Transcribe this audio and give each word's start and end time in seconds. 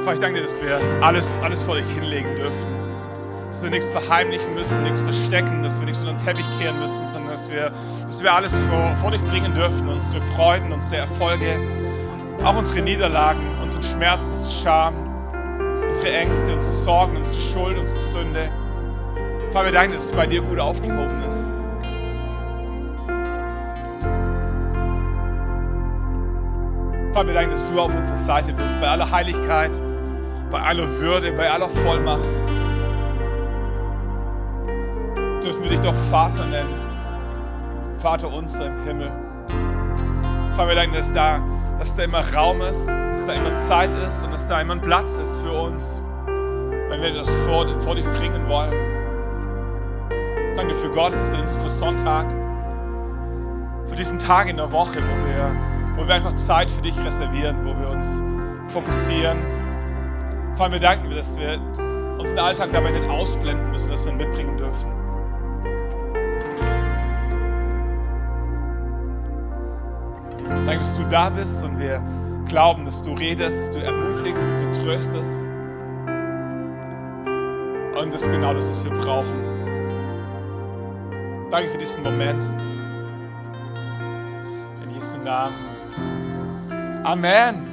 Vater, 0.00 0.14
ich 0.14 0.20
danke 0.20 0.40
dir, 0.40 0.46
dass 0.46 0.62
wir 0.62 0.80
alles, 1.02 1.38
alles 1.42 1.62
vor 1.62 1.74
dich 1.74 1.84
hinlegen 1.92 2.34
dürfen. 2.36 2.66
Dass 3.48 3.62
wir 3.62 3.68
nichts 3.68 3.86
verheimlichen 3.90 4.54
müssen, 4.54 4.82
nichts 4.82 5.02
verstecken, 5.02 5.62
dass 5.62 5.78
wir 5.78 5.84
nichts 5.84 6.00
unter 6.00 6.14
den 6.14 6.24
Teppich 6.24 6.46
kehren 6.58 6.78
müssen, 6.78 7.04
sondern 7.04 7.32
dass 7.32 7.50
wir, 7.50 7.70
dass 8.06 8.22
wir 8.22 8.32
alles 8.32 8.54
vor, 8.70 8.96
vor 8.96 9.10
dich 9.10 9.20
bringen 9.22 9.54
dürfen. 9.54 9.88
Unsere 9.88 10.22
Freuden, 10.22 10.72
unsere 10.72 10.96
Erfolge, 10.96 11.60
auch 12.42 12.56
unsere 12.56 12.80
Niederlagen, 12.80 13.40
unseren 13.62 13.82
Schmerz, 13.82 14.24
unsere 14.30 14.50
Scham, 14.50 14.94
unsere 15.86 16.12
Ängste, 16.12 16.54
unsere 16.54 16.74
Sorgen, 16.74 17.16
unsere 17.16 17.38
Schuld, 17.38 17.76
unsere 17.76 18.00
Sünde. 18.00 18.48
Vater, 19.50 19.66
wir 19.66 19.72
danken, 19.72 19.94
dass 19.94 20.06
es 20.06 20.12
bei 20.12 20.26
dir 20.26 20.40
gut 20.40 20.58
aufgehoben 20.58 21.20
ist. 21.28 21.44
Vater, 27.12 27.26
wir 27.26 27.34
danken, 27.34 27.50
dass 27.50 27.70
du 27.70 27.78
auf 27.78 27.94
unserer 27.94 28.16
Seite 28.16 28.54
bist, 28.54 28.80
bei 28.80 28.88
aller 28.88 29.10
Heiligkeit, 29.10 29.78
bei 30.50 30.60
aller 30.60 30.88
Würde, 30.98 31.32
bei 31.32 31.50
aller 31.50 31.68
Vollmacht. 31.68 32.20
Dürfen 35.42 35.62
wir 35.62 35.70
dich 35.70 35.80
doch 35.80 35.94
Vater 36.10 36.44
nennen, 36.46 36.74
Vater 37.98 38.32
unser 38.32 38.66
im 38.66 38.84
Himmel. 38.84 39.12
Vater, 40.52 40.68
wir 40.68 40.74
danken, 40.74 40.94
dass 40.94 41.12
da, 41.12 41.40
dass 41.78 41.96
da 41.96 42.02
immer 42.02 42.22
Raum 42.34 42.60
ist, 42.62 42.86
dass 42.88 43.26
da 43.26 43.32
immer 43.32 43.56
Zeit 43.56 43.90
ist 44.06 44.22
und 44.24 44.32
dass 44.32 44.46
da 44.46 44.60
immer 44.60 44.74
ein 44.74 44.80
Platz 44.80 45.16
ist 45.16 45.36
für 45.36 45.52
uns, 45.52 46.02
wenn 46.26 47.00
wir 47.02 47.14
das 47.14 47.30
vor, 47.46 47.66
vor 47.80 47.94
dich 47.94 48.04
bringen 48.10 48.48
wollen. 48.48 48.74
Danke 50.56 50.74
für 50.74 50.90
Gottesdienst, 50.90 51.60
für 51.60 51.70
Sonntag, 51.70 52.26
für 53.86 53.96
diesen 53.96 54.18
Tag 54.18 54.48
in 54.48 54.56
der 54.56 54.70
Woche, 54.70 54.96
wo 54.96 55.28
wir 55.28 55.50
wo 56.00 56.08
wir 56.08 56.14
einfach 56.14 56.34
Zeit 56.34 56.70
für 56.70 56.80
dich 56.80 56.98
reservieren, 56.98 57.56
wo 57.62 57.78
wir 57.78 57.90
uns 57.90 58.22
fokussieren. 58.68 59.36
Vor 60.60 60.66
allem 60.66 60.74
wir 60.74 60.80
danken 60.80 61.08
dir, 61.08 61.16
dass 61.16 61.38
wir 61.38 61.58
unseren 62.18 62.38
Alltag 62.38 62.68
dabei 62.70 62.90
nicht 62.90 63.08
ausblenden 63.08 63.70
müssen, 63.70 63.88
dass 63.88 64.04
wir 64.04 64.12
ihn 64.12 64.18
mitbringen 64.18 64.58
dürfen. 64.58 64.90
Danke, 70.66 70.80
dass 70.80 70.98
du 70.98 71.04
da 71.04 71.30
bist 71.30 71.64
und 71.64 71.78
wir 71.78 72.02
glauben, 72.46 72.84
dass 72.84 73.00
du 73.00 73.14
redest, 73.14 73.58
dass 73.58 73.70
du 73.70 73.78
ermutigst, 73.78 74.44
dass 74.44 74.60
du 74.60 74.84
tröstest. 74.84 75.44
Und 77.98 78.12
das 78.12 78.22
ist 78.24 78.30
genau 78.30 78.52
das, 78.52 78.68
was 78.68 78.84
wir 78.84 78.92
brauchen. 78.92 79.42
Danke 81.50 81.70
für 81.70 81.78
diesen 81.78 82.02
Moment. 82.02 82.44
In 84.84 84.94
Jesu 84.94 85.16
Namen. 85.24 85.54
Amen. 87.02 87.69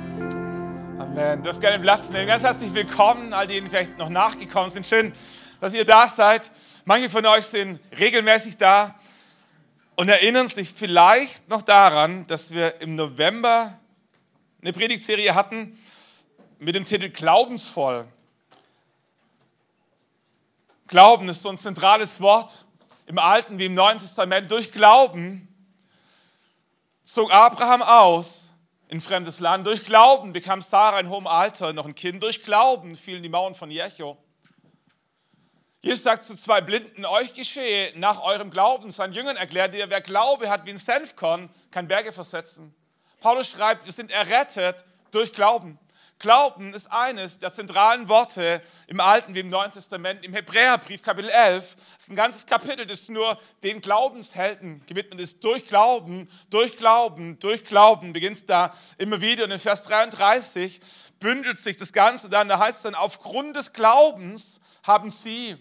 Amen. 1.18 1.42
Dürft 1.42 1.62
gerne 1.62 1.80
Platz 1.80 2.12
nehmen. 2.12 2.28
Ganz 2.28 2.44
herzlich 2.44 2.72
willkommen, 2.76 3.34
all 3.34 3.48
denen 3.48 3.72
vielleicht 3.72 3.98
noch 3.98 4.10
nachgekommen 4.10 4.70
sind. 4.70 4.86
Schön, 4.86 5.12
dass 5.60 5.74
ihr 5.74 5.84
da 5.84 6.08
seid. 6.08 6.52
Manche 6.86 7.10
von 7.10 7.26
euch 7.26 7.44
sind 7.48 7.80
regelmäßig 7.98 8.58
da 8.58 8.94
und 9.96 10.10
erinnern 10.10 10.48
sich 10.48 10.72
vielleicht 10.72 11.50
noch 11.50 11.64
daran, 11.64 12.28
dass 12.28 12.52
wir 12.52 12.82
im 12.82 12.94
November 12.94 13.80
eine 14.62 14.74
Predigtserie 14.74 15.34
hatten 15.34 15.76
mit 16.60 16.76
dem 16.76 16.86
Titel 16.86 17.10
Glaubensvoll. 17.10 18.06
Glauben 20.86 21.30
ist 21.30 21.42
so 21.42 21.50
ein 21.50 21.58
zentrales 21.58 22.22
Wort 22.22 22.64
im 23.08 23.18
Alten 23.18 23.58
wie 23.58 23.66
im 23.66 23.74
Neuen 23.74 23.98
Testament. 23.98 24.52
Durch 24.52 24.72
Glauben 24.72 25.48
zog 27.04 27.34
Abraham 27.34 27.82
aus 27.82 28.47
in 28.88 29.02
fremdes 29.02 29.40
Land. 29.40 29.68
Durch 29.68 29.84
Glauben 29.86 30.34
bekam 30.34 30.62
Sarah 30.62 31.00
in 31.00 31.10
hohem 31.10 31.28
Alter 31.28 31.74
noch 31.74 31.86
ein 31.86 31.96
Kind. 31.96 32.24
Durch 32.24 32.44
Glauben 32.44 32.96
fielen 32.96 33.24
die 33.24 33.30
Mauern 33.30 33.54
von 33.54 33.70
Jericho. 33.70 34.18
Jesus 35.82 36.04
sagt 36.04 36.24
zu 36.24 36.36
zwei 36.36 36.60
Blinden, 36.62 37.06
euch 37.06 37.34
geschehe 37.34 37.92
nach 37.96 38.22
eurem 38.24 38.50
Glauben. 38.50 38.92
Sein 38.92 39.14
Jüngern 39.14 39.38
erklärt 39.38 39.76
ihr, 39.76 39.90
wer 39.90 40.02
Glaube 40.02 40.50
hat 40.50 40.66
wie 40.66 40.72
ein 40.72 40.78
Senfkorn, 40.78 41.50
kann 41.72 41.88
Berge 41.88 42.12
versetzen. 42.12 42.74
Paulus 43.20 43.50
schreibt, 43.50 43.86
wir 43.86 43.94
sind 43.94 44.12
errettet 44.12 44.86
durch 45.12 45.32
Glauben. 45.32 45.80
Glauben 46.20 46.74
ist 46.74 46.92
eines 46.92 47.38
der 47.38 47.54
zentralen 47.54 48.10
Worte 48.10 48.62
im 48.88 49.00
Alten 49.00 49.36
wie 49.36 49.42
im 49.42 49.50
Neuen 49.50 49.72
Testament. 49.72 50.26
Im 50.26 50.34
Hebräerbrief 50.34 51.04
Kapitel 51.04 51.30
11 51.30 51.76
ist 52.00 52.10
ein 52.10 52.16
ganzes 52.16 52.48
Kapitel, 52.48 52.88
das 52.88 53.08
nur 53.08 53.40
den 53.64 53.82
Glaubenshelden 53.82 54.84
gewidmet 54.88 55.20
ist. 55.22 55.44
Durch 55.44 55.66
Glauben, 55.66 56.28
durch 56.50 56.76
Glauben, 56.76 57.38
durch 57.40 57.64
Glauben 57.66 58.14
beginnt 58.14 58.38
es 58.38 58.46
da 58.46 58.74
immer 58.98 59.22
wieder. 59.22 59.44
Und 59.44 59.52
in 59.52 59.60
Vers 59.60 59.84
33 59.84 60.82
bündelt 61.20 61.60
sich 61.60 61.78
das 61.78 61.94
Ganze 61.94 62.30
dann. 62.30 62.50
Da 62.50 62.58
heißt 62.58 62.78
es 62.78 62.84
dann, 62.84 62.96
aufgrund 62.96 63.56
des 63.56 63.74
Glaubens 63.74 64.60
haben 64.84 65.12
sie 65.12 65.56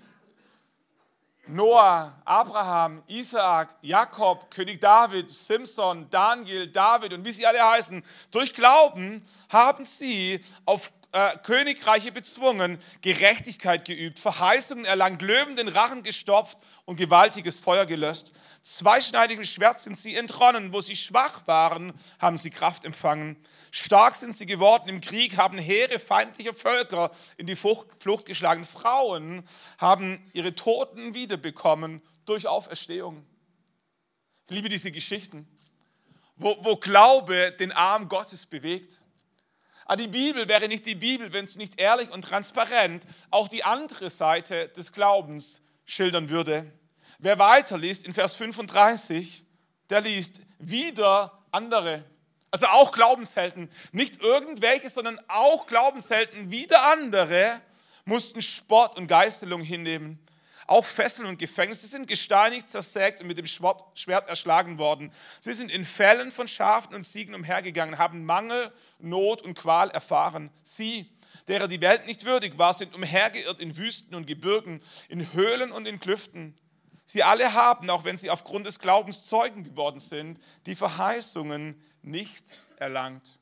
Noah, 1.48 2.14
Abraham, 2.24 3.02
Isaak, 3.06 3.68
Jakob, 3.82 4.50
König 4.50 4.80
David, 4.80 5.30
Simson, 5.30 6.08
Daniel, 6.10 6.66
David 6.66 7.12
und 7.12 7.24
wie 7.24 7.32
sie 7.32 7.46
alle 7.46 7.62
heißen, 7.62 8.02
durch 8.30 8.52
Glauben 8.52 9.22
haben 9.48 9.84
sie 9.84 10.40
auf 10.64 10.95
äh, 11.12 11.36
Königreiche 11.38 12.12
bezwungen, 12.12 12.78
Gerechtigkeit 13.00 13.84
geübt, 13.84 14.18
Verheißungen 14.18 14.84
erlangt, 14.84 15.22
Löwen 15.22 15.56
den 15.56 15.68
Rachen 15.68 16.02
gestopft 16.02 16.58
und 16.84 16.96
gewaltiges 16.96 17.58
Feuer 17.58 17.86
gelöscht. 17.86 18.32
Zweischneidigem 18.62 19.44
Schwert 19.44 19.80
sind 19.80 19.98
sie 19.98 20.16
entronnen, 20.16 20.72
wo 20.72 20.80
sie 20.80 20.96
schwach 20.96 21.46
waren, 21.46 21.92
haben 22.18 22.36
sie 22.36 22.50
Kraft 22.50 22.84
empfangen. 22.84 23.36
Stark 23.70 24.16
sind 24.16 24.36
sie 24.36 24.46
geworden 24.46 24.88
im 24.88 25.00
Krieg, 25.00 25.36
haben 25.36 25.58
Heere 25.58 25.98
feindlicher 25.98 26.54
Völker 26.54 27.10
in 27.36 27.46
die 27.46 27.56
Flucht 27.56 28.26
geschlagen. 28.26 28.64
Frauen 28.64 29.44
haben 29.78 30.28
ihre 30.32 30.54
Toten 30.54 31.14
wiederbekommen 31.14 32.02
durch 32.24 32.46
Auferstehung. 32.46 33.24
Ich 34.48 34.54
liebe 34.54 34.68
diese 34.68 34.92
Geschichten, 34.92 35.48
wo, 36.36 36.56
wo 36.62 36.76
Glaube 36.76 37.52
den 37.52 37.72
Arm 37.72 38.08
Gottes 38.08 38.46
bewegt. 38.46 39.02
Aber 39.88 39.92
ah, 39.92 39.96
die 39.96 40.08
Bibel 40.08 40.48
wäre 40.48 40.66
nicht 40.66 40.84
die 40.84 40.96
Bibel, 40.96 41.32
wenn 41.32 41.46
sie 41.46 41.58
nicht 41.58 41.80
ehrlich 41.80 42.10
und 42.10 42.22
transparent 42.22 43.06
auch 43.30 43.46
die 43.46 43.62
andere 43.62 44.10
Seite 44.10 44.66
des 44.70 44.90
Glaubens 44.90 45.60
schildern 45.84 46.28
würde. 46.28 46.72
Wer 47.20 47.38
weiterliest 47.38 48.04
in 48.04 48.12
Vers 48.12 48.34
35, 48.34 49.44
der 49.88 50.00
liest 50.00 50.42
wieder 50.58 51.40
andere. 51.52 52.04
Also 52.50 52.66
auch 52.66 52.90
Glaubenshelden, 52.90 53.70
nicht 53.92 54.20
irgendwelche, 54.22 54.90
sondern 54.90 55.20
auch 55.28 55.66
Glaubenshelden, 55.66 56.50
wieder 56.50 56.82
andere, 56.92 57.60
mussten 58.04 58.42
Sport 58.42 58.96
und 58.96 59.06
Geißelung 59.06 59.62
hinnehmen. 59.62 60.18
Auch 60.66 60.84
Fesseln 60.84 61.28
und 61.28 61.38
Gefängnisse 61.38 61.86
sind 61.86 62.08
gesteinigt, 62.08 62.68
zersägt 62.68 63.20
und 63.20 63.28
mit 63.28 63.38
dem 63.38 63.46
Schwert 63.46 64.28
erschlagen 64.28 64.78
worden. 64.78 65.12
Sie 65.40 65.52
sind 65.52 65.70
in 65.70 65.84
Fällen 65.84 66.32
von 66.32 66.48
Schafen 66.48 66.94
und 66.94 67.04
Ziegen 67.04 67.34
umhergegangen, 67.34 67.98
haben 67.98 68.24
Mangel, 68.24 68.72
Not 68.98 69.42
und 69.42 69.54
Qual 69.54 69.90
erfahren. 69.90 70.50
Sie, 70.62 71.10
derer 71.46 71.68
die 71.68 71.80
Welt 71.80 72.06
nicht 72.06 72.24
würdig 72.24 72.58
war, 72.58 72.74
sind 72.74 72.94
umhergeirrt 72.94 73.60
in 73.60 73.76
Wüsten 73.76 74.14
und 74.14 74.26
Gebirgen, 74.26 74.82
in 75.08 75.32
Höhlen 75.32 75.70
und 75.70 75.86
in 75.86 76.00
Klüften. 76.00 76.58
Sie 77.04 77.22
alle 77.22 77.54
haben, 77.54 77.88
auch 77.88 78.04
wenn 78.04 78.16
sie 78.16 78.30
aufgrund 78.30 78.66
des 78.66 78.80
Glaubens 78.80 79.28
Zeugen 79.28 79.62
geworden 79.62 80.00
sind, 80.00 80.40
die 80.66 80.74
Verheißungen 80.74 81.80
nicht 82.02 82.44
erlangt. 82.76 83.38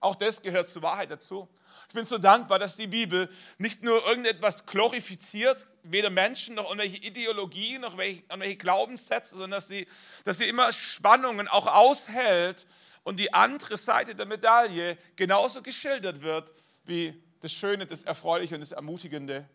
Auch 0.00 0.14
das 0.14 0.42
gehört 0.42 0.68
zur 0.68 0.82
Wahrheit 0.82 1.10
dazu. 1.10 1.48
Ich 1.88 1.94
bin 1.94 2.04
so 2.04 2.18
dankbar, 2.18 2.58
dass 2.58 2.76
die 2.76 2.86
Bibel 2.86 3.28
nicht 3.56 3.82
nur 3.82 4.06
irgendetwas 4.06 4.66
glorifiziert, 4.66 5.66
weder 5.82 6.10
Menschen 6.10 6.54
noch 6.54 6.64
irgendwelche 6.64 6.98
Ideologien 6.98 7.80
noch 7.80 7.98
irgendwelche 7.98 8.56
Glaubenssätze, 8.56 9.30
sondern 9.32 9.52
dass 9.52 9.68
sie, 9.68 9.88
dass 10.24 10.38
sie 10.38 10.48
immer 10.48 10.70
Spannungen 10.70 11.48
auch 11.48 11.66
aushält 11.66 12.66
und 13.02 13.18
die 13.18 13.32
andere 13.32 13.76
Seite 13.76 14.14
der 14.14 14.26
Medaille 14.26 14.98
genauso 15.16 15.62
geschildert 15.62 16.22
wird 16.22 16.52
wie 16.84 17.20
das 17.40 17.52
Schöne, 17.52 17.86
das 17.86 18.02
Erfreuliche 18.02 18.54
und 18.54 18.60
das 18.60 18.72
Ermutigende. 18.72 19.48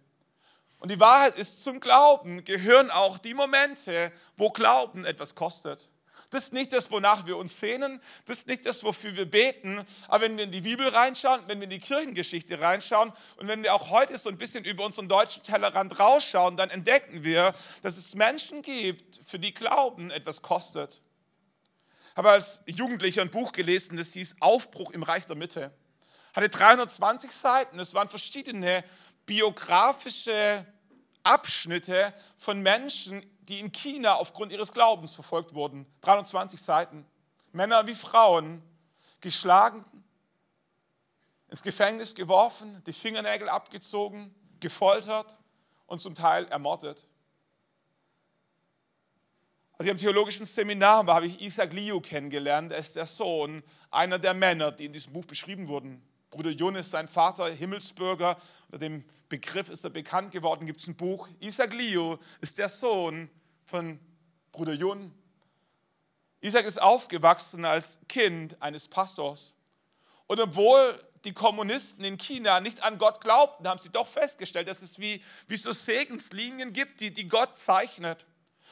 Und 0.79 0.91
die 0.91 0.99
Wahrheit 0.99 1.37
ist, 1.37 1.63
zum 1.63 1.79
Glauben 1.79 2.43
gehören 2.43 2.91
auch 2.91 3.17
die 3.17 3.33
Momente, 3.33 4.11
wo 4.35 4.49
Glauben 4.49 5.05
etwas 5.05 5.35
kostet. 5.35 5.87
Das 6.33 6.45
ist 6.45 6.53
nicht 6.53 6.73
das, 6.73 6.89
wonach 6.89 7.27
wir 7.27 7.37
uns 7.37 7.59
sehnen, 7.59 8.01
das 8.25 8.39
ist 8.39 8.47
nicht 8.47 8.65
das, 8.65 8.83
wofür 8.83 9.15
wir 9.15 9.29
beten. 9.29 9.85
Aber 10.07 10.23
wenn 10.23 10.35
wir 10.35 10.45
in 10.45 10.51
die 10.51 10.61
Bibel 10.61 10.87
reinschauen, 10.87 11.43
wenn 11.45 11.59
wir 11.59 11.65
in 11.65 11.69
die 11.69 11.79
Kirchengeschichte 11.79 12.59
reinschauen 12.59 13.13
und 13.37 13.47
wenn 13.47 13.61
wir 13.61 13.73
auch 13.73 13.91
heute 13.91 14.17
so 14.17 14.29
ein 14.29 14.37
bisschen 14.39 14.63
über 14.63 14.83
unseren 14.83 15.07
deutschen 15.07 15.43
Tellerrand 15.43 15.99
rausschauen, 15.99 16.57
dann 16.57 16.71
entdecken 16.71 17.23
wir, 17.23 17.53
dass 17.83 17.97
es 17.97 18.15
Menschen 18.15 18.63
gibt, 18.63 19.21
für 19.23 19.37
die 19.37 19.53
Glauben 19.53 20.09
etwas 20.09 20.41
kostet. 20.41 21.01
Ich 22.11 22.17
habe 22.17 22.31
als 22.31 22.61
Jugendlicher 22.65 23.21
ein 23.21 23.29
Buch 23.29 23.51
gelesen, 23.51 23.97
das 23.97 24.13
hieß 24.13 24.37
Aufbruch 24.39 24.89
im 24.89 25.03
Reich 25.03 25.27
der 25.27 25.35
Mitte. 25.35 25.71
Hatte 26.35 26.49
320 26.49 27.31
Seiten. 27.31 27.79
Es 27.79 27.93
waren 27.93 28.09
verschiedene 28.09 28.83
biografische 29.27 30.65
Abschnitte 31.21 32.11
von 32.37 32.59
Menschen, 32.59 33.23
die 33.49 33.59
in 33.59 33.71
China 33.71 34.15
aufgrund 34.15 34.51
ihres 34.51 34.71
Glaubens 34.71 35.13
verfolgt 35.13 35.53
wurden. 35.53 35.85
320 36.01 36.61
Seiten. 36.61 37.05
Männer 37.51 37.85
wie 37.87 37.95
Frauen, 37.95 38.61
geschlagen, 39.21 39.85
ins 41.49 41.61
Gefängnis 41.61 42.15
geworfen, 42.15 42.83
die 42.85 42.93
Fingernägel 42.93 43.47
abgezogen, 43.47 44.33
gefoltert 44.59 45.37
und 45.85 46.01
zum 46.01 46.15
Teil 46.15 46.45
ermordet. 46.47 47.05
Als 49.77 49.87
ich 49.87 49.91
am 49.91 49.97
theologischen 49.97 50.45
Seminar 50.45 51.05
war, 51.05 51.15
habe 51.15 51.27
ich 51.27 51.41
Isaac 51.41 51.73
Liu 51.73 51.99
kennengelernt. 51.99 52.71
Er 52.71 52.77
ist 52.77 52.95
der 52.95 53.05
Sohn 53.05 53.63
einer 53.91 54.17
der 54.17 54.33
Männer, 54.33 54.71
die 54.71 54.85
in 54.85 54.93
diesem 54.93 55.13
Buch 55.13 55.25
beschrieben 55.25 55.67
wurden. 55.67 56.01
Bruder 56.33 56.49
Jun 56.49 56.75
ist 56.75 56.89
sein 56.89 57.07
Vater, 57.07 57.47
Himmelsbürger. 57.47 58.37
Unter 58.65 58.79
dem 58.79 59.03
Begriff 59.29 59.69
ist 59.69 59.83
er 59.83 59.91
bekannt 59.91 60.31
geworden, 60.31 60.65
gibt 60.65 60.81
es 60.81 60.87
ein 60.87 60.95
Buch. 60.95 61.29
Isaac 61.39 61.73
Liu 61.73 62.17
ist 62.41 62.57
der 62.57 62.69
Sohn 62.69 63.29
von 63.65 63.99
Bruder 64.51 64.73
Jun. 64.73 65.13
Isaac 66.41 66.65
ist 66.65 66.81
aufgewachsen 66.81 67.65
als 67.65 67.99
Kind 68.09 68.59
eines 68.63 68.87
Pastors. 68.87 69.53
Und 70.25 70.39
obwohl 70.39 70.99
die 71.23 71.33
Kommunisten 71.33 72.03
in 72.03 72.17
China 72.17 72.59
nicht 72.59 72.81
an 72.81 72.97
Gott 72.97 73.21
glaubten, 73.21 73.67
haben 73.67 73.79
sie 73.79 73.89
doch 73.89 74.07
festgestellt, 74.07 74.67
dass 74.67 74.81
es 74.81 74.97
wie, 74.97 75.21
wie 75.47 75.55
so 75.55 75.71
Segenslinien 75.71 76.73
gibt, 76.73 76.99
die, 76.99 77.13
die 77.13 77.27
Gott 77.27 77.59
zeichnet. 77.59 78.25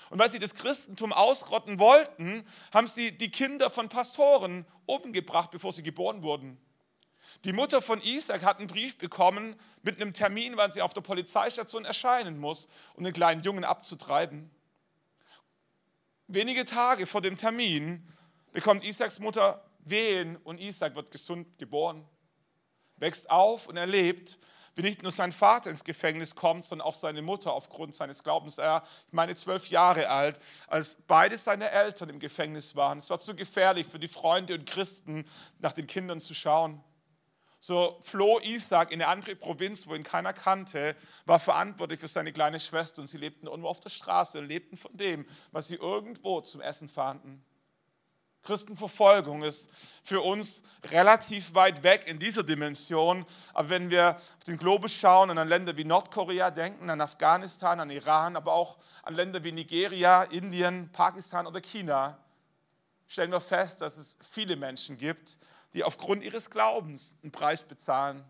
Und 0.10 0.18
weil 0.18 0.31
sie 0.31 0.40
das 0.40 0.56
Christentum 0.56 1.14
ausrotten 1.14 1.78
wollten, 1.78 2.44
haben 2.74 2.88
sie 2.88 3.16
die 3.16 3.30
Kinder 3.30 3.69
von 3.69 3.88
Pastoren 3.88 4.66
umgebracht, 4.88 5.52
bevor 5.52 5.72
sie 5.72 5.84
geboren 5.84 6.24
wurden. 6.24 6.60
Die 7.44 7.54
Mutter 7.54 7.81
von 7.81 8.01
Isaac 8.01 8.44
hat 8.44 8.60
einen 8.60 8.68
Brief 8.68 8.98
bekommen 8.98 9.56
mit 9.81 10.00
einem 10.00 10.13
Termin, 10.13 10.57
wann 10.57 10.72
sie 10.72 10.81
auf 10.81 10.94
der 10.94 11.01
Polizeistation 11.01 11.86
erscheinen 11.86 12.38
muss, 12.38 12.68
um 12.94 13.04
den 13.04 13.13
kleinen 13.13 13.42
Jungen 13.42 13.63
abzutreiben. 13.63 14.51
Wenige 16.28 16.66
Tage 16.66 17.07
vor 17.07 17.22
dem 17.22 17.38
Termin 17.38 18.07
bekommt 18.54 18.83
Isaacs 18.83 19.19
Mutter 19.19 19.63
Wehen 19.80 20.38
und 20.38 20.60
Isaac 20.60 20.95
wird 20.95 21.12
gesund 21.12 21.57
geboren, 21.57 22.07
wächst 22.98 23.30
auf 23.30 23.68
und 23.68 23.78
erlebt, 23.78 24.38
wie 24.75 24.83
nicht 24.83 25.04
nur 25.04 25.12
sein 25.12 25.31
Vater 25.31 25.69
ins 25.69 25.83
Gefängnis 25.83 26.36
kommt, 26.36 26.63
sondern 26.63 26.88
auch 26.88 26.94
seine 26.94 27.22
Mutter 27.22 27.51
aufgrund 27.51 27.95
seines 27.95 28.24
Glaubens. 28.24 28.57
Er, 28.57 28.83
ich 29.07 29.13
meine, 29.13 29.36
zwölf 29.36 29.68
Jahre 29.68 30.10
alt, 30.10 30.39
als 30.68 30.98
beide 31.07 31.38
seine 31.38 31.69
Eltern 31.69 32.10
im 32.10 32.19
Gefängnis 32.19 32.75
waren. 32.75 33.00
Es 33.00 33.10
war 33.10 33.19
zu 33.19 33.36
gefährlich 33.36 33.86
für 33.86 34.00
die 34.00 34.07
Freunde 34.07 34.54
und 34.54 34.66
Christen, 34.66 35.25
nach 35.60 35.74
den 35.74 35.88
Kindern 35.88 36.22
zu 36.22 36.33
schauen. 36.33 36.81
So 37.63 38.00
floh 38.02 38.40
Isaac 38.40 38.92
in 38.92 39.04
eine 39.04 39.08
andere 39.08 39.36
Provinz, 39.36 39.86
wo 39.86 39.94
ihn 39.94 40.02
keiner 40.02 40.34
kannte, 40.34 40.96
war 41.28 41.40
verantwortlich 41.40 42.00
für 42.00 42.08
seine 42.08 42.34
kleine 42.34 42.60
Schwester 42.60 43.04
und 43.04 43.08
sie 43.08 43.19
lebten 43.19 43.46
irgendwo 43.46 43.69
auf 43.69 43.80
der 43.80 43.92
Straße 43.92 44.40
und 44.40 44.48
lebten 44.48 44.78
von 44.78 44.98
dem, 44.98 45.28
was 45.52 45.68
sie 45.68 45.75
irgendwo 45.75 46.42
zum 46.42 46.60
Essen 46.60 46.90
fanden. 46.90 47.46
Christenverfolgung 48.42 49.44
ist 49.44 49.69
für 50.04 50.22
uns 50.22 50.63
relativ 50.86 51.54
weit 51.54 51.84
weg 51.84 52.08
in 52.08 52.18
dieser 52.18 52.42
Dimension. 52.42 53.28
Aber 53.54 53.69
wenn 53.69 53.92
wir 53.92 54.16
auf 54.16 54.44
den 54.46 54.57
Globus 54.57 54.96
schauen 54.96 55.30
und 55.30 55.38
an 55.38 55.48
Länder 55.48 55.78
wie 55.78 55.84
Nordkorea 55.84 56.50
denken, 56.50 56.90
an 56.90 57.00
Afghanistan, 57.00 57.80
an 57.80 57.92
Iran, 57.92 58.36
aber 58.36 58.54
auch 58.54 58.80
an 59.04 59.14
Länder 59.14 59.44
wie 59.44 59.52
Nigeria, 59.52 60.24
Indien, 60.24 60.92
Pakistan 60.92 61.46
oder 61.46 61.62
China, 61.62 62.18
stellen 63.07 63.31
wir 63.31 63.42
fest, 63.42 63.81
dass 63.81 63.98
es 63.98 64.18
viele 64.19 64.56
Menschen 64.56 64.98
gibt, 64.98 65.38
die 65.73 65.83
aufgrund 65.83 66.23
ihres 66.23 66.50
Glaubens 66.50 67.18
einen 67.23 67.31
Preis 67.31 67.63
bezahlen. 67.63 68.23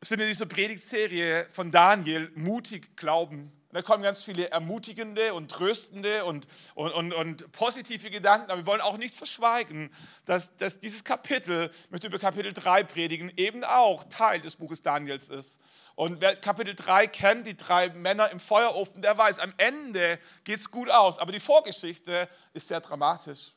Wir 0.00 0.06
sind 0.06 0.20
in 0.20 0.28
dieser 0.28 0.46
Predigtserie 0.46 1.48
von 1.50 1.70
Daniel 1.70 2.30
mutig 2.34 2.96
glauben 2.96 3.52
da 3.70 3.82
kommen 3.82 4.02
ganz 4.02 4.24
viele 4.24 4.50
ermutigende 4.50 5.34
und 5.34 5.50
tröstende 5.50 6.24
und, 6.24 6.46
und, 6.74 6.90
und, 6.90 7.12
und 7.12 7.52
positive 7.52 8.10
Gedanken. 8.10 8.50
Aber 8.50 8.62
wir 8.62 8.66
wollen 8.66 8.80
auch 8.80 8.96
nicht 8.96 9.14
verschweigen, 9.14 9.94
dass, 10.24 10.56
dass 10.56 10.80
dieses 10.80 11.04
Kapitel, 11.04 11.70
ich 11.84 11.90
möchte 11.90 12.06
über 12.06 12.18
Kapitel 12.18 12.54
3 12.54 12.84
predigen, 12.84 13.30
eben 13.36 13.64
auch 13.64 14.04
Teil 14.04 14.40
des 14.40 14.56
Buches 14.56 14.80
Daniels 14.80 15.28
ist. 15.28 15.60
Und 15.96 16.22
wer 16.22 16.34
Kapitel 16.36 16.74
3 16.74 17.08
kennt, 17.08 17.46
die 17.46 17.56
drei 17.58 17.90
Männer 17.90 18.30
im 18.30 18.40
Feuerofen, 18.40 19.02
der 19.02 19.18
weiß, 19.18 19.38
am 19.40 19.52
Ende 19.58 20.18
geht 20.44 20.60
es 20.60 20.70
gut 20.70 20.90
aus. 20.90 21.18
Aber 21.18 21.32
die 21.32 21.40
Vorgeschichte 21.40 22.26
ist 22.54 22.68
sehr 22.68 22.80
dramatisch. 22.80 23.52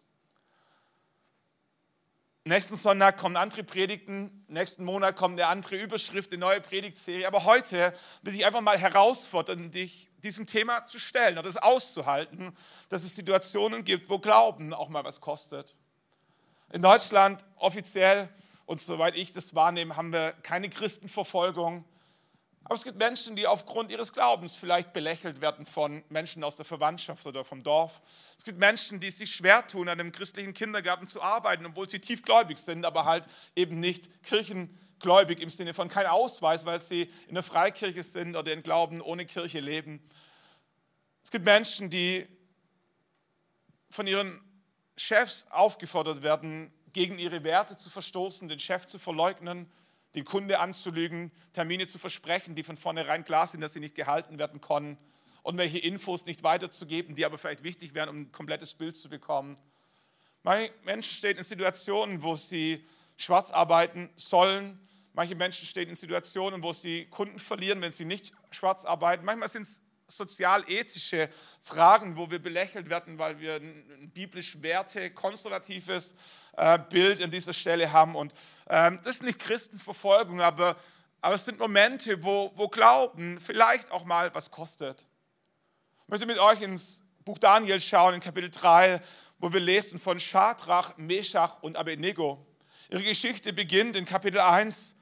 Nächsten 2.44 2.76
Sonntag 2.76 3.18
kommen 3.18 3.36
andere 3.36 3.64
Predigten, 3.64 4.44
nächsten 4.48 4.84
Monat 4.84 5.16
kommt 5.16 5.40
eine 5.40 5.48
andere 5.48 5.76
Überschrift, 5.76 6.32
eine 6.32 6.40
neue 6.40 6.60
Predigtserie. 6.60 7.28
Aber 7.28 7.46
heute 7.46 7.94
will 8.24 8.34
ich 8.34 8.48
einfach 8.48 8.62
mal 8.62 8.80
herausfordern, 8.80 9.70
dich 9.70 10.10
diesem 10.24 10.48
Thema 10.48 10.88
zu 10.88 10.98
stellen 10.98 11.38
und 11.38 11.46
es 11.46 11.58
auszuhalten, 11.58 12.58
dass 12.90 13.04
es 13.04 13.16
Situationen 13.16 13.84
gibt, 13.84 14.10
wo 14.10 14.18
Glauben 14.18 14.74
auch 14.74 14.90
mal 14.90 15.04
was 15.04 15.22
kostet. 15.22 15.76
In 16.74 16.82
Deutschland 16.82 17.46
offiziell 17.58 18.28
und 18.66 18.82
soweit 18.82 19.16
ich 19.16 19.32
das 19.34 19.54
wahrnehme, 19.54 19.96
haben 19.96 20.12
wir 20.12 20.32
keine 20.42 20.68
Christenverfolgung. 20.68 21.86
Aber 22.64 22.76
es 22.76 22.84
gibt 22.84 22.98
Menschen, 22.98 23.36
die 23.36 23.48
aufgrund 23.48 23.92
ihres 23.92 24.14
Glaubens 24.14 24.56
vielleicht 24.56 24.94
belächelt 24.94 25.42
werden 25.42 25.66
von 25.66 26.04
Menschen 26.10 26.44
aus 26.44 26.56
der 26.56 26.66
Verwandtschaft 26.66 27.26
oder 27.26 27.44
vom 27.44 27.64
Dorf. 27.64 28.02
Es 28.38 28.44
gibt 28.44 28.60
Menschen, 28.60 29.00
die 29.00 29.10
sich 29.10 29.34
schwer 29.34 29.66
tun, 29.66 29.90
an 29.90 30.00
einem 30.00 30.12
christlichen 30.12 30.54
Kindergarten 30.54 31.08
zu 31.08 31.22
arbeiten, 31.22 31.66
obwohl 31.66 31.90
sie 31.90 32.00
tiefgläubig 32.00 32.60
sind, 32.60 32.86
aber 32.86 33.06
halt 33.06 33.26
eben 33.56 33.80
nicht 33.80 34.24
kirchengläubig 34.24 35.40
im 35.40 35.50
Sinne 35.50 35.74
von 35.74 35.90
kein 35.90 36.06
Ausweis, 36.06 36.66
weil 36.66 36.80
sie 36.80 37.12
in 37.28 37.34
der 37.34 37.44
Freikirche 37.44 38.04
sind 38.04 38.36
oder 38.36 38.54
in 38.54 38.64
Glauben 38.64 39.02
ohne 39.02 39.26
Kirche 39.26 39.60
leben. 39.60 40.00
Es 41.24 41.32
gibt 41.32 41.46
Menschen, 41.46 41.90
die 41.90 42.28
von 43.90 44.06
ihren 44.08 44.40
Chefs 44.96 45.48
aufgefordert 45.50 46.22
werden, 46.22 46.72
gegen 46.94 47.18
ihre 47.20 47.44
Werte 47.44 47.76
zu 47.76 47.90
verstoßen, 47.90 48.50
den 48.50 48.60
Chef 48.60 48.86
zu 48.86 49.00
verleugnen 49.00 49.72
den 50.16 50.26
Kunde 50.26 50.60
anzulügen, 50.60 51.32
Termine 51.54 51.88
zu 51.88 52.00
versprechen, 52.00 52.56
die 52.56 52.64
von 52.64 52.78
vornherein 52.78 53.24
klar 53.24 53.48
sind, 53.48 53.62
dass 53.62 53.74
sie 53.74 53.80
nicht 53.80 53.96
gehalten 53.96 54.40
werden 54.40 54.62
können 54.62 54.98
und 55.44 55.58
welche 55.58 55.80
Infos 55.80 56.26
nicht 56.26 56.44
weiterzugeben, 56.44 57.16
die 57.16 57.26
aber 57.26 57.38
vielleicht 57.38 57.64
wichtig 57.64 57.94
wären, 57.94 58.10
um 58.10 58.22
ein 58.22 58.32
komplettes 58.32 58.74
Bild 58.74 58.96
zu 58.96 59.10
bekommen. 59.10 59.58
Manche 60.44 60.74
Menschen 60.84 61.14
stehen 61.14 61.38
in 61.38 61.44
Situationen, 61.44 62.24
wo 62.24 62.36
sie 62.36 62.86
schwarz 63.18 63.52
arbeiten 63.52 64.10
sollen. 64.16 64.80
Manche 65.14 65.36
Menschen 65.36 65.68
stehen 65.68 65.90
in 65.90 65.96
Situationen, 65.96 66.64
wo 66.64 66.74
sie 66.74 67.06
Kunden 67.06 67.40
verlieren, 67.40 67.82
wenn 67.82 67.92
sie 67.92 68.06
nicht 68.06 68.34
schwarz 68.50 68.86
arbeiten. 68.86 69.26
Manchmal 69.26 69.50
sind 69.50 69.64
es 69.64 69.82
sozial-ethische 70.12 71.30
Fragen, 71.62 72.18
wo 72.18 72.30
wir 72.30 72.40
belächelt 72.40 72.90
werden, 72.90 73.18
weil 73.18 73.40
wir 73.40 73.56
ein 73.56 74.12
biblisch 74.14 74.62
werte, 74.62 75.12
konservatives 75.12 76.16
äh, 76.58 76.78
Bild 76.90 77.22
an 77.22 77.32
dieser 77.32 77.54
Stelle 77.54 77.92
haben. 77.92 78.16
Und 78.16 78.34
ähm, 78.70 79.00
das 79.04 79.16
ist 79.16 79.24
nicht 79.24 79.40
Christenverfolgung, 79.40 80.42
aber, 80.42 80.76
aber 81.22 81.36
es 81.36 81.46
sind 81.46 81.60
Momente, 81.60 82.22
wo, 82.24 82.52
wo 82.56 82.68
Glauben 82.68 83.40
vielleicht 83.40 83.92
auch 83.92 84.06
mal 84.06 84.34
was 84.36 84.52
kostet. 84.52 85.08
Ich 86.04 86.10
möchte 86.10 86.26
mit 86.26 86.40
euch 86.40 86.62
ins 86.62 87.02
Buch 87.24 87.38
Daniel 87.38 87.80
schauen, 87.80 88.16
in 88.16 88.20
Kapitel 88.20 88.50
3, 88.50 89.02
wo 89.40 89.52
wir 89.54 89.60
lesen 89.60 90.00
von 90.00 90.20
Schadrach, 90.20 90.98
Meshach 90.98 91.62
und 91.62 91.78
Abednego. 91.78 92.46
Ihre 92.90 93.04
Geschichte 93.04 93.54
beginnt 93.54 93.96
in 93.96 94.06
Kapitel 94.06 94.42
1 94.42 94.96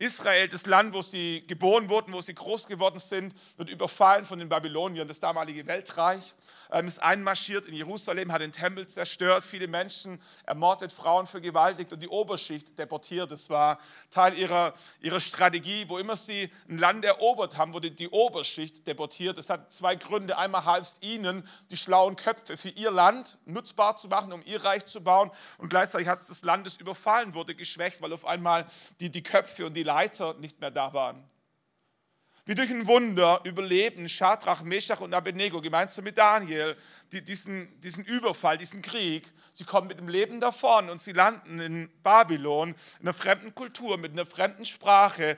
Israel, 0.00 0.48
das 0.48 0.64
Land, 0.64 0.94
wo 0.94 1.02
sie 1.02 1.44
geboren 1.46 1.90
wurden, 1.90 2.14
wo 2.14 2.22
sie 2.22 2.34
groß 2.34 2.66
geworden 2.66 2.98
sind, 2.98 3.34
wird 3.58 3.68
überfallen 3.68 4.24
von 4.24 4.38
den 4.38 4.48
Babyloniern, 4.48 5.06
das 5.06 5.20
damalige 5.20 5.66
Weltreich, 5.66 6.34
ähm, 6.72 6.86
ist 6.86 7.02
einmarschiert 7.02 7.66
in 7.66 7.74
Jerusalem, 7.74 8.32
hat 8.32 8.40
den 8.40 8.52
Tempel 8.52 8.86
zerstört, 8.86 9.44
viele 9.44 9.68
Menschen 9.68 10.18
ermordet, 10.46 10.90
Frauen 10.90 11.26
vergewaltigt 11.26 11.92
und 11.92 12.02
die 12.02 12.08
Oberschicht 12.08 12.78
deportiert. 12.78 13.30
Das 13.30 13.50
war 13.50 13.78
Teil 14.10 14.38
ihrer, 14.38 14.72
ihrer 15.02 15.20
Strategie. 15.20 15.84
Wo 15.86 15.98
immer 15.98 16.16
sie 16.16 16.50
ein 16.66 16.78
Land 16.78 17.04
erobert 17.04 17.58
haben, 17.58 17.74
wurde 17.74 17.90
die 17.90 18.08
Oberschicht 18.08 18.86
deportiert. 18.86 19.36
Das 19.36 19.50
hat 19.50 19.70
zwei 19.70 19.96
Gründe. 19.96 20.38
Einmal 20.38 20.64
half 20.64 20.80
es 20.80 20.94
ihnen, 21.02 21.46
die 21.70 21.76
schlauen 21.76 22.16
Köpfe 22.16 22.56
für 22.56 22.70
ihr 22.70 22.90
Land 22.90 23.36
nutzbar 23.44 23.96
zu 23.96 24.08
machen, 24.08 24.32
um 24.32 24.42
ihr 24.46 24.64
Reich 24.64 24.86
zu 24.86 25.02
bauen. 25.02 25.30
Und 25.58 25.68
gleichzeitig 25.68 26.08
hat 26.08 26.20
es 26.20 26.28
das 26.28 26.42
Land, 26.42 26.64
das 26.64 26.76
überfallen 26.76 27.34
wurde, 27.34 27.54
geschwächt, 27.54 28.00
weil 28.00 28.14
auf 28.14 28.24
einmal 28.24 28.64
die, 29.00 29.10
die 29.10 29.22
Köpfe 29.22 29.66
und 29.66 29.74
die 29.74 29.89
Leiter 29.90 30.34
nicht 30.34 30.60
mehr 30.60 30.70
da 30.70 30.92
waren. 30.92 31.28
Wie 32.46 32.54
durch 32.54 32.70
ein 32.70 32.86
Wunder 32.86 33.40
überleben 33.44 34.08
Schadrach, 34.08 34.62
Meshach 34.62 35.00
und 35.00 35.12
Abednego 35.12 35.60
gemeinsam 35.60 36.04
mit 36.04 36.16
Daniel 36.16 36.76
diesen, 37.12 37.80
diesen 37.80 38.04
Überfall, 38.04 38.56
diesen 38.56 38.82
Krieg. 38.82 39.32
Sie 39.52 39.64
kommen 39.64 39.88
mit 39.88 39.98
dem 39.98 40.08
Leben 40.08 40.40
davon 40.40 40.88
und 40.88 41.00
sie 41.00 41.12
landen 41.12 41.60
in 41.60 41.90
Babylon, 42.02 42.70
in 42.98 43.00
einer 43.02 43.14
fremden 43.14 43.54
Kultur, 43.54 43.98
mit 43.98 44.12
einer 44.12 44.26
fremden 44.26 44.64
Sprache. 44.64 45.36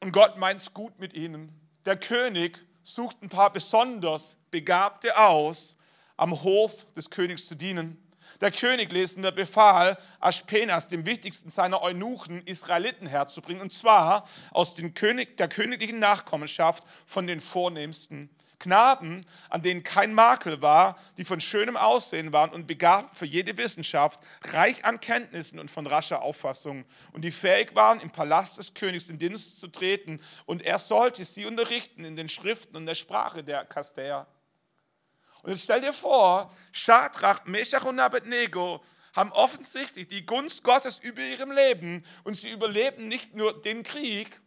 Und 0.00 0.12
Gott 0.12 0.36
meint 0.36 0.60
es 0.60 0.74
gut 0.74 0.98
mit 0.98 1.14
ihnen. 1.14 1.58
Der 1.84 1.96
König 1.96 2.58
sucht 2.82 3.22
ein 3.22 3.28
paar 3.28 3.52
besonders 3.52 4.36
Begabte 4.50 5.16
aus, 5.16 5.76
am 6.16 6.42
Hof 6.42 6.86
des 6.94 7.10
Königs 7.10 7.46
zu 7.46 7.54
dienen. 7.54 8.03
Der 8.40 8.50
König, 8.50 8.92
lesen 8.92 9.22
wir, 9.22 9.32
befahl 9.32 9.96
Aschpenas, 10.20 10.88
dem 10.88 11.06
wichtigsten 11.06 11.50
seiner 11.50 11.82
Eunuchen, 11.82 12.42
Israeliten 12.46 13.06
herzubringen, 13.06 13.62
und 13.62 13.72
zwar 13.72 14.28
aus 14.50 14.74
den 14.74 14.94
König, 14.94 15.36
der 15.36 15.48
königlichen 15.48 15.98
Nachkommenschaft 15.98 16.84
von 17.06 17.26
den 17.26 17.40
Vornehmsten. 17.40 18.30
Knaben, 18.64 19.26
an 19.50 19.62
denen 19.62 19.82
kein 19.82 20.14
Makel 20.14 20.62
war, 20.62 20.96
die 21.18 21.24
von 21.24 21.40
schönem 21.40 21.76
Aussehen 21.76 22.32
waren 22.32 22.50
und 22.50 22.66
begabt 22.66 23.14
für 23.14 23.26
jede 23.26 23.56
Wissenschaft, 23.58 24.20
reich 24.52 24.84
an 24.86 25.00
Kenntnissen 25.00 25.58
und 25.58 25.70
von 25.70 25.86
rascher 25.86 26.22
Auffassung 26.22 26.86
und 27.12 27.24
die 27.24 27.30
fähig 27.30 27.74
waren, 27.74 28.00
im 28.00 28.10
Palast 28.10 28.56
des 28.56 28.72
Königs 28.72 29.10
in 29.10 29.18
Dienst 29.18 29.60
zu 29.60 29.68
treten 29.68 30.18
und 30.46 30.62
er 30.62 30.78
sollte 30.78 31.24
sie 31.24 31.44
unterrichten 31.44 32.04
in 32.04 32.16
den 32.16 32.30
Schriften 32.30 32.76
und 32.76 32.86
der 32.86 32.94
Sprache 32.94 33.44
der 33.44 33.66
Kastäer. 33.66 34.26
Und 35.44 35.50
jetzt 35.50 35.64
stell 35.64 35.82
dir 35.82 35.92
vor, 35.92 36.50
Schadrach, 36.72 37.44
Meshach 37.44 37.84
und 37.84 38.00
Abednego 38.00 38.82
haben 39.14 39.30
offensichtlich 39.30 40.08
die 40.08 40.24
Gunst 40.24 40.64
Gottes 40.64 40.98
über 40.98 41.20
ihrem 41.20 41.52
Leben 41.52 42.02
und 42.24 42.34
sie 42.34 42.48
überleben 42.48 43.08
nicht 43.08 43.34
nur 43.34 43.60
den 43.60 43.82
Krieg, 43.82 44.40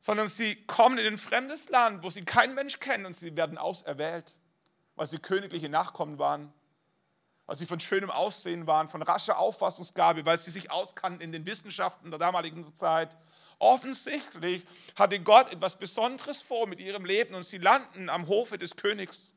sondern 0.00 0.28
sie 0.28 0.64
kommen 0.64 0.96
in 0.96 1.06
ein 1.06 1.18
fremdes 1.18 1.68
Land, 1.68 2.02
wo 2.02 2.08
sie 2.08 2.24
kein 2.24 2.54
Mensch 2.54 2.80
kennen 2.80 3.04
und 3.04 3.12
sie 3.12 3.36
werden 3.36 3.58
auserwählt, 3.58 4.34
weil 4.96 5.06
sie 5.06 5.18
königliche 5.18 5.68
Nachkommen 5.68 6.18
waren, 6.18 6.50
weil 7.44 7.56
sie 7.56 7.66
von 7.66 7.80
schönem 7.80 8.10
Aussehen 8.10 8.66
waren, 8.66 8.88
von 8.88 9.02
rascher 9.02 9.38
Auffassungsgabe, 9.38 10.24
weil 10.24 10.38
sie 10.38 10.52
sich 10.52 10.70
auskannten 10.70 11.20
in 11.20 11.32
den 11.32 11.44
Wissenschaften 11.44 12.10
der 12.10 12.18
damaligen 12.18 12.74
Zeit. 12.74 13.18
Offensichtlich 13.60 14.64
hatte 14.96 15.20
Gott 15.20 15.52
etwas 15.52 15.78
Besonderes 15.78 16.40
vor 16.40 16.66
mit 16.66 16.80
ihrem 16.80 17.04
Leben 17.04 17.34
und 17.34 17.44
sie 17.44 17.58
landen 17.58 18.08
am 18.08 18.26
Hofe 18.26 18.56
des 18.56 18.74
Königs. 18.74 19.30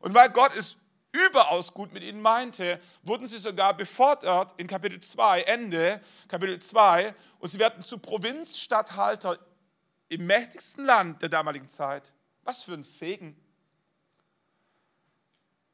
Und 0.00 0.12
weil 0.12 0.28
Gott 0.28 0.54
es 0.54 0.76
überaus 1.12 1.72
gut 1.72 1.90
mit 1.92 2.02
ihnen 2.02 2.20
meinte, 2.20 2.78
wurden 3.02 3.26
sie 3.26 3.38
sogar 3.38 3.74
befördert 3.74 4.52
in 4.58 4.66
Kapitel 4.66 5.00
2, 5.00 5.40
Ende 5.42 6.02
Kapitel 6.28 6.58
2, 6.58 7.14
und 7.38 7.48
sie 7.48 7.58
werden 7.58 7.82
zu 7.82 7.98
Provinzstatthalter 7.98 9.38
im 10.10 10.26
mächtigsten 10.26 10.84
Land 10.84 11.22
der 11.22 11.30
damaligen 11.30 11.70
Zeit. 11.70 12.12
Was 12.42 12.62
für 12.62 12.74
ein 12.74 12.84
Segen. 12.84 13.40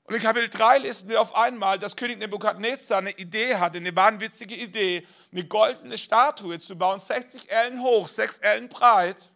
Und 0.04 0.14
in 0.14 0.20
Kapitel 0.20 0.50
3 0.50 0.78
lesen 0.78 1.08
wir 1.08 1.20
auf 1.20 1.34
einmal, 1.34 1.78
dass 1.78 1.96
König 1.96 2.18
Nebukadnezar 2.18 2.98
eine 2.98 3.12
Idee 3.12 3.56
hatte, 3.56 3.78
eine 3.78 3.96
wahnwitzige 3.96 4.54
Idee, 4.54 5.06
eine 5.32 5.46
goldene 5.46 5.96
Statue 5.96 6.58
zu 6.58 6.76
bauen, 6.76 7.00
60 7.00 7.50
Ellen 7.50 7.80
hoch, 7.80 8.06
6 8.06 8.38
Ellen 8.38 8.68
breit. 8.68 9.32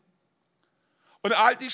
Und 1.22 1.32
all 1.32 1.56
die 1.56 1.68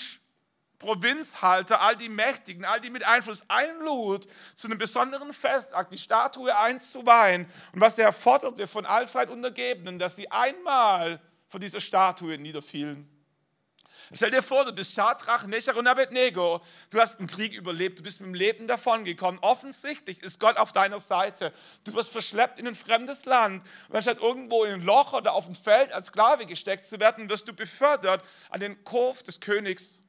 Provinzhalter, 0.78 1.80
all 1.80 1.96
die 1.96 2.08
Mächtigen, 2.08 2.64
all 2.64 2.80
die 2.80 2.90
mit 2.90 3.04
Einfluss 3.04 3.42
einlud, 3.48 4.28
zu 4.54 4.68
einem 4.68 4.78
besonderen 4.78 5.32
Festakt 5.32 5.92
die 5.92 5.98
Statue 5.98 6.56
einzuweihen. 6.56 7.46
Und 7.72 7.80
was 7.80 7.98
er 7.98 8.12
forderte 8.12 8.68
von 8.68 8.86
allzeit 8.86 9.28
Untergebenen, 9.28 9.98
dass 9.98 10.14
sie 10.14 10.30
einmal 10.30 11.20
vor 11.48 11.58
dieser 11.58 11.80
Statue 11.80 12.38
niederfielen. 12.38 13.08
Stell 14.12 14.30
dir 14.30 14.42
vor, 14.42 14.64
du 14.64 14.72
bist 14.72 14.92
Schadrach, 14.92 15.46
Meshach 15.46 15.76
und 15.76 15.86
Abednego. 15.86 16.60
Du 16.90 17.00
hast 17.00 17.18
einen 17.18 17.28
Krieg 17.28 17.54
überlebt, 17.54 17.98
du 17.98 18.02
bist 18.02 18.20
mit 18.20 18.28
dem 18.28 18.34
Leben 18.34 18.66
davongekommen. 18.66 19.40
Offensichtlich 19.40 20.22
ist 20.22 20.38
Gott 20.40 20.56
auf 20.56 20.72
deiner 20.72 21.00
Seite. 21.00 21.52
Du 21.84 21.94
wirst 21.94 22.10
verschleppt 22.10 22.58
in 22.58 22.66
ein 22.66 22.74
fremdes 22.74 23.24
Land. 23.24 23.64
Und 23.88 23.96
anstatt 23.96 24.20
irgendwo 24.20 24.64
in 24.64 24.74
ein 24.74 24.82
Loch 24.82 25.12
oder 25.12 25.32
auf 25.32 25.46
ein 25.48 25.54
Feld 25.54 25.92
als 25.92 26.06
Sklave 26.06 26.46
gesteckt 26.46 26.84
zu 26.84 27.00
werden, 27.00 27.30
wirst 27.30 27.48
du 27.48 27.52
befördert 27.52 28.22
an 28.50 28.60
den 28.60 28.76
Hof 28.90 29.22
des 29.22 29.40
Königs. 29.40 30.00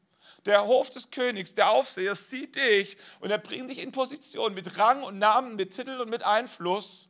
Der 0.46 0.66
Hof 0.66 0.90
des 0.92 1.10
Königs, 1.10 1.56
der 1.56 1.72
Aufseher, 1.72 2.14
sieht 2.16 2.56
dich 2.56 2.98
und 3.20 3.32
er 3.32 3.40
bringt 3.40 3.72
dich 3.72 3.80
in 3.80 3.92
Position 3.92 4.54
mit 4.54 4.78
Rang 4.78 5.02
und 5.04 5.18
Namen, 5.18 5.56
mit 5.56 5.72
Titel 5.72 6.00
und 6.02 6.10
mit 6.10 6.24
Einfluss. 6.24 7.10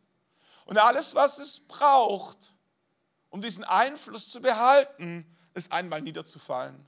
Und 0.65 0.77
alles, 0.77 1.15
was 1.15 1.37
es 1.37 1.59
braucht, 1.59 2.53
um 3.29 3.41
diesen 3.41 3.65
Einfluss 3.65 4.29
zu 4.29 4.41
behalten, 4.41 5.25
ist 5.55 5.71
einmal 5.71 6.01
niederzufallen. 6.01 6.85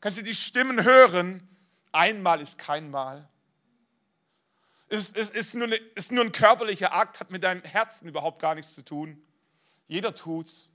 Kannst 0.00 0.18
du 0.18 0.22
die 0.22 0.34
Stimmen 0.34 0.84
hören? 0.84 1.48
Einmal 1.92 2.40
ist 2.40 2.58
kein 2.58 2.90
Mal. 2.90 3.28
Es 4.88 5.10
ist, 5.10 5.34
ist, 5.34 5.54
nur 5.54 5.66
eine, 5.66 5.76
ist 5.76 6.12
nur 6.12 6.24
ein 6.24 6.32
körperlicher 6.32 6.92
Akt, 6.92 7.20
hat 7.20 7.30
mit 7.30 7.42
deinem 7.42 7.62
Herzen 7.62 8.08
überhaupt 8.08 8.40
gar 8.40 8.54
nichts 8.54 8.74
zu 8.74 8.82
tun. 8.82 9.20
Jeder 9.88 10.14
tut's. 10.14 10.70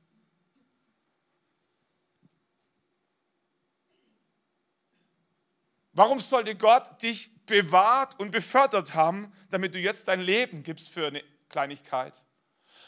Warum 5.93 6.19
sollte 6.19 6.55
Gott 6.55 7.01
dich 7.01 7.29
bewahrt 7.45 8.19
und 8.19 8.31
befördert 8.31 8.93
haben, 8.93 9.31
damit 9.49 9.75
du 9.75 9.79
jetzt 9.79 10.07
dein 10.07 10.21
Leben 10.21 10.63
gibst 10.63 10.89
für 10.89 11.07
eine 11.07 11.23
Kleinigkeit? 11.49 12.21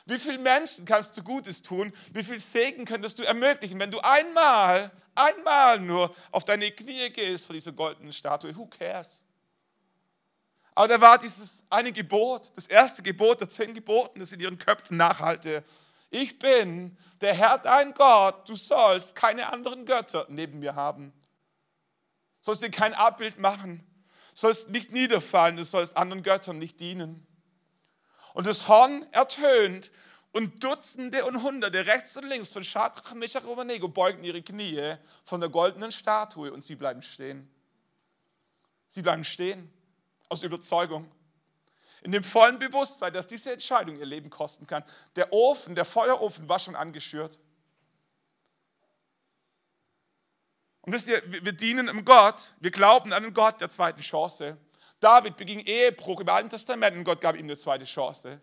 Wie 0.05 0.19
vielen 0.19 0.43
Menschen 0.43 0.85
kannst 0.85 1.17
du 1.17 1.23
Gutes 1.23 1.61
tun? 1.61 1.93
Wie 2.11 2.23
viel 2.23 2.39
Segen 2.39 2.85
könntest 2.85 3.19
du 3.19 3.23
ermöglichen, 3.23 3.79
wenn 3.79 3.91
du 3.91 3.99
einmal, 3.99 4.91
einmal 5.15 5.79
nur 5.79 6.13
auf 6.31 6.43
deine 6.43 6.71
Knie 6.71 7.09
gehst 7.09 7.45
vor 7.45 7.53
dieser 7.53 7.71
goldenen 7.71 8.11
Statue? 8.11 8.55
Who 8.55 8.65
cares? 8.65 9.23
Aber 10.75 10.87
da 10.87 10.99
war 10.99 11.17
dieses 11.17 11.63
eine 11.69 11.91
Gebot, 11.91 12.51
das 12.55 12.67
erste 12.67 13.01
Gebot 13.01 13.39
der 13.39 13.49
zehn 13.49 13.73
Geboten, 13.73 14.19
das 14.19 14.31
in 14.31 14.39
ihren 14.39 14.57
Köpfen 14.57 14.97
nachhalte. 14.97 15.63
Ich 16.09 16.37
bin 16.39 16.97
der 17.21 17.33
Herr 17.33 17.57
dein 17.59 17.93
Gott, 17.93 18.49
du 18.49 18.55
sollst 18.55 19.15
keine 19.15 19.53
anderen 19.53 19.85
Götter 19.85 20.25
neben 20.29 20.59
mir 20.59 20.75
haben 20.75 21.13
sollst 22.43 22.61
dir 22.61 22.69
kein 22.69 22.93
Abbild 22.93 23.39
machen, 23.39 23.83
sollst 24.35 24.69
nicht 24.69 24.91
niederfallen, 24.91 25.57
du 25.57 25.65
sollst 25.65 25.97
anderen 25.97 26.21
Göttern 26.21 26.59
nicht 26.59 26.79
dienen. 26.79 27.25
Und 28.33 28.47
das 28.47 28.67
Horn 28.67 29.05
ertönt 29.11 29.91
und 30.31 30.63
Dutzende 30.63 31.25
und 31.25 31.43
Hunderte 31.43 31.85
rechts 31.85 32.17
und 32.17 32.25
links 32.25 32.51
von 32.51 32.63
Shadrach, 32.63 33.13
Meshach 33.13 33.43
und 33.43 33.51
Abednego 33.51 33.87
beugen 33.87 34.23
ihre 34.23 34.41
Knie 34.41 34.95
von 35.23 35.39
der 35.39 35.49
goldenen 35.49 35.91
Statue 35.91 36.51
und 36.51 36.63
sie 36.63 36.75
bleiben 36.75 37.03
stehen. 37.03 37.49
Sie 38.87 39.01
bleiben 39.01 39.23
stehen 39.23 39.71
aus 40.29 40.43
Überzeugung. 40.43 41.09
In 42.01 42.11
dem 42.11 42.23
vollen 42.23 42.59
Bewusstsein, 42.59 43.13
dass 43.13 43.27
diese 43.27 43.53
Entscheidung 43.53 43.97
ihr 43.97 44.05
Leben 44.05 44.29
kosten 44.29 44.67
kann. 44.67 44.83
Der 45.15 45.31
Ofen, 45.31 45.75
der 45.75 45.85
Feuerofen 45.85 46.49
war 46.49 46.59
schon 46.59 46.75
angeschürt. 46.75 47.39
Und 50.81 50.91
wisst 50.91 51.07
ihr, 51.07 51.23
wir 51.25 51.53
dienen 51.53 51.87
einem 51.87 52.03
Gott, 52.03 52.53
wir 52.59 52.71
glauben 52.71 53.13
an 53.13 53.23
einen 53.23 53.33
Gott 53.33 53.61
der 53.61 53.69
zweiten 53.69 54.01
Chance. 54.01 54.57
David 55.03 55.35
beging 55.35 55.59
Ehebruch 55.59 56.21
im 56.21 56.29
Alten 56.29 56.49
Testament 56.49 56.95
und 56.95 57.03
Gott 57.03 57.19
gab 57.19 57.35
ihm 57.35 57.43
eine 57.43 57.57
zweite 57.57 57.83
Chance. 57.83 58.39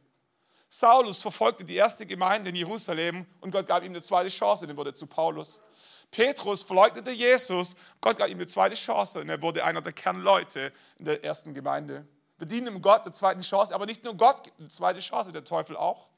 Saulus 0.68 1.22
verfolgte 1.22 1.64
die 1.64 1.74
erste 1.74 2.04
Gemeinde 2.04 2.50
in 2.50 2.56
Jerusalem 2.56 3.24
und 3.40 3.50
Gott 3.50 3.66
gab 3.66 3.82
ihm 3.82 3.92
eine 3.92 4.02
zweite 4.02 4.28
Chance 4.28 4.66
und 4.66 4.70
er 4.70 4.76
wurde 4.76 4.94
zu 4.94 5.06
Paulus. 5.06 5.62
Petrus 6.10 6.60
verleugnete 6.60 7.12
Jesus, 7.12 7.74
Gott 8.02 8.18
gab 8.18 8.28
ihm 8.28 8.36
eine 8.36 8.46
zweite 8.46 8.74
Chance 8.74 9.20
und 9.20 9.30
er 9.30 9.40
wurde 9.40 9.64
einer 9.64 9.80
der 9.80 9.94
Kernleute 9.94 10.70
in 10.98 11.06
der 11.06 11.24
ersten 11.24 11.54
Gemeinde. 11.54 12.06
Wir 12.36 12.46
dienen 12.46 12.82
Gott 12.82 13.06
der 13.06 13.14
zweiten 13.14 13.40
Chance, 13.40 13.74
aber 13.74 13.86
nicht 13.86 14.04
nur 14.04 14.14
Gott 14.14 14.44
gibt 14.44 14.60
eine 14.60 14.68
zweite 14.68 15.00
Chance, 15.00 15.32
der 15.32 15.46
Teufel 15.46 15.78
auch. 15.78 16.08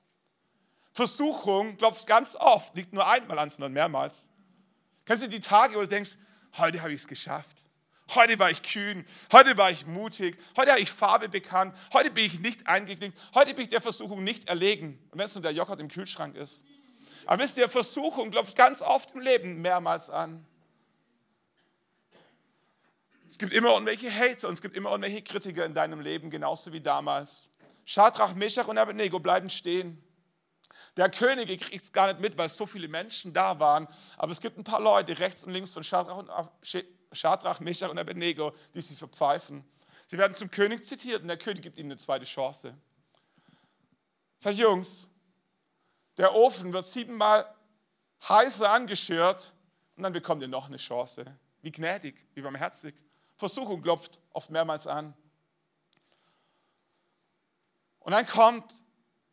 Versuchung 0.91 1.77
klopft 1.77 2.05
ganz 2.09 2.35
oft, 2.35 2.75
nicht 2.75 2.93
nur 2.93 3.07
einmal 3.07 3.39
an, 3.39 3.49
sondern 3.49 3.73
mehrmals. 3.73 4.29
Kennst 5.05 5.23
du 5.23 5.29
die 5.29 5.41
Tage, 5.41 5.77
wo 5.77 5.83
du 5.83 5.89
denkst, 5.89 6.17
heute 6.59 6.83
habe 6.83 6.93
ich 6.93 7.01
es 7.03 7.07
geschafft. 7.07 7.62
Heute 8.15 8.39
war 8.39 8.51
ich 8.51 8.63
kühn, 8.63 9.07
heute 9.31 9.57
war 9.57 9.71
ich 9.71 9.87
mutig, 9.87 10.37
heute 10.57 10.73
habe 10.73 10.81
ich 10.81 10.91
Farbe 10.91 11.29
bekannt, 11.29 11.75
heute 11.93 12.11
bin 12.11 12.27
ich 12.27 12.41
nicht 12.41 12.67
eingeknickt, 12.67 13.19
heute 13.35 13.55
bin 13.55 13.65
ich 13.65 13.71
der 13.71 13.81
Versuchung 13.81 14.23
nicht 14.23 14.49
erlegen. 14.49 14.99
Wenn 15.13 15.25
es 15.25 15.35
nur 15.35 15.43
der 15.43 15.53
Joghurt 15.53 15.81
im 15.81 15.89
Kühlschrank 15.89 16.37
ist. 16.37 16.65
Aber 17.27 17.43
wisst 17.43 17.57
ihr, 17.57 17.69
Versuchung 17.69 18.31
klopft 18.31 18.57
ganz 18.57 18.83
oft 18.83 19.13
im 19.13 19.21
Leben 19.21 19.63
mehrmals 19.63 20.11
an. 20.11 20.45
Es 23.29 23.39
gibt 23.39 23.55
immer 23.55 23.71
irgendwelche 23.71 24.11
Hater 24.11 24.49
und 24.49 24.55
es 24.55 24.61
gibt 24.61 24.77
immer 24.77 24.91
irgendwelche 24.91 25.23
Kritiker 25.23 25.65
in 25.65 25.73
deinem 25.73 26.01
Leben, 26.01 26.29
genauso 26.29 26.73
wie 26.73 26.81
damals. 26.81 27.49
Schadrach, 27.87 28.35
Meshach 28.35 28.69
und 28.69 28.77
Abednego 28.77 29.21
bleiben 29.21 29.49
stehen. 29.49 30.03
Der 30.99 31.09
König 31.09 31.47
kriegt 31.61 31.85
es 31.85 31.93
gar 31.93 32.09
nicht 32.09 32.21
mit, 32.21 32.37
weil 32.37 32.51
so 32.51 32.67
viele 32.67 32.89
Menschen 32.89 33.33
da 33.33 33.59
waren. 33.59 33.89
Aber 34.19 34.33
es 34.33 34.41
gibt 34.41 34.59
ein 34.59 34.65
paar 34.65 34.81
Leute 34.81 35.19
rechts 35.19 35.45
und 35.45 35.53
links 35.53 35.73
von 35.73 35.83
Schadrach, 35.83 36.19
und, 36.19 36.29
Schadrach 37.13 37.61
Meshach 37.61 37.91
und 37.91 37.99
Abednego, 37.99 38.53
die 38.75 38.83
sie 38.83 38.95
verpfeifen. 38.95 39.65
Sie 40.07 40.19
werden 40.19 40.35
zum 40.35 40.51
König 40.51 40.85
zitiert 40.85 41.23
und 41.23 41.29
der 41.29 41.39
König 41.39 41.63
gibt 41.63 41.79
ihnen 41.79 41.93
eine 41.93 41.99
zweite 41.99 42.25
Chance. 42.25 42.75
Sagt 44.39 44.59
Jungs, 44.59 45.09
der 46.17 46.35
Ofen 46.35 46.73
wird 46.73 46.87
siebenmal 46.87 47.47
heißer 48.29 48.71
angeschürt 48.71 49.53
und 49.97 50.03
dann 50.03 50.13
bekommt 50.13 50.43
ihr 50.43 50.49
noch 50.49 50.67
eine 50.67 50.77
Chance. 50.77 51.25
Wie 51.63 51.71
gnädig, 51.71 52.27
wie 52.35 52.43
barmherzig. 52.43 52.95
Versuchung 53.37 53.83
klopft 53.83 54.21
oft 54.33 54.51
mehrmals 54.51 54.87
an. 54.87 55.15
Und 58.01 58.13
dann 58.13 58.27
kommt 58.27 58.75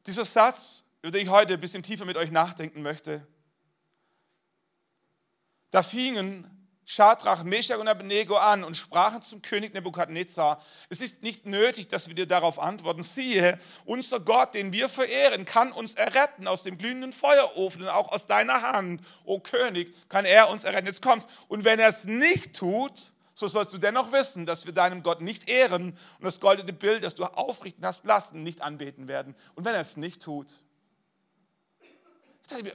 dieser 0.05 0.25
Satz, 0.25 0.83
über 1.01 1.11
den 1.11 1.23
ich 1.23 1.29
heute 1.29 1.55
ein 1.55 1.59
bisschen 1.59 1.83
tiefer 1.83 2.05
mit 2.05 2.17
euch 2.17 2.31
nachdenken 2.31 2.81
möchte. 2.81 3.25
Da 5.71 5.83
fingen 5.83 6.58
Schadrach, 6.91 7.43
Meshach 7.43 7.77
und 7.77 7.87
Abednego 7.87 8.35
an 8.37 8.63
und 8.63 8.75
sprachen 8.75 9.21
zum 9.21 9.43
König 9.43 9.75
Nebukadnezar, 9.75 10.59
es 10.89 11.01
ist 11.01 11.21
nicht 11.21 11.45
nötig, 11.45 11.87
dass 11.87 12.07
wir 12.07 12.15
dir 12.15 12.25
darauf 12.25 12.57
antworten. 12.57 13.03
Siehe, 13.03 13.59
unser 13.85 14.19
Gott, 14.19 14.55
den 14.55 14.73
wir 14.73 14.89
verehren, 14.89 15.45
kann 15.45 15.71
uns 15.71 15.93
erretten 15.93 16.47
aus 16.47 16.63
dem 16.63 16.79
glühenden 16.79 17.13
Feuerofen 17.13 17.83
und 17.83 17.89
auch 17.89 18.11
aus 18.11 18.25
deiner 18.25 18.63
Hand, 18.63 19.03
o 19.23 19.39
König, 19.39 19.93
kann 20.09 20.25
er 20.25 20.49
uns 20.49 20.63
erretten. 20.63 20.87
Jetzt 20.87 21.03
kommst. 21.03 21.29
Und 21.47 21.63
wenn 21.63 21.77
er 21.77 21.89
es 21.89 22.05
nicht 22.05 22.55
tut, 22.55 23.13
so 23.35 23.47
sollst 23.47 23.71
du 23.71 23.77
dennoch 23.77 24.11
wissen, 24.11 24.47
dass 24.47 24.65
wir 24.65 24.73
deinem 24.73 25.03
Gott 25.03 25.21
nicht 25.21 25.47
ehren 25.47 25.95
und 26.17 26.23
das 26.23 26.39
goldene 26.39 26.73
Bild, 26.73 27.03
das 27.03 27.13
du 27.13 27.23
aufrichten 27.23 27.85
hast 27.85 28.03
lassen, 28.03 28.41
nicht 28.41 28.63
anbeten 28.63 29.07
werden. 29.07 29.35
Und 29.53 29.63
wenn 29.63 29.75
er 29.75 29.81
es 29.81 29.95
nicht 29.95 30.23
tut, 30.23 30.51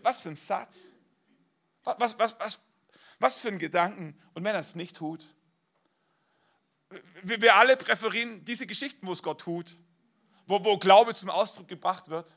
was 0.02 0.20
für 0.20 0.28
ein 0.28 0.36
Satz. 0.36 0.76
Was, 1.82 2.16
was, 2.16 2.38
was, 2.38 2.60
was 3.18 3.36
für 3.36 3.48
ein 3.48 3.58
Gedanken. 3.58 4.18
Und 4.34 4.44
wenn 4.44 4.54
er 4.54 4.60
es 4.60 4.74
nicht 4.74 4.96
tut? 4.96 5.26
Wir, 7.22 7.56
alle 7.56 7.76
präferieren 7.76 8.44
diese 8.44 8.66
Geschichten, 8.66 9.06
wo 9.06 9.12
es 9.12 9.22
Gott 9.22 9.40
tut, 9.40 9.74
wo, 10.46 10.64
wo 10.64 10.78
Glaube 10.78 11.14
zum 11.14 11.30
Ausdruck 11.30 11.68
gebracht 11.68 12.08
wird, 12.08 12.36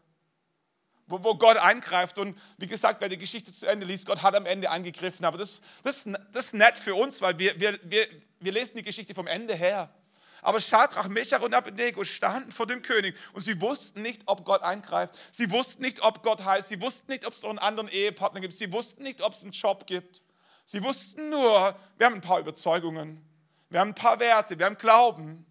wo, 1.06 1.24
wo 1.24 1.36
Gott 1.36 1.58
eingreift. 1.58 2.18
Und 2.18 2.38
wie 2.58 2.68
gesagt, 2.68 3.02
wer 3.02 3.10
die 3.10 3.18
Geschichte 3.18 3.54
zu 3.54 3.66
Ende 3.66 3.86
liest, 3.86 4.06
Gott 4.06 4.22
hat 4.24 4.36
am 4.36 4.46
Ende 4.46 4.72
eingegriffen. 4.72 5.26
Aber 5.26 5.38
das, 5.38 5.62
das, 5.84 6.06
das 6.32 6.46
ist 6.46 6.54
nett 6.54 6.80
für 6.80 6.96
uns, 6.96 7.22
weil 7.22 7.38
wir, 7.38 7.60
wir, 7.60 7.80
wir, 7.84 8.08
wir 8.40 8.52
lesen 8.52 8.78
die 8.78 8.84
Geschichte 8.84 9.14
vom 9.14 9.28
Ende 9.28 9.56
her. 9.56 9.94
Aber 10.42 10.62
Schadrach, 10.62 11.08
Meshach 11.08 11.42
und 11.42 11.54
Abednego 11.54 12.04
standen 12.04 12.52
vor 12.52 12.68
dem 12.68 12.82
König 12.82 13.16
und 13.34 13.42
sie 13.42 13.60
wussten 13.60 14.02
nicht, 14.02 14.22
ob 14.28 14.46
Gott 14.46 14.62
eingreift. 14.62 15.16
Sie 15.32 15.50
wussten 15.52 15.82
nicht, 15.82 16.02
ob 16.02 16.24
Gott 16.24 16.46
heißt. 16.46 16.70
Sie 16.70 16.80
wussten 16.80 17.12
nicht, 17.12 17.26
ob 17.26 17.34
es 17.34 17.42
noch 17.42 17.50
einen 17.50 17.60
anderen 17.60 17.90
Ehepartner 17.90 18.40
gibt. 18.40 18.54
Sie 18.54 18.72
wussten 18.72 19.04
nicht, 19.04 19.22
ob 19.22 19.34
es 19.34 19.44
einen 19.44 19.52
Job 19.52 19.88
gibt. 19.88 20.24
Sie 20.70 20.84
wussten 20.84 21.30
nur, 21.30 21.78
wir 21.98 22.06
haben 22.06 22.16
ein 22.16 22.22
paar 22.22 22.42
Überzeugungen, 22.42 23.26
wir 23.70 23.80
haben 23.80 23.92
ein 23.92 23.96
paar 23.96 24.20
Werte, 24.20 24.60
wir 24.60 24.66
haben 24.66 24.78
Glauben. 24.78 25.46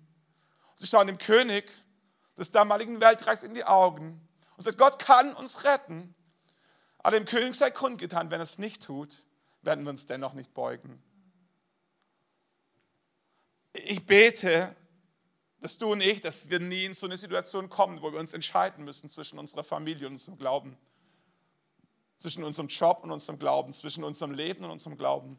Sie 0.74 0.86
schauen 0.86 1.06
dem 1.06 1.16
König 1.16 1.72
des 2.36 2.50
damaligen 2.50 3.00
Weltreichs 3.00 3.42
in 3.42 3.54
die 3.54 3.64
Augen 3.64 4.20
und 4.58 4.64
sagen, 4.64 4.76
Gott 4.76 4.98
kann 4.98 5.34
uns 5.34 5.64
retten. 5.64 6.14
Aber 6.98 7.16
dem 7.16 7.24
König 7.24 7.54
sei 7.54 7.70
kundgetan, 7.70 8.30
wenn 8.30 8.40
er 8.40 8.44
es 8.44 8.58
nicht 8.58 8.82
tut, 8.82 9.24
werden 9.62 9.84
wir 9.84 9.90
uns 9.90 10.04
dennoch 10.04 10.34
nicht 10.34 10.52
beugen. 10.52 11.02
Ich 13.72 14.04
bete, 14.04 14.76
dass 15.62 15.78
du 15.78 15.92
und 15.92 16.02
ich, 16.02 16.20
dass 16.20 16.50
wir 16.50 16.60
nie 16.60 16.84
in 16.84 16.92
so 16.92 17.06
eine 17.06 17.16
Situation 17.16 17.70
kommen, 17.70 18.02
wo 18.02 18.12
wir 18.12 18.20
uns 18.20 18.34
entscheiden 18.34 18.84
müssen 18.84 19.08
zwischen 19.08 19.38
unserer 19.38 19.64
Familie 19.64 20.08
und 20.08 20.12
unserem 20.12 20.36
Glauben 20.36 20.76
zwischen 22.18 22.44
unserem 22.44 22.68
Job 22.68 23.00
und 23.02 23.10
unserem 23.10 23.38
Glauben, 23.38 23.72
zwischen 23.74 24.04
unserem 24.04 24.32
Leben 24.32 24.64
und 24.64 24.70
unserem 24.70 24.96
Glauben. 24.96 25.36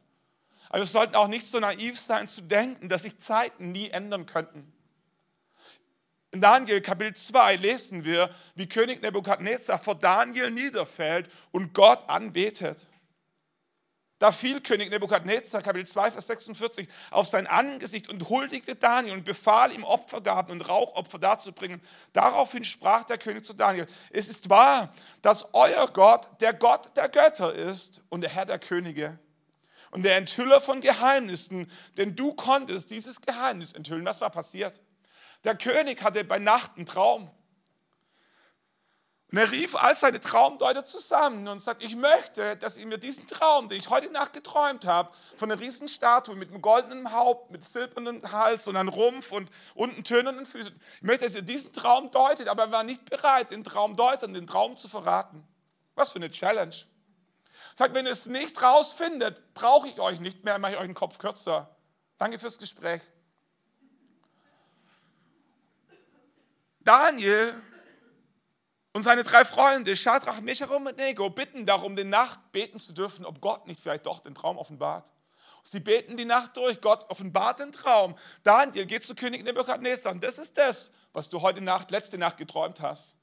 Aber 0.70 0.80
wir 0.80 0.88
sollten 0.88 1.16
auch 1.16 1.28
nicht 1.28 1.48
so 1.48 1.60
naiv 1.60 2.00
sein 2.00 2.28
zu 2.28 2.42
denken, 2.42 2.90
dass 2.90 3.04
sich 3.04 3.18
Zeiten 3.18 3.72
nie 3.72 3.90
ändern 3.90 4.26
könnten. 4.26 4.72
In 6.32 6.42
Daniel 6.42 6.82
Kapitel 6.82 7.16
2 7.16 7.56
lesen 7.56 8.04
wir, 8.04 8.30
wie 8.56 8.68
König 8.68 9.02
Nebukadnezar 9.02 9.80
vor 9.80 9.96
Daniel 9.96 10.52
niederfällt 10.52 11.30
und 11.52 11.74
Gott 11.74 12.10
anbetet. 12.10 12.86
Da 14.20 14.32
fiel 14.32 14.62
König 14.62 14.90
Nebukadnezar, 14.90 15.62
Kapitel 15.62 15.86
2, 15.86 16.12
Vers 16.12 16.28
46, 16.28 16.88
auf 17.12 17.28
sein 17.28 17.46
Angesicht 17.46 18.10
und 18.10 18.30
huldigte 18.30 18.76
Daniel 18.76 19.14
und 19.14 19.26
befahl 19.26 19.72
ihm 19.72 19.84
Opfergaben 19.84 20.54
und 20.54 20.68
Rauchopfer 20.68 21.20
darzubringen. 21.20 21.82
Daraufhin 22.14 22.66
sprach 22.66 23.04
der 23.04 23.20
König 23.20 23.46
zu 23.46 23.54
Daniel, 23.54 23.86
es 24.10 24.28
ist 24.28 24.50
wahr, 24.50 24.92
dass 25.22 25.54
euer 25.54 25.88
Gott 25.88 26.28
der 26.42 26.54
Gott 26.54 26.98
der 26.98 27.10
Götter 27.10 27.54
ist 27.54 28.02
und 28.10 28.22
der 28.22 28.32
Herr 28.32 28.48
der 28.48 28.58
Könige 28.58 29.20
und 29.92 30.04
der 30.04 30.18
Enthüller 30.18 30.62
von 30.62 30.82
Geheimnissen, 30.82 31.72
denn 31.98 32.16
du 32.16 32.34
konntest 32.34 32.90
dieses 32.90 33.22
Geheimnis 33.22 33.74
enthüllen. 33.74 34.06
Was 34.06 34.20
war 34.20 34.32
passiert? 34.32 34.82
Der 35.44 35.56
König 35.56 36.02
hatte 36.02 36.24
bei 36.24 36.40
Nacht 36.40 36.72
einen 36.76 36.88
Traum. 36.88 37.30
Und 39.30 39.40
er 39.40 39.52
rief 39.52 39.76
all 39.76 39.94
seine 39.94 40.22
Traumdeuter 40.22 40.86
zusammen 40.86 41.50
und 41.50 41.60
sagt, 41.60 41.84
ich 41.84 41.98
möchte, 41.98 42.56
dass 42.56 42.78
ihr 42.78 42.86
mir 42.86 42.98
diesen 42.98 43.28
Traum, 43.28 43.68
den 43.68 43.78
ich 43.78 43.90
heute 43.90 44.10
Nacht 44.10 44.32
geträumt 44.32 44.86
habe, 44.86 45.12
von 45.36 45.52
einer 45.52 45.60
Riesenstatue 45.60 46.36
mit 46.36 46.50
einem 46.50 46.62
goldenen 46.62 47.12
Haupt, 47.12 47.52
mit 47.52 47.66
silbernem 47.66 48.22
Hals 48.32 48.68
und 48.68 48.78
einem 48.78 48.88
Rumpf 48.88 49.34
und 49.34 49.50
unten 49.76 50.06
tönenden 50.06 50.46
Füßen, 50.46 50.80
ich 50.96 51.02
möchte, 51.02 51.26
dass 51.26 51.36
ihr 51.36 51.42
diesen 51.42 51.74
Traum 51.74 52.10
deutet, 52.10 52.48
aber 52.48 52.64
er 52.64 52.72
war 52.72 52.84
nicht 52.84 53.04
bereit, 53.10 53.52
den 53.52 53.66
Traum 53.66 53.98
deutern, 53.98 54.34
den 54.34 54.48
Traum 54.48 54.78
zu 54.78 54.88
verraten. 54.88 55.46
Was 55.96 56.12
für 56.12 56.18
eine 56.18 56.32
Challenge. 56.32 56.76
Sagt, 57.76 57.94
wenn 57.94 58.06
ihr 58.06 58.14
es 58.14 58.28
nicht 58.28 58.62
rausfindet, 58.62 59.54
brauche 59.54 59.90
ich 59.90 60.00
euch 60.00 60.22
nicht 60.22 60.46
mehr, 60.46 60.58
mache 60.58 60.74
ich 60.74 60.78
euch 60.78 60.86
den 60.86 60.96
Kopf 60.96 61.18
kürzer. 61.18 61.76
Danke 62.18 62.40
fürs 62.40 62.58
Gespräch. 62.58 63.02
Daniel 66.80 67.62
und 68.98 69.04
seine 69.04 69.24
drei 69.24 69.46
Freunde, 69.46 69.96
Shadrach, 69.96 70.42
Meshach 70.42 70.72
und 70.72 70.88
Abednego, 70.88 71.30
bitten 71.30 71.68
darum, 71.68 71.96
die 71.96 72.04
Nacht 72.04 72.40
beten 72.52 72.80
zu 72.80 72.94
dürfen, 72.94 73.26
ob 73.26 73.40
Gott 73.42 73.68
nicht 73.68 73.80
vielleicht 73.80 74.08
doch 74.08 74.22
den 74.22 74.34
Traum 74.34 74.58
offenbart. 74.58 75.08
Sie 75.62 75.80
beten 75.80 76.18
die 76.18 76.26
Nacht 76.26 76.58
durch, 76.58 76.82
Gott 76.82 77.08
offenbart 77.08 77.60
den 77.60 77.72
Traum. 77.72 78.16
Daniel 78.42 78.88
geht 78.88 79.04
zu 79.04 79.14
König 79.14 79.44
Nebukadnezar 79.44 80.14
und 80.14 80.24
das 80.24 80.40
ist 80.40 80.58
das, 80.58 80.90
was 81.14 81.30
du 81.30 81.44
heute 81.44 81.62
Nacht, 81.62 81.92
letzte 81.92 82.18
Nacht 82.18 82.38
geträumt 82.38 82.82
hast. 82.82 83.14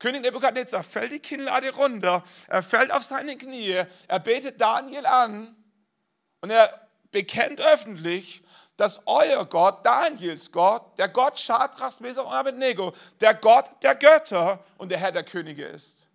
König 0.00 0.22
Nebukadnezar 0.22 0.82
fällt 0.82 1.12
die 1.12 1.20
Kinnlade 1.20 1.72
runter, 1.72 2.24
er 2.48 2.64
fällt 2.64 2.90
auf 2.90 3.04
seine 3.04 3.38
Knie, 3.38 3.80
er 4.08 4.18
betet 4.18 4.60
Daniel 4.60 5.06
an 5.06 5.54
und 6.40 6.50
er 6.50 6.88
bekennt 7.12 7.60
öffentlich, 7.60 8.41
dass 8.76 9.00
euer 9.06 9.44
Gott, 9.44 9.84
Daniels 9.84 10.50
Gott, 10.50 10.98
der 10.98 11.08
Gott 11.08 11.38
Shadrachs, 11.38 12.00
Mesach 12.00 12.24
und 12.24 12.32
Abednego, 12.32 12.92
der 13.20 13.34
Gott 13.34 13.70
der 13.82 13.94
Götter 13.94 14.64
und 14.78 14.90
der 14.90 14.98
Herr 14.98 15.12
der 15.12 15.24
Könige 15.24 15.64
ist. 15.64 16.08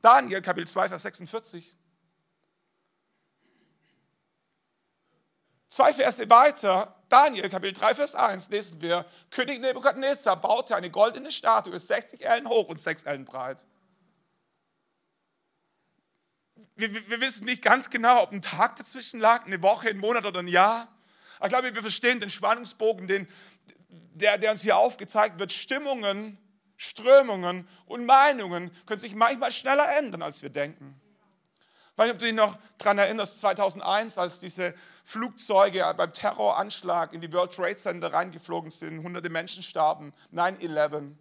Daniel 0.00 0.42
Kapitel 0.42 0.68
2, 0.68 0.88
Vers 0.88 1.02
46. 1.02 1.74
Zwei 5.68 5.92
Verse 5.92 6.30
weiter, 6.30 6.94
Daniel 7.08 7.48
Kapitel 7.48 7.72
3, 7.72 7.94
Vers 7.94 8.14
1, 8.14 8.48
lesen 8.50 8.80
wir, 8.80 9.06
König 9.30 9.60
Nebukadnezar 9.60 10.40
baute 10.40 10.76
eine 10.76 10.90
goldene 10.90 11.32
Statue, 11.32 11.80
60 11.80 12.24
Ellen 12.24 12.48
hoch 12.48 12.68
und 12.68 12.80
6 12.80 13.04
Ellen 13.04 13.24
breit. 13.24 13.66
Wir, 16.76 16.92
wir, 17.08 17.20
wissen 17.20 17.44
nicht 17.44 17.62
ganz 17.62 17.90
genau, 17.90 18.22
ob 18.22 18.32
ein 18.32 18.42
Tag 18.42 18.76
dazwischen 18.76 19.20
lag, 19.20 19.46
eine 19.46 19.62
Woche, 19.62 19.88
ein 19.88 19.98
Monat 19.98 20.24
oder 20.26 20.40
ein 20.40 20.48
Jahr. 20.48 20.88
Ich 21.42 21.48
glaube, 21.48 21.74
wir 21.74 21.82
verstehen 21.82 22.20
den 22.20 22.30
Spannungsbogen, 22.30 23.06
den, 23.06 23.28
der, 23.88 24.38
der 24.38 24.52
uns 24.52 24.62
hier 24.62 24.76
aufgezeigt 24.76 25.38
wird. 25.38 25.52
Stimmungen, 25.52 26.38
Strömungen 26.76 27.68
und 27.86 28.06
Meinungen 28.06 28.70
können 28.86 29.00
sich 29.00 29.14
manchmal 29.14 29.52
schneller 29.52 29.96
ändern, 29.96 30.22
als 30.22 30.42
wir 30.42 30.50
denken. 30.50 31.00
Ich 31.92 31.98
weiß 31.98 32.06
nicht, 32.06 32.14
ob 32.14 32.18
du 32.18 32.26
dich 32.26 32.34
noch 32.34 32.58
daran 32.78 32.98
erinnerst, 32.98 33.40
2001, 33.40 34.18
als 34.18 34.40
diese 34.40 34.74
Flugzeuge 35.04 35.94
beim 35.96 36.12
Terroranschlag 36.12 37.12
in 37.12 37.20
die 37.20 37.32
World 37.32 37.54
Trade 37.54 37.76
Center 37.76 38.12
reingeflogen 38.12 38.70
sind, 38.70 39.02
hunderte 39.02 39.30
Menschen 39.30 39.62
starben, 39.62 40.12
9-11. 40.32 41.14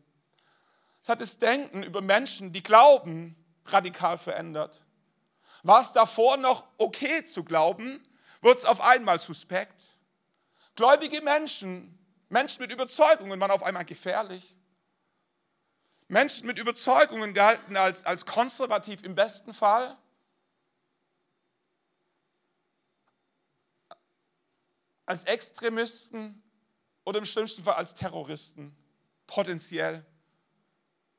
Es 1.01 1.09
hat 1.09 1.21
das 1.21 1.37
Denken 1.37 1.83
über 1.83 2.01
Menschen, 2.01 2.53
die 2.53 2.63
glauben, 2.63 3.35
radikal 3.65 4.17
verändert. 4.17 4.83
War 5.61 5.81
es 5.81 5.93
davor 5.93 6.37
noch 6.37 6.65
okay 6.77 7.23
zu 7.23 7.43
glauben, 7.43 8.01
wird 8.41 8.57
es 8.57 8.65
auf 8.65 8.81
einmal 8.81 9.19
suspekt. 9.19 9.92
Gläubige 10.75 11.21
Menschen, 11.21 11.99
Menschen 12.29 12.61
mit 12.61 12.71
Überzeugungen 12.71 13.39
waren 13.39 13.51
auf 13.51 13.63
einmal 13.63 13.85
gefährlich. 13.85 14.57
Menschen 16.07 16.47
mit 16.47 16.59
Überzeugungen 16.59 17.33
galten 17.33 17.77
als, 17.77 18.05
als 18.05 18.25
konservativ 18.25 19.03
im 19.03 19.15
besten 19.15 19.53
Fall. 19.53 19.97
Als 25.05 25.25
Extremisten 25.25 26.41
oder 27.03 27.19
im 27.19 27.25
schlimmsten 27.25 27.63
Fall 27.63 27.75
als 27.75 27.93
Terroristen, 27.93 28.75
potenziell. 29.27 30.05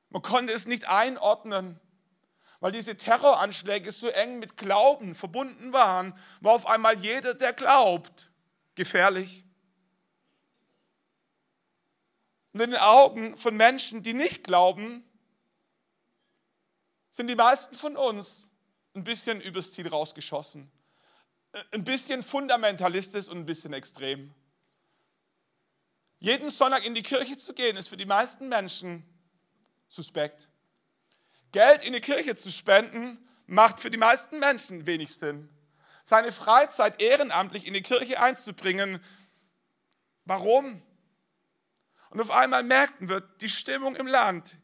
Man 0.09 0.23
konnte 0.23 0.53
es 0.53 0.67
nicht 0.67 0.89
einordnen, 0.89 1.81
weil 2.61 2.73
diese 2.73 2.97
Terroranschläge 2.97 3.93
so 3.93 4.09
eng 4.09 4.39
mit 4.39 4.57
Glauben 4.57 5.15
verbunden 5.15 5.73
waren, 5.73 6.19
war 6.41 6.55
auf 6.55 6.67
einmal 6.67 6.97
jeder, 6.99 7.35
der 7.35 7.53
glaubt, 7.53 8.31
gefährlich. 8.75 9.45
Und 12.53 12.61
in 12.61 12.71
den 12.71 12.81
Augen 12.81 13.37
von 13.37 13.57
Menschen, 13.57 14.03
die 14.03 14.15
nicht 14.15 14.45
glauben, 14.45 15.05
sind 17.11 17.29
die 17.29 17.35
meisten 17.35 17.75
von 17.75 17.97
uns 17.97 18.51
ein 18.95 19.05
bisschen 19.05 19.41
übers 19.41 19.73
Ziel 19.73 19.89
rausgeschossen. 19.89 20.71
Ein 21.73 21.85
bisschen 21.85 22.23
fundamentalistisch 22.23 23.29
und 23.29 23.39
ein 23.39 23.47
bisschen 23.47 23.73
extrem. 23.73 24.35
Jeden 26.19 26.51
Sonntag 26.51 26.85
in 26.85 26.95
die 26.95 27.03
Kirche 27.03 27.37
zu 27.37 27.53
gehen, 27.53 27.77
ist 27.77 27.89
für 27.89 27.97
die 27.97 28.07
meisten 28.07 28.49
Menschen 28.49 29.05
suspekt. 29.89 30.49
Geld 31.53 31.85
in 31.85 31.93
die 31.93 32.01
Kirche 32.01 32.35
zu 32.35 32.51
spenden, 32.51 33.19
macht 33.47 33.79
für 33.79 33.91
die 33.91 33.99
meisten 33.99 34.39
Menschen 34.39 34.87
wenig 34.87 35.15
Sinn. 35.15 35.49
Seine 36.05 36.31
Freizeit 36.31 37.03
ehrenamtlich 37.03 37.67
in 37.67 37.75
die 37.75 37.83
Kirche 37.83 38.21
einzubringen. 38.21 39.03
Warum? 40.27 40.81
Und 42.11 42.21
auf 42.21 42.31
einmal 42.31 42.63
merkten 42.63 43.09
wir, 43.09 43.21
die 43.21 43.49
Stimmung 43.49 43.97
im 43.97 44.07
Land 44.07 44.57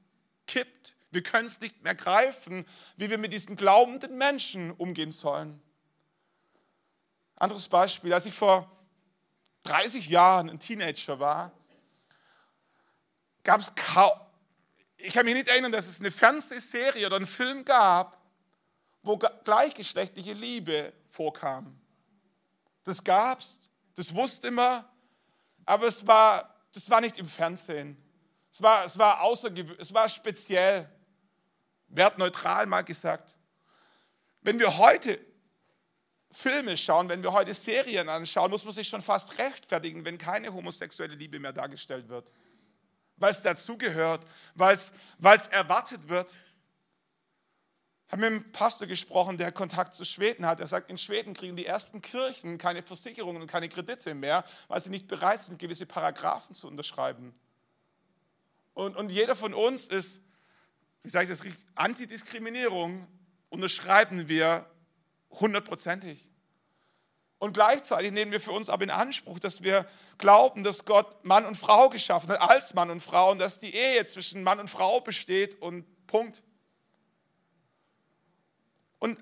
kippt. 0.46 0.94
Wir 1.11 1.22
können 1.22 1.46
es 1.46 1.61
nicht 1.61 1.83
mehr 1.83 1.94
greifen, 1.94 2.64
wie 2.96 3.11
wir 3.11 3.18
mit 3.18 3.33
diesen 3.33 3.57
glaubenden 3.57 4.16
Menschen 4.16 4.70
umgehen 4.70 5.11
sollen. 5.11 5.61
Anderes 7.35 7.66
Beispiel, 7.68 8.12
als 8.12 8.26
ich 8.26 8.35
vor 8.35 8.70
30 9.64 10.09
Jahren 10.09 10.50
ein 10.50 10.61
Teenager 10.61 11.18
war, 11.18 11.53
gab 13.42 13.61
es 13.61 13.74
kaum, 13.74 14.12
ich 14.98 15.14
kann 15.14 15.24
mich 15.24 15.35
nicht 15.35 15.48
erinnern, 15.48 15.72
dass 15.72 15.88
es 15.88 16.00
eine 16.00 16.11
Fernsehserie 16.11 17.07
oder 17.07 17.16
einen 17.16 17.26
Film 17.26 17.64
gab, 17.64 18.19
wo 19.02 19.16
gleichgeschlechtliche 19.16 20.32
Liebe 20.32 20.92
vorkam. 21.08 21.78
Das 22.84 23.02
gab 23.02 23.40
es, 23.40 23.70
das 23.94 24.14
wusste 24.14 24.50
man, 24.50 24.84
aber 25.64 25.86
es 25.86 26.06
war, 26.06 26.54
das 26.72 26.88
war 26.90 27.00
nicht 27.00 27.18
im 27.18 27.28
Fernsehen. 27.28 27.96
Es 28.52 28.60
war, 28.60 28.84
es 28.84 28.98
war 28.98 29.20
außergewöhnlich, 29.22 29.80
es 29.80 29.92
war 29.92 30.08
speziell, 30.08 30.88
wertneutral 31.88 32.66
mal 32.66 32.82
gesagt. 32.82 33.34
Wenn 34.42 34.58
wir 34.58 34.78
heute 34.78 35.18
Filme 36.32 36.76
schauen, 36.76 37.08
wenn 37.08 37.22
wir 37.22 37.32
heute 37.32 37.52
Serien 37.52 38.08
anschauen, 38.08 38.50
muss 38.50 38.64
man 38.64 38.72
sich 38.72 38.88
schon 38.88 39.02
fast 39.02 39.36
rechtfertigen, 39.38 40.04
wenn 40.04 40.16
keine 40.16 40.52
homosexuelle 40.52 41.14
Liebe 41.14 41.40
mehr 41.40 41.52
dargestellt 41.52 42.08
wird. 42.08 42.32
Weil 43.16 43.32
es 43.32 43.42
dazugehört, 43.42 44.24
weil 44.54 44.76
es 44.76 45.46
erwartet 45.48 46.08
wird. 46.08 46.36
Habe 48.11 48.23
mit 48.23 48.27
einem 48.27 48.53
Pastor 48.53 48.88
gesprochen, 48.88 49.38
der 49.38 49.53
Kontakt 49.53 49.94
zu 49.94 50.05
Schweden 50.05 50.44
hat. 50.44 50.61
Er 50.61 50.66
sagt, 50.66 50.90
in 50.90 50.99
Schweden 50.99 51.33
kriegen 51.33 51.57
die 51.57 51.66
ersten 51.66 52.03
Kirchen 52.03 52.59
keine 52.59 52.83
Versicherungen 52.83 53.40
und 53.40 53.49
keine 53.49 53.68
Kredite 53.68 54.14
mehr, 54.14 54.44
weil 54.66 54.81
sie 54.81 54.90
nicht 54.90 55.07
bereit 55.07 55.42
sind, 55.42 55.59
gewisse 55.59 55.87
Paragraphen 55.87 56.55
zu 56.57 56.66
unterschreiben. 56.66 57.33
Und, 58.75 58.96
und 58.96 59.11
jeder 59.11 59.37
von 59.37 59.55
uns 59.55 59.85
ist, 59.85 60.20
wie 61.03 61.11
sage 61.11 61.25
ich 61.25 61.31
das 61.31 61.44
richtig, 61.44 61.64
Antidiskriminierung 61.77 63.07
unterschreiben 63.49 64.29
wir 64.29 64.66
hundertprozentig. 65.31 66.29
Und 67.38 67.55
gleichzeitig 67.55 68.11
nehmen 68.11 68.33
wir 68.33 68.40
für 68.40 68.53
uns 68.53 68.68
aber 68.68 68.85
in 68.85 68.90
Anspruch, 68.90 69.38
dass 69.38 69.62
wir 69.62 69.87
glauben, 70.18 70.62
dass 70.62 70.85
Gott 70.85 71.25
Mann 71.25 71.46
und 71.46 71.57
Frau 71.57 71.88
geschaffen 71.88 72.29
hat, 72.31 72.42
als 72.42 72.75
Mann 72.75 72.90
und 72.90 73.03
Frau, 73.03 73.31
und 73.31 73.38
dass 73.38 73.59
die 73.59 73.75
Ehe 73.75 74.05
zwischen 74.07 74.42
Mann 74.42 74.61
und 74.61 74.68
Frau 74.68 75.01
besteht 75.01 75.61
und 75.62 75.87
Punkt. 76.07 76.42
Und 79.00 79.18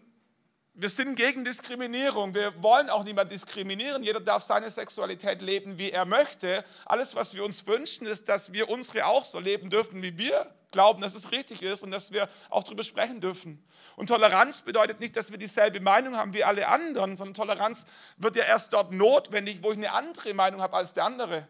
wir 0.74 0.90
sind 0.90 1.16
gegen 1.16 1.44
Diskriminierung. 1.44 2.34
Wir 2.34 2.62
wollen 2.62 2.90
auch 2.90 3.02
niemand 3.02 3.32
diskriminieren. 3.32 4.02
Jeder 4.02 4.20
darf 4.20 4.42
seine 4.42 4.70
Sexualität 4.70 5.40
leben, 5.40 5.78
wie 5.78 5.90
er 5.90 6.04
möchte. 6.04 6.64
Alles, 6.84 7.16
was 7.16 7.34
wir 7.34 7.44
uns 7.44 7.66
wünschen, 7.66 8.06
ist, 8.06 8.28
dass 8.28 8.52
wir 8.52 8.68
unsere 8.68 9.06
auch 9.06 9.24
so 9.24 9.40
leben 9.40 9.70
dürfen, 9.70 10.02
wie 10.02 10.18
wir 10.18 10.54
glauben, 10.70 11.00
dass 11.00 11.14
es 11.14 11.32
richtig 11.32 11.62
ist 11.62 11.82
und 11.82 11.90
dass 11.90 12.12
wir 12.12 12.28
auch 12.50 12.62
darüber 12.62 12.82
sprechen 12.82 13.20
dürfen. 13.20 13.64
Und 13.96 14.08
Toleranz 14.08 14.60
bedeutet 14.62 15.00
nicht, 15.00 15.16
dass 15.16 15.30
wir 15.30 15.38
dieselbe 15.38 15.80
Meinung 15.80 16.16
haben 16.16 16.34
wie 16.34 16.44
alle 16.44 16.68
anderen, 16.68 17.16
sondern 17.16 17.34
Toleranz 17.34 17.86
wird 18.18 18.36
ja 18.36 18.44
erst 18.44 18.72
dort 18.72 18.92
notwendig, 18.92 19.62
wo 19.62 19.72
ich 19.72 19.78
eine 19.78 19.92
andere 19.92 20.34
Meinung 20.34 20.60
habe 20.60 20.76
als 20.76 20.92
der 20.92 21.04
andere. 21.04 21.48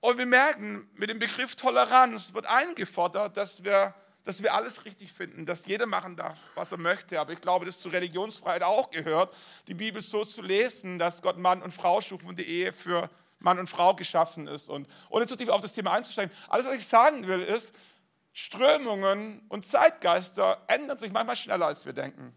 Und 0.00 0.18
wir 0.18 0.26
merken, 0.26 0.88
mit 0.94 1.10
dem 1.10 1.20
Begriff 1.20 1.54
Toleranz 1.54 2.34
wird 2.34 2.46
eingefordert, 2.46 3.36
dass 3.36 3.62
wir, 3.62 3.94
dass 4.24 4.42
wir 4.42 4.54
alles 4.54 4.84
richtig 4.84 5.12
finden, 5.12 5.46
dass 5.46 5.66
jeder 5.66 5.86
machen 5.86 6.16
darf, 6.16 6.38
was 6.54 6.72
er 6.72 6.78
möchte. 6.78 7.18
Aber 7.20 7.32
ich 7.32 7.40
glaube, 7.40 7.66
dass 7.66 7.80
zur 7.80 7.92
Religionsfreiheit 7.92 8.62
auch 8.62 8.90
gehört, 8.90 9.34
die 9.66 9.74
Bibel 9.74 10.00
so 10.00 10.24
zu 10.24 10.42
lesen, 10.42 10.98
dass 10.98 11.22
Gott 11.22 11.38
Mann 11.38 11.62
und 11.62 11.72
Frau 11.72 12.00
schuf 12.00 12.24
und 12.24 12.38
die 12.38 12.46
Ehe 12.46 12.72
für 12.72 13.10
Mann 13.40 13.58
und 13.58 13.68
Frau 13.68 13.94
geschaffen 13.94 14.46
ist. 14.46 14.68
Und 14.68 14.88
ohne 15.10 15.26
zu 15.26 15.36
tief 15.36 15.48
auf 15.48 15.60
das 15.60 15.72
Thema 15.72 15.92
einzusteigen, 15.92 16.34
alles, 16.48 16.66
was 16.66 16.74
ich 16.76 16.86
sagen 16.86 17.26
will, 17.26 17.42
ist, 17.42 17.74
Strömungen 18.32 19.44
und 19.48 19.66
Zeitgeister 19.66 20.62
ändern 20.68 20.98
sich 20.98 21.12
manchmal 21.12 21.36
schneller, 21.36 21.66
als 21.66 21.84
wir 21.84 21.92
denken. 21.92 22.34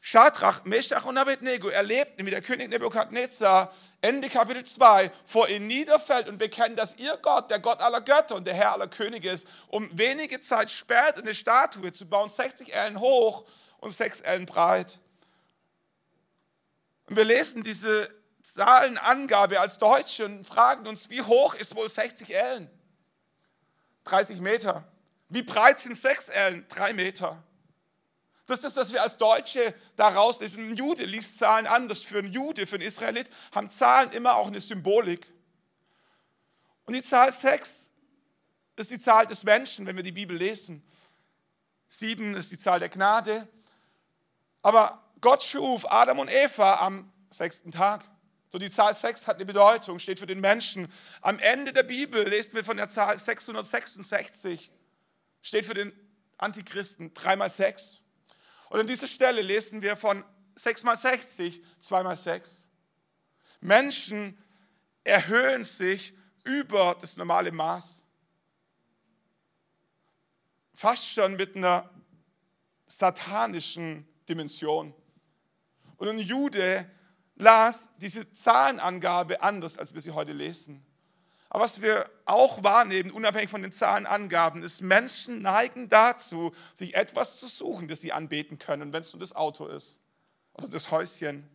Schadrach, 0.00 0.64
Meshach 0.64 1.04
und 1.04 1.18
Abednego 1.18 1.68
erlebten, 1.68 2.24
wie 2.24 2.30
der 2.30 2.40
König 2.40 2.70
Nebukadnezar 2.70 3.74
Ende 4.00 4.28
Kapitel 4.28 4.64
2 4.64 5.10
vor 5.24 5.48
ihnen 5.48 5.66
niederfällt 5.66 6.28
und 6.28 6.38
bekennt, 6.38 6.78
dass 6.78 6.96
ihr 6.96 7.18
Gott 7.20 7.50
der 7.50 7.58
Gott 7.58 7.80
aller 7.80 8.00
Götter 8.00 8.36
und 8.36 8.46
der 8.46 8.54
Herr 8.54 8.72
aller 8.72 8.86
Könige 8.86 9.30
ist, 9.30 9.46
um 9.66 9.90
wenige 9.98 10.40
Zeit 10.40 10.70
später 10.70 11.18
eine 11.18 11.34
Statue 11.34 11.92
zu 11.92 12.06
bauen, 12.06 12.28
60 12.28 12.72
Ellen 12.72 13.00
hoch 13.00 13.44
und 13.78 13.90
6 13.90 14.20
Ellen 14.20 14.46
breit. 14.46 15.00
Und 17.06 17.16
wir 17.16 17.24
lesen 17.24 17.62
diese 17.64 18.08
Zahlenangabe 18.42 19.58
als 19.58 19.78
Deutsche 19.78 20.24
und 20.24 20.46
fragen 20.46 20.86
uns, 20.86 21.10
wie 21.10 21.22
hoch 21.22 21.54
ist 21.54 21.74
wohl 21.74 21.88
60 21.88 22.34
Ellen? 22.34 22.70
30 24.04 24.40
Meter. 24.40 24.84
Wie 25.28 25.42
breit 25.42 25.80
sind 25.80 25.96
6 25.96 26.28
Ellen? 26.28 26.66
3 26.68 26.92
Meter. 26.94 27.42
Das 28.48 28.60
ist 28.60 28.64
das, 28.64 28.76
was 28.76 28.92
wir 28.94 29.02
als 29.02 29.18
Deutsche 29.18 29.74
daraus 29.94 30.40
lesen. 30.40 30.70
Ein 30.70 30.74
Jude 30.74 31.04
liest 31.04 31.36
Zahlen 31.36 31.66
anders. 31.66 32.00
Für 32.00 32.18
einen 32.18 32.32
Jude, 32.32 32.66
für 32.66 32.76
einen 32.76 32.84
Israelit 32.84 33.28
haben 33.52 33.68
Zahlen 33.68 34.10
immer 34.12 34.36
auch 34.36 34.46
eine 34.46 34.58
Symbolik. 34.58 35.30
Und 36.86 36.94
die 36.94 37.02
Zahl 37.02 37.30
6 37.30 37.90
ist 38.76 38.90
die 38.90 38.98
Zahl 38.98 39.26
des 39.26 39.44
Menschen, 39.44 39.84
wenn 39.84 39.96
wir 39.96 40.02
die 40.02 40.12
Bibel 40.12 40.34
lesen. 40.34 40.82
7 41.88 42.36
ist 42.36 42.50
die 42.50 42.58
Zahl 42.58 42.78
der 42.78 42.88
Gnade. 42.88 43.46
Aber 44.62 45.04
Gott 45.20 45.42
schuf 45.42 45.84
Adam 45.90 46.18
und 46.18 46.32
Eva 46.32 46.76
am 46.76 47.12
sechsten 47.28 47.70
Tag. 47.70 48.02
So 48.50 48.56
die 48.56 48.70
Zahl 48.70 48.94
6 48.94 49.26
hat 49.26 49.36
eine 49.36 49.44
Bedeutung, 49.44 49.98
steht 49.98 50.20
für 50.20 50.26
den 50.26 50.40
Menschen. 50.40 50.88
Am 51.20 51.38
Ende 51.38 51.74
der 51.74 51.82
Bibel 51.82 52.26
lesen 52.26 52.54
wir 52.54 52.64
von 52.64 52.78
der 52.78 52.88
Zahl 52.88 53.18
666, 53.18 54.72
steht 55.42 55.66
für 55.66 55.74
den 55.74 55.92
Antichristen 56.38 57.12
3 57.12 57.36
mal 57.36 57.50
6. 57.50 58.00
Und 58.70 58.80
an 58.80 58.86
dieser 58.86 59.06
Stelle 59.06 59.40
lesen 59.40 59.82
wir 59.82 59.96
von 59.96 60.24
6 60.56 60.84
mal 60.84 60.96
60, 60.96 61.62
2 61.80 62.02
mal 62.02 62.16
6. 62.16 62.68
Menschen 63.60 64.36
erhöhen 65.04 65.64
sich 65.64 66.14
über 66.44 66.96
das 67.00 67.16
normale 67.16 67.52
Maß. 67.52 68.04
Fast 70.74 71.06
schon 71.06 71.34
mit 71.34 71.56
einer 71.56 71.90
satanischen 72.86 74.06
Dimension. 74.28 74.94
Und 75.96 76.08
ein 76.08 76.18
Jude 76.18 76.88
las 77.36 77.88
diese 77.98 78.30
Zahlenangabe 78.32 79.42
anders, 79.42 79.78
als 79.78 79.94
wir 79.94 80.00
sie 80.00 80.10
heute 80.10 80.32
lesen. 80.32 80.84
Aber 81.50 81.64
was 81.64 81.80
wir 81.80 82.10
auch 82.26 82.62
wahrnehmen, 82.62 83.10
unabhängig 83.10 83.48
von 83.48 83.62
den 83.62 83.72
Zahlenangaben, 83.72 84.62
ist, 84.62 84.82
Menschen 84.82 85.40
neigen 85.40 85.88
dazu, 85.88 86.52
sich 86.74 86.94
etwas 86.94 87.38
zu 87.38 87.48
suchen, 87.48 87.88
das 87.88 88.00
sie 88.00 88.12
anbeten 88.12 88.58
können, 88.58 88.92
wenn 88.92 89.02
es 89.02 89.12
nur 89.12 89.20
das 89.20 89.34
Auto 89.34 89.66
ist 89.66 89.98
oder 90.52 90.68
das 90.68 90.90
Häuschen. 90.90 91.48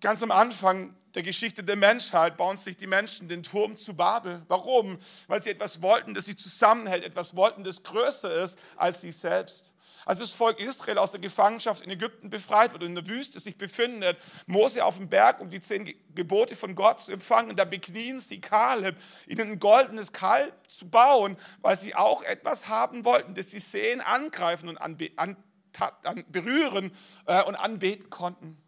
Ganz 0.00 0.22
am 0.22 0.30
Anfang 0.30 0.94
der 1.14 1.22
Geschichte 1.22 1.62
der 1.62 1.76
Menschheit 1.76 2.36
bauen 2.36 2.56
sich 2.56 2.76
die 2.76 2.86
Menschen 2.86 3.28
den 3.28 3.42
Turm 3.42 3.76
zu 3.76 3.94
Babel. 3.94 4.42
Warum? 4.48 4.98
Weil 5.26 5.42
sie 5.42 5.50
etwas 5.50 5.80
wollten, 5.82 6.14
das 6.14 6.24
sie 6.24 6.36
zusammenhält, 6.36 7.04
etwas 7.04 7.36
wollten, 7.36 7.64
das 7.64 7.82
größer 7.82 8.42
ist 8.42 8.58
als 8.76 9.00
sie 9.00 9.12
selbst. 9.12 9.71
Als 10.04 10.18
das 10.18 10.30
Volk 10.30 10.60
Israel 10.60 10.98
aus 10.98 11.12
der 11.12 11.20
Gefangenschaft 11.20 11.84
in 11.84 11.90
Ägypten 11.90 12.30
befreit 12.30 12.72
wird 12.72 12.82
und 12.82 12.88
in 12.88 12.94
der 12.94 13.06
Wüste 13.06 13.38
sich 13.40 13.56
befindet, 13.56 14.18
Mose 14.46 14.84
auf 14.84 14.96
dem 14.96 15.08
Berg, 15.08 15.40
um 15.40 15.50
die 15.50 15.60
zehn 15.60 15.94
Gebote 16.14 16.56
von 16.56 16.74
Gott 16.74 17.00
zu 17.00 17.12
empfangen, 17.12 17.56
da 17.56 17.64
beknien 17.64 18.20
sie 18.20 18.40
Kaleb, 18.40 18.96
ihnen 19.26 19.52
ein 19.52 19.58
goldenes 19.58 20.12
Kalb 20.12 20.54
zu 20.70 20.88
bauen, 20.88 21.36
weil 21.60 21.76
sie 21.76 21.94
auch 21.94 22.22
etwas 22.22 22.68
haben 22.68 23.04
wollten, 23.04 23.34
das 23.34 23.50
sie 23.50 23.60
sehen, 23.60 24.00
angreifen 24.00 24.68
und 24.68 24.78
an, 24.78 24.98
an, 25.16 25.36
an, 26.02 26.24
berühren 26.28 26.92
äh, 27.26 27.42
und 27.42 27.54
anbeten 27.54 28.10
konnten. 28.10 28.58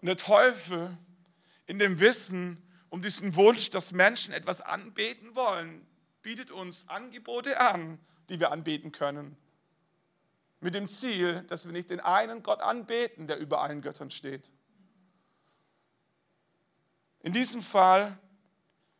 Und 0.00 0.08
der 0.08 0.16
Teufel 0.16 0.96
in 1.66 1.78
dem 1.78 2.00
Wissen 2.00 2.68
um 2.90 3.00
diesen 3.00 3.34
Wunsch, 3.36 3.70
dass 3.70 3.92
Menschen 3.92 4.34
etwas 4.34 4.60
anbeten 4.60 5.34
wollen, 5.34 5.86
bietet 6.22 6.50
uns 6.50 6.88
Angebote 6.88 7.60
an, 7.60 7.98
die 8.28 8.40
wir 8.40 8.52
anbeten 8.52 8.92
können. 8.92 9.36
Mit 10.60 10.74
dem 10.74 10.88
Ziel, 10.88 11.42
dass 11.48 11.66
wir 11.66 11.72
nicht 11.72 11.90
den 11.90 12.00
einen 12.00 12.42
Gott 12.42 12.60
anbeten, 12.60 13.26
der 13.26 13.38
über 13.38 13.60
allen 13.60 13.82
Göttern 13.82 14.10
steht. 14.10 14.50
In 17.20 17.32
diesem 17.32 17.62
Fall 17.62 18.16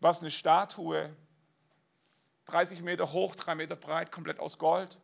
war 0.01 0.11
es 0.11 0.21
eine 0.21 0.31
Statue, 0.31 1.15
30 2.47 2.83
Meter 2.83 3.13
hoch, 3.13 3.37
3 3.37 3.55
Meter 3.55 3.77
breit, 3.77 4.11
komplett 4.11 4.41
aus 4.41 4.59
Gold. 4.59 4.99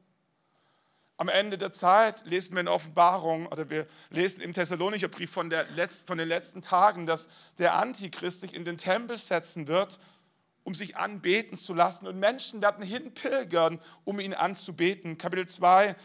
Am 1.16 1.28
Ende 1.28 1.59
der 1.59 1.72
Zeit 1.72 2.24
lesen 2.26 2.54
wir 2.54 2.61
in 2.61 2.68
Offenbarung 2.68 3.46
oder 3.46 3.70
wir 3.70 3.87
lesen 4.11 4.40
im 4.40 4.52
Thessalonicher 4.52 5.09
Brief 5.09 5.31
von, 5.31 5.50
der, 5.50 5.66
von 6.07 6.18
den 6.18 6.28
letzten 6.28 6.62
Tagen, 6.62 7.07
dass 7.07 7.28
der 7.59 7.74
Antichrist 7.74 8.40
sich 8.40 8.54
in 8.54 8.64
den 8.64 8.78
Tempel 8.78 9.18
setzen 9.18 9.66
wird 9.66 9.98
um 10.64 10.75
sich 10.75 10.97
anbeten 10.97 11.57
zu 11.57 11.75
lassen. 11.75 12.07
Und 12.07 12.18
Menschen 12.18 12.61
werden 12.62 12.85
hinpilgern, 12.85 13.81
um 14.05 14.21
ihn 14.21 14.35
anzubeten. 14.35 15.18
Kapitel 15.18 15.47
2 15.47 15.97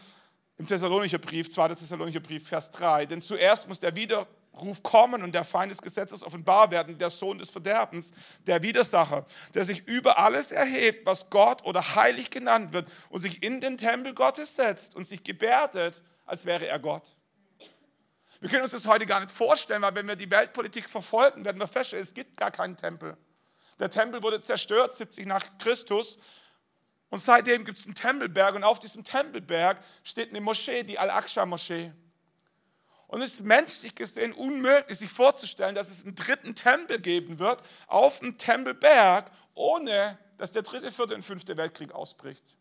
im 0.56 0.66
Thessalonicher 0.66 1.18
Brief, 1.18 1.50
2. 1.50 1.68
Thessalonicher 1.68 2.20
Brief, 2.20 2.48
Vers 2.48 2.70
3. 2.70 3.06
Denn 3.06 3.22
zuerst 3.22 3.68
muss 3.68 3.80
der 3.80 3.96
Widerruf 3.96 4.82
kommen 4.82 5.22
und 5.24 5.34
der 5.34 5.44
Feind 5.44 5.72
des 5.72 5.82
Gesetzes 5.82 6.22
offenbar 6.22 6.70
werden, 6.70 6.96
der 6.96 7.10
Sohn 7.10 7.38
des 7.38 7.50
Verderbens, 7.50 8.12
der 8.46 8.62
Widersacher, 8.62 9.26
der 9.54 9.64
sich 9.64 9.86
über 9.88 10.18
alles 10.18 10.52
erhebt, 10.52 11.06
was 11.06 11.28
Gott 11.28 11.64
oder 11.64 11.96
heilig 11.96 12.30
genannt 12.30 12.72
wird 12.72 12.88
und 13.08 13.20
sich 13.20 13.42
in 13.42 13.60
den 13.60 13.78
Tempel 13.78 14.14
Gottes 14.14 14.54
setzt 14.54 14.94
und 14.94 15.06
sich 15.06 15.24
gebärdet, 15.24 16.02
als 16.24 16.44
wäre 16.44 16.66
er 16.66 16.78
Gott. 16.78 17.16
Wir 18.40 18.48
können 18.48 18.62
uns 18.62 18.72
das 18.72 18.86
heute 18.86 19.06
gar 19.06 19.20
nicht 19.20 19.32
vorstellen, 19.32 19.82
weil 19.82 19.94
wenn 19.94 20.06
wir 20.06 20.16
die 20.16 20.30
Weltpolitik 20.30 20.88
verfolgen, 20.88 21.44
werden 21.44 21.58
wir 21.58 21.66
feststellen, 21.66 22.02
es 22.02 22.14
gibt 22.14 22.36
gar 22.36 22.50
keinen 22.50 22.76
Tempel. 22.76 23.16
Der 23.78 23.90
Tempel 23.90 24.22
wurde 24.22 24.40
zerstört, 24.40 24.94
70 24.94 25.26
nach 25.26 25.58
Christus. 25.58 26.18
Und 27.10 27.18
seitdem 27.18 27.64
gibt 27.64 27.78
es 27.78 27.84
einen 27.84 27.94
Tempelberg 27.94 28.54
und 28.54 28.64
auf 28.64 28.80
diesem 28.80 29.04
Tempelberg 29.04 29.80
steht 30.02 30.30
eine 30.30 30.40
Moschee, 30.40 30.82
die 30.82 30.98
Al-Aqsa-Moschee. 30.98 31.92
Und 33.06 33.22
es 33.22 33.34
ist 33.34 33.44
menschlich 33.44 33.94
gesehen 33.94 34.32
unmöglich, 34.32 34.98
sich 34.98 35.10
vorzustellen, 35.10 35.74
dass 35.74 35.88
es 35.88 36.04
einen 36.04 36.16
dritten 36.16 36.54
Tempel 36.54 37.00
geben 37.00 37.38
wird 37.38 37.62
auf 37.86 38.18
dem 38.18 38.38
Tempelberg, 38.38 39.30
ohne 39.54 40.18
dass 40.38 40.50
der 40.50 40.62
dritte, 40.62 40.90
vierte 40.90 41.14
und 41.14 41.22
fünfte 41.22 41.56
Weltkrieg 41.56 41.92
ausbricht. 41.92 42.56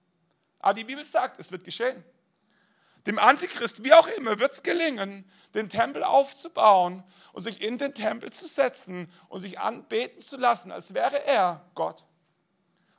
Aber 0.60 0.76
die 0.76 0.84
Bibel 0.84 1.04
sagt, 1.04 1.40
es 1.40 1.52
wird 1.52 1.64
geschehen. 1.64 2.04
Dem 3.06 3.20
Antichrist, 3.20 3.84
wie 3.84 3.94
auch 3.94 4.08
immer, 4.08 4.40
wird 4.40 4.54
es 4.54 4.64
gelingen, 4.64 5.30
den 5.54 5.70
Tempel 5.70 6.04
aufzubauen 6.04 7.04
und 7.34 7.42
sich 7.42 7.62
in 7.62 7.78
den 7.78 7.94
Tempel 7.94 8.32
zu 8.32 8.48
setzen 8.48 9.12
und 9.28 9.42
sich 9.42 9.60
anbeten 9.60 10.22
zu 10.22 10.38
lassen, 10.38 10.72
als 10.72 10.94
wäre 10.94 11.26
er 11.26 11.66
Gott. 11.76 12.06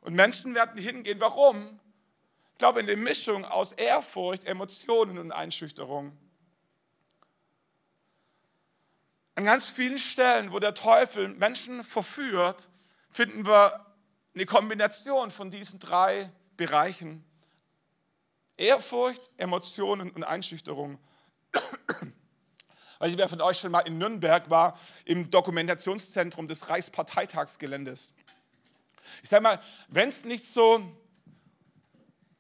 Und 0.03 0.15
Menschen 0.15 0.55
werden 0.55 0.81
hingehen. 0.81 1.19
Warum? 1.21 1.81
Ich 2.53 2.59
glaube, 2.59 2.81
in 2.81 2.87
der 2.87 2.99
Mischung 2.99 3.47
aus 3.47 3.73
Ehrfurcht, 3.73 4.45
Emotionen 4.45 5.19
und 5.19 5.33
Einschüchterung. 5.33 6.17
An 9.37 9.47
ganz 9.47 9.67
vielen 9.67 9.99
Stellen, 9.99 10.53
wo 10.53 10.59
der 10.61 10.75
Teufel 10.75 11.29
Menschen 11.29 11.83
verführt, 11.83 12.69
finden 13.11 13.47
wir 13.47 13.87
eine 14.35 14.47
Kombination 14.47 15.31
von 15.31 15.51
diesen 15.51 15.79
drei 15.79 16.31
Bereichen. 16.57 17.25
Ehrfurcht, 18.57 19.31
Emotionen 19.37 20.11
und 20.11 20.25
Einschüchterung. 20.25 20.99
Weil 22.99 23.11
ich 23.11 23.19
wer 23.19 23.29
von 23.29 23.41
euch 23.41 23.59
schon 23.59 23.73
mal 23.73 23.81
in 23.81 23.99
Nürnberg 23.99 24.49
war, 24.49 24.79
im 25.05 25.31
Dokumentationszentrum 25.31 26.49
des 26.49 26.69
Reichsparteitagsgeländes. 26.69 28.13
Ich 29.23 29.29
sage 29.29 29.43
mal, 29.43 29.61
wenn 29.89 30.09
es 30.09 30.25
nicht 30.25 30.45
so, 30.45 30.81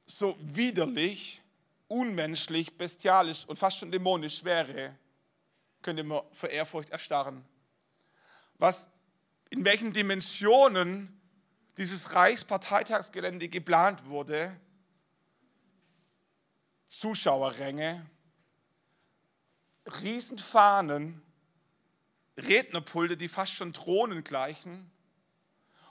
so 0.06 0.36
widerlich, 0.40 1.42
unmenschlich, 1.88 2.76
bestialisch 2.76 3.44
und 3.46 3.58
fast 3.58 3.78
schon 3.78 3.90
dämonisch 3.90 4.44
wäre, 4.44 4.96
könnte 5.82 6.02
man 6.02 6.22
vor 6.32 6.48
Ehrfurcht 6.48 6.90
erstarren. 6.90 7.44
Was, 8.58 8.88
in 9.50 9.64
welchen 9.64 9.92
Dimensionen 9.92 11.20
dieses 11.76 12.12
Reichsparteitagsgelände 12.12 13.48
geplant 13.48 14.06
wurde, 14.06 14.56
Zuschauerränge, 16.86 18.04
Riesenfahnen, 20.02 21.22
Rednerpulte, 22.36 23.16
die 23.16 23.28
fast 23.28 23.52
schon 23.52 23.72
Thronen 23.72 24.24
gleichen 24.24 24.90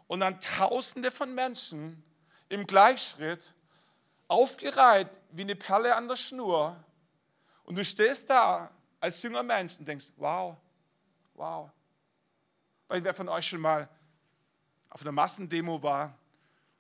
und 0.08 0.20
dann 0.20 0.40
Tausende 0.42 1.12
von 1.12 1.34
Menschen 1.34 2.04
im 2.50 2.68
Gleichschritt, 2.68 3.54
aufgereiht 4.28 5.20
wie 5.32 5.44
eine 5.44 5.56
Perle 5.56 5.96
an 5.96 6.08
der 6.08 6.16
Schnur. 6.16 6.84
Und 7.64 7.76
du 7.76 7.86
stehst 7.86 8.30
da 8.30 8.72
als 9.00 9.22
junger 9.22 9.44
Mensch 9.44 9.78
und 9.80 9.88
denkst, 9.88 10.12
wow, 10.18 10.56
wow. 11.34 11.70
Weil 12.88 13.04
wer 13.04 13.14
von 13.14 13.30
euch 13.30 13.48
schon 13.48 13.62
mal 13.62 13.88
auf 14.90 15.02
einer 15.02 15.12
Massendemo 15.12 15.82
war 15.82 16.18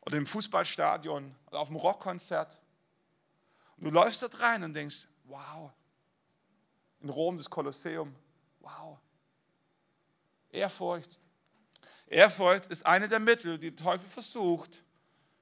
oder 0.02 0.17
im 0.17 0.28
Fußballstadion 0.28 1.34
oder 1.47 1.60
auf 1.60 1.69
einem 1.69 1.78
Rockkonzert 1.78 2.60
und 3.77 3.86
du 3.86 3.89
läufst 3.89 4.21
dort 4.21 4.39
rein 4.39 4.63
und 4.63 4.73
denkst, 4.73 5.07
wow, 5.25 5.71
in 7.01 7.09
Rom 7.09 7.38
das 7.38 7.49
Kolosseum, 7.49 8.15
wow, 8.59 8.97
Ehrfurcht. 10.49 11.19
Ehrfurcht 12.07 12.67
ist 12.67 12.86
eine 12.86 13.09
der 13.09 13.19
Mittel, 13.19 13.57
die 13.57 13.75
der 13.75 13.83
Teufel 13.83 14.07
versucht, 14.07 14.83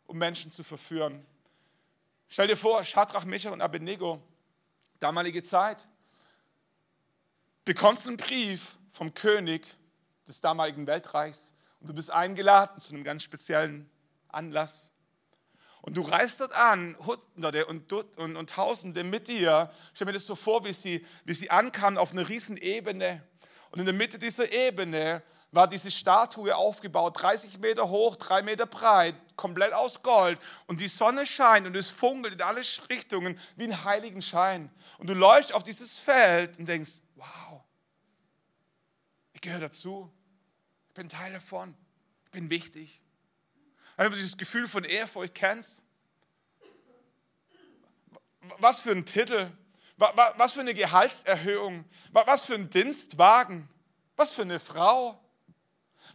um 0.05 0.17
Menschen 0.17 0.51
zu 0.51 0.63
verführen. 0.63 1.25
Stell 2.29 2.47
dir 2.47 2.57
vor, 2.57 2.83
Shadrach, 2.83 3.25
Meshach 3.25 3.51
und 3.51 3.61
Abednego, 3.61 4.21
damalige 4.99 5.43
Zeit, 5.43 5.87
bekommst 7.65 8.07
einen 8.07 8.17
Brief 8.17 8.77
vom 8.91 9.13
König 9.13 9.67
des 10.27 10.39
damaligen 10.39 10.87
Weltreichs 10.87 11.53
und 11.79 11.89
du 11.89 11.93
bist 11.93 12.11
eingeladen 12.11 12.79
zu 12.79 12.93
einem 12.93 13.03
ganz 13.03 13.23
speziellen 13.23 13.89
Anlass. 14.29 14.90
Und 15.81 15.97
du 15.97 16.01
reist 16.01 16.39
dort 16.39 16.53
an, 16.53 16.95
Hunderte 17.05 17.65
und, 17.65 17.91
und, 17.91 18.35
und 18.35 18.49
Tausende 18.49 19.03
mit 19.03 19.27
dir. 19.27 19.71
Stell 19.93 20.05
mir 20.05 20.13
das 20.13 20.25
so 20.25 20.35
vor, 20.35 20.63
wie 20.63 20.73
sie, 20.73 21.05
wie 21.25 21.33
sie 21.33 21.49
ankamen 21.49 21.97
auf 21.97 22.11
einer 22.11 22.29
riesen 22.29 22.57
Ebene. 22.57 23.23
Und 23.71 23.79
in 23.79 23.85
der 23.85 23.95
Mitte 23.95 24.19
dieser 24.19 24.51
Ebene 24.51 25.23
war 25.51 25.67
diese 25.67 25.91
Statue 25.91 26.55
aufgebaut, 26.55 27.21
30 27.21 27.59
Meter 27.59 27.89
hoch, 27.89 28.15
3 28.15 28.43
Meter 28.43 28.65
breit, 28.65 29.15
komplett 29.35 29.73
aus 29.73 30.01
Gold. 30.01 30.39
Und 30.67 30.79
die 30.79 30.87
Sonne 30.87 31.25
scheint 31.25 31.67
und 31.67 31.75
es 31.75 31.89
funkelt 31.89 32.35
in 32.35 32.41
alle 32.41 32.61
Richtungen 32.89 33.39
wie 33.57 33.65
ein 33.65 33.83
heiligen 33.83 34.21
Schein. 34.21 34.71
Und 34.97 35.09
du 35.09 35.13
läufst 35.13 35.53
auf 35.53 35.63
dieses 35.63 35.97
Feld 35.97 36.59
und 36.59 36.67
denkst, 36.67 37.01
wow, 37.15 37.61
ich 39.33 39.41
gehöre 39.41 39.61
dazu. 39.61 40.11
Ich 40.89 40.93
bin 40.93 41.09
Teil 41.09 41.33
davon. 41.33 41.75
Ich 42.25 42.31
bin 42.31 42.49
wichtig. 42.49 43.01
Wenn 44.01 44.09
du 44.09 44.17
dieses 44.17 44.35
Gefühl 44.35 44.67
von 44.67 44.83
Ehrfurcht 44.83 45.35
kennst, 45.35 45.83
was 48.57 48.79
für 48.79 48.89
ein 48.89 49.05
Titel, 49.05 49.51
was 49.97 50.53
für 50.53 50.61
eine 50.61 50.73
Gehaltserhöhung, 50.73 51.85
was 52.11 52.41
für 52.41 52.55
ein 52.55 52.71
Dienstwagen, 52.71 53.69
was 54.15 54.31
für 54.31 54.41
eine 54.41 54.59
Frau, 54.59 55.23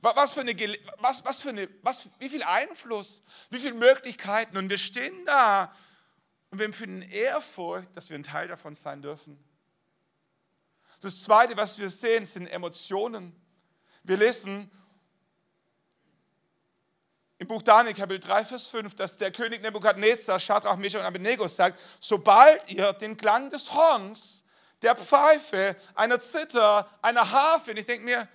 was 0.01 0.33
für 0.33 0.41
eine, 0.41 0.57
was, 0.99 1.25
was 1.25 1.41
für 1.41 1.51
eine, 1.51 1.69
was, 1.83 2.09
wie 2.19 2.29
viel 2.29 2.43
Einfluss, 2.43 3.23
wie 3.51 3.61
viele 3.61 3.75
Möglichkeiten. 3.75 4.57
Und 4.57 4.69
wir 4.69 4.79
stehen 4.79 5.25
da 5.25 5.73
und 6.51 6.59
wir 6.59 6.67
empfinden 6.67 7.03
Ehrfurcht, 7.03 7.97
dass 7.97 8.11
wir 8.11 8.19
ein 8.19 8.25
Teil 8.25 8.49
davon 8.49 8.75
sein 8.75 9.01
dürfen. 9.01 9.39
Das 11.03 11.23
Zweite, 11.23 11.57
was 11.57 11.79
wir 11.79 11.91
sehen, 11.91 12.27
sind 12.27 12.49
Emotionen. 12.49 13.33
Wir 14.03 14.17
lesen 14.17 14.73
im 17.39 17.49
Buch 17.49 17.63
Daniel, 17.63 17.95
Kapitel 17.95 18.21
3, 18.21 18.45
Vers 18.47 18.67
5, 18.69 18.95
dass 18.95 19.19
der 19.19 19.31
König 19.31 19.61
Nebukadnezar, 19.63 20.41
Shadrach, 20.41 20.77
Meshach 20.77 21.01
und 21.01 21.07
Abednego 21.07 21.47
sagt, 21.49 21.79
sobald 22.01 22.71
ihr 22.71 22.93
den 22.95 23.17
Klang 23.17 23.51
des 23.51 23.73
Horns, 23.75 24.43
der 24.83 24.97
Pfeife, 24.97 25.77
einer 25.95 26.19
Zither, 26.19 26.89
einer 27.03 27.31
Harfe, 27.31 27.73
und 27.73 27.77
ich 27.77 27.85
denke 27.85 28.05
mir, 28.05 28.29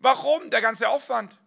warum 0.00 0.50
der 0.50 0.60
ganze 0.60 0.88
Aufwand? 0.88 1.38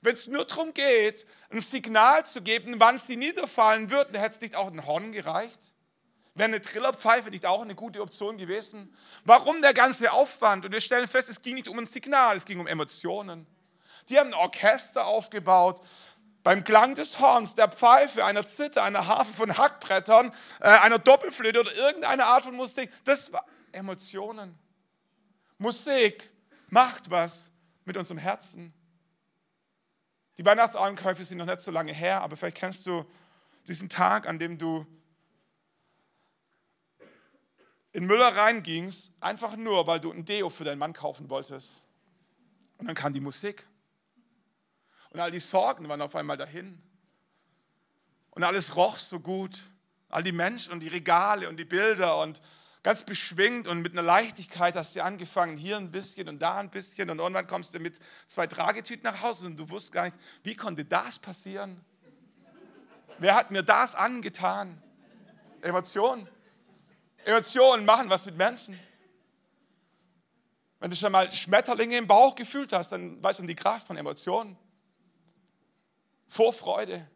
Wenn 0.00 0.14
es 0.14 0.28
nur 0.28 0.44
darum 0.44 0.72
geht, 0.72 1.26
ein 1.50 1.60
Signal 1.60 2.24
zu 2.24 2.40
geben, 2.40 2.76
wann 2.78 2.98
sie 2.98 3.16
niederfallen 3.16 3.90
würden, 3.90 4.16
hätte 4.16 4.36
es 4.36 4.40
nicht 4.40 4.54
auch 4.54 4.68
ein 4.68 4.86
Horn 4.86 5.12
gereicht? 5.12 5.72
Wäre 6.34 6.48
eine 6.48 6.62
Trillerpfeife 6.62 7.30
nicht 7.30 7.44
auch 7.44 7.62
eine 7.62 7.74
gute 7.74 8.00
Option 8.00 8.38
gewesen? 8.38 8.94
Warum 9.24 9.60
der 9.60 9.74
ganze 9.74 10.10
Aufwand? 10.12 10.64
Und 10.64 10.72
wir 10.72 10.80
stellen 10.80 11.08
fest, 11.08 11.28
es 11.28 11.42
ging 11.42 11.56
nicht 11.56 11.68
um 11.68 11.78
ein 11.78 11.86
Signal, 11.86 12.36
es 12.36 12.44
ging 12.44 12.60
um 12.60 12.66
Emotionen. 12.66 13.46
Die 14.08 14.18
haben 14.18 14.28
ein 14.28 14.34
Orchester 14.34 15.06
aufgebaut, 15.06 15.80
beim 16.42 16.64
Klang 16.64 16.94
des 16.94 17.20
Horns, 17.20 17.54
der 17.54 17.68
Pfeife, 17.68 18.24
einer 18.24 18.46
Zither, 18.46 18.82
einer 18.82 19.06
Harfe 19.06 19.32
von 19.32 19.56
Hackbrettern, 19.56 20.32
äh, 20.60 20.68
einer 20.68 20.98
Doppelflöte 20.98 21.60
oder 21.60 21.74
irgendeine 21.74 22.26
Art 22.26 22.44
von 22.44 22.56
Musik, 22.56 22.90
das 23.04 23.32
war 23.32 23.44
Emotionen. 23.72 24.58
Musik 25.58 26.30
macht 26.68 27.10
was 27.10 27.50
mit 27.84 27.96
unserem 27.96 28.18
Herzen. 28.18 28.72
Die 30.38 30.44
Weihnachtsankäufe 30.44 31.22
sind 31.24 31.38
noch 31.38 31.46
nicht 31.46 31.60
so 31.60 31.70
lange 31.70 31.92
her, 31.92 32.22
aber 32.22 32.36
vielleicht 32.36 32.56
kennst 32.56 32.86
du 32.86 33.04
diesen 33.68 33.88
Tag, 33.88 34.26
an 34.26 34.38
dem 34.38 34.56
du 34.56 34.86
in 37.92 38.06
Müller 38.06 38.34
reingingst, 38.34 39.12
einfach 39.20 39.56
nur, 39.56 39.86
weil 39.86 40.00
du 40.00 40.12
ein 40.12 40.24
Deo 40.24 40.48
für 40.48 40.64
deinen 40.64 40.78
Mann 40.78 40.92
kaufen 40.92 41.28
wolltest. 41.28 41.82
Und 42.78 42.86
dann 42.86 42.94
kam 42.94 43.12
die 43.12 43.20
Musik. 43.20 43.66
Und 45.10 45.20
all 45.20 45.30
die 45.30 45.40
Sorgen 45.40 45.88
waren 45.88 46.02
auf 46.02 46.14
einmal 46.14 46.36
dahin. 46.36 46.80
Und 48.30 48.44
alles 48.44 48.76
roch 48.76 48.96
so 48.96 49.20
gut. 49.20 49.60
All 50.08 50.22
die 50.22 50.32
Menschen 50.32 50.72
und 50.72 50.80
die 50.80 50.88
Regale 50.88 51.48
und 51.48 51.56
die 51.56 51.64
Bilder 51.64 52.20
und 52.20 52.40
ganz 52.82 53.02
beschwingt 53.02 53.68
und 53.68 53.82
mit 53.82 53.92
einer 53.92 54.02
Leichtigkeit 54.02 54.74
hast 54.74 54.96
du 54.96 55.04
angefangen, 55.04 55.56
hier 55.56 55.76
ein 55.76 55.90
bisschen 55.90 56.28
und 56.28 56.40
da 56.40 56.56
ein 56.56 56.70
bisschen 56.70 57.10
und 57.10 57.18
irgendwann 57.18 57.46
kommst 57.46 57.74
du 57.74 57.78
mit 57.78 58.00
zwei 58.26 58.46
Tragetüten 58.46 59.04
nach 59.04 59.22
Hause 59.22 59.46
und 59.46 59.56
du 59.56 59.68
wusstest 59.68 59.92
gar 59.92 60.04
nicht, 60.04 60.16
wie 60.42 60.56
konnte 60.56 60.84
das 60.84 61.18
passieren? 61.18 61.84
Wer 63.18 63.34
hat 63.34 63.50
mir 63.50 63.62
das 63.62 63.94
angetan? 63.94 64.82
Emotionen. 65.60 66.26
Emotionen 67.24 67.84
machen 67.84 68.08
was 68.08 68.24
mit 68.24 68.36
Menschen. 68.36 68.80
Wenn 70.78 70.88
du 70.88 70.96
schon 70.96 71.12
mal 71.12 71.30
Schmetterlinge 71.30 71.98
im 71.98 72.06
Bauch 72.06 72.34
gefühlt 72.34 72.72
hast, 72.72 72.92
dann 72.92 73.22
weißt 73.22 73.40
du 73.40 73.42
um 73.42 73.48
die 73.48 73.54
Kraft 73.54 73.86
von 73.86 73.98
Emotionen. 73.98 74.56
Vorfreude, 76.30 77.06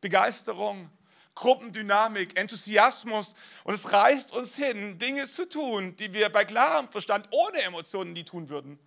Begeisterung, 0.00 0.90
Gruppendynamik, 1.34 2.38
Enthusiasmus. 2.38 3.34
Und 3.64 3.74
es 3.74 3.90
reißt 3.90 4.32
uns 4.32 4.56
hin, 4.56 4.98
Dinge 4.98 5.26
zu 5.26 5.48
tun, 5.48 5.96
die 5.96 6.12
wir 6.12 6.28
bei 6.28 6.44
klarem 6.44 6.88
Verstand 6.88 7.28
ohne 7.30 7.62
Emotionen 7.62 8.12
nie 8.12 8.24
tun 8.24 8.48
würden. 8.48 8.78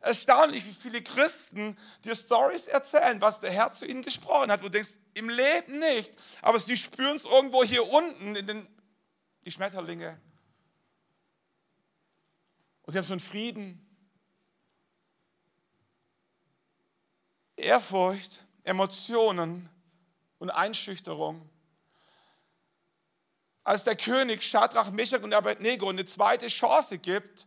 Erstaunlich, 0.00 0.66
wie 0.66 0.74
viele 0.74 1.02
Christen 1.02 1.78
dir 2.04 2.14
Stories 2.14 2.68
erzählen, 2.68 3.20
was 3.22 3.40
der 3.40 3.50
Herr 3.50 3.72
zu 3.72 3.86
ihnen 3.86 4.02
gesprochen 4.02 4.52
hat, 4.52 4.60
wo 4.60 4.64
du 4.64 4.72
denkst, 4.72 4.98
im 5.14 5.30
Leben 5.30 5.78
nicht, 5.78 6.12
aber 6.42 6.60
sie 6.60 6.76
spüren 6.76 7.16
es 7.16 7.24
irgendwo 7.24 7.64
hier 7.64 7.88
unten 7.88 8.36
in 8.36 8.46
den 8.46 8.68
die 9.44 9.52
Schmetterlinge. 9.52 10.18
Und 12.82 12.92
sie 12.92 12.98
haben 12.98 13.06
schon 13.06 13.20
Frieden. 13.20 13.83
Ehrfurcht, 17.56 18.44
Emotionen 18.64 19.68
und 20.38 20.50
Einschüchterung. 20.50 21.48
Als 23.62 23.84
der 23.84 23.96
König 23.96 24.42
Shadrach, 24.42 24.90
Meshach 24.90 25.22
und 25.22 25.32
Abednego 25.32 25.88
eine 25.88 26.04
zweite 26.04 26.48
Chance 26.48 26.98
gibt, 26.98 27.46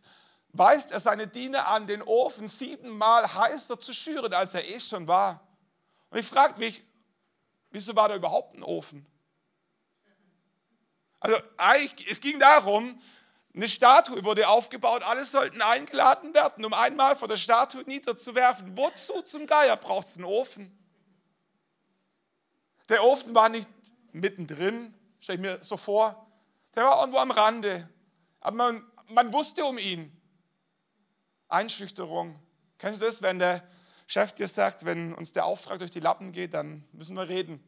weist 0.50 0.90
er 0.90 1.00
seine 1.00 1.28
Diener 1.28 1.68
an, 1.68 1.86
den 1.86 2.02
Ofen 2.02 2.48
siebenmal 2.48 3.32
heißer 3.32 3.78
zu 3.78 3.92
schüren, 3.92 4.32
als 4.32 4.54
er 4.54 4.68
eh 4.68 4.80
schon 4.80 5.06
war. 5.06 5.46
Und 6.10 6.18
ich 6.18 6.26
frage 6.26 6.58
mich, 6.58 6.82
wieso 7.70 7.94
war 7.94 8.08
da 8.08 8.16
überhaupt 8.16 8.54
ein 8.54 8.62
Ofen? 8.62 9.06
Also 11.20 11.36
es 12.08 12.20
ging 12.20 12.38
darum, 12.38 13.00
eine 13.54 13.68
Statue 13.68 14.24
wurde 14.24 14.48
aufgebaut, 14.48 15.02
alle 15.02 15.24
sollten 15.24 15.62
eingeladen 15.62 16.34
werden, 16.34 16.64
um 16.64 16.72
einmal 16.72 17.16
vor 17.16 17.28
der 17.28 17.36
Statue 17.36 17.82
niederzuwerfen. 17.84 18.76
Wozu 18.76 19.22
zum 19.22 19.46
Geier 19.46 19.76
braucht 19.76 20.06
es 20.06 20.16
einen 20.16 20.24
Ofen? 20.24 20.76
Der 22.88 23.02
Ofen 23.04 23.34
war 23.34 23.48
nicht 23.48 23.68
mittendrin, 24.12 24.94
stelle 25.20 25.36
ich 25.36 25.42
mir 25.42 25.64
so 25.64 25.76
vor. 25.76 26.26
Der 26.74 26.84
war 26.84 27.00
irgendwo 27.00 27.18
am 27.18 27.30
Rande. 27.30 27.88
Aber 28.40 28.56
man, 28.56 28.86
man 29.08 29.32
wusste 29.32 29.64
um 29.64 29.78
ihn. 29.78 30.12
Einschüchterung. 31.48 32.38
Kennst 32.78 33.02
du 33.02 33.06
das, 33.06 33.22
wenn 33.22 33.38
der 33.38 33.66
Chef 34.06 34.32
dir 34.32 34.48
sagt, 34.48 34.84
wenn 34.84 35.14
uns 35.14 35.32
der 35.32 35.44
Auftrag 35.44 35.80
durch 35.80 35.90
die 35.90 36.00
Lappen 36.00 36.32
geht, 36.32 36.54
dann 36.54 36.84
müssen 36.92 37.16
wir 37.16 37.28
reden. 37.28 37.62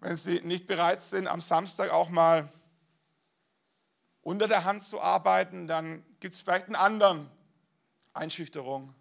Wenn 0.00 0.16
Sie 0.16 0.40
nicht 0.42 0.66
bereit 0.66 1.02
sind, 1.02 1.26
am 1.26 1.40
Samstag 1.40 1.90
auch 1.90 2.08
mal 2.08 2.48
unter 4.28 4.46
der 4.46 4.64
Hand 4.64 4.82
zu 4.82 5.00
arbeiten, 5.00 5.66
dann 5.66 6.04
gibt 6.20 6.34
es 6.34 6.40
vielleicht 6.42 6.66
einen 6.66 6.76
anderen 6.76 7.30
Einschüchterung. 8.12 8.94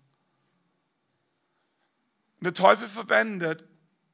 Und 2.39 2.45
der 2.45 2.53
Teufel 2.53 2.87
verwendet 2.87 3.67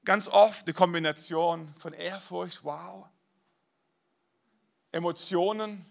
ganz 0.05 0.27
oft 0.27 0.65
eine 0.65 0.73
Kombination 0.73 1.71
von 1.77 1.93
Ehrfurcht, 1.93 2.63
wow, 2.63 3.05
Emotionen 4.91 5.85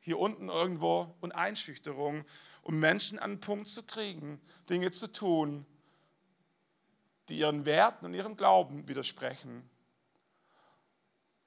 hier 0.00 0.18
unten 0.18 0.48
irgendwo 0.48 1.14
und 1.20 1.32
Einschüchterung, 1.32 2.24
um 2.62 2.80
Menschen 2.80 3.18
an 3.18 3.32
den 3.32 3.40
Punkt 3.40 3.68
zu 3.68 3.82
kriegen, 3.82 4.40
Dinge 4.70 4.90
zu 4.90 5.12
tun, 5.12 5.66
die 7.28 7.40
ihren 7.40 7.66
Werten 7.66 8.06
und 8.06 8.14
ihrem 8.14 8.38
Glauben 8.38 8.88
widersprechen. 8.88 9.68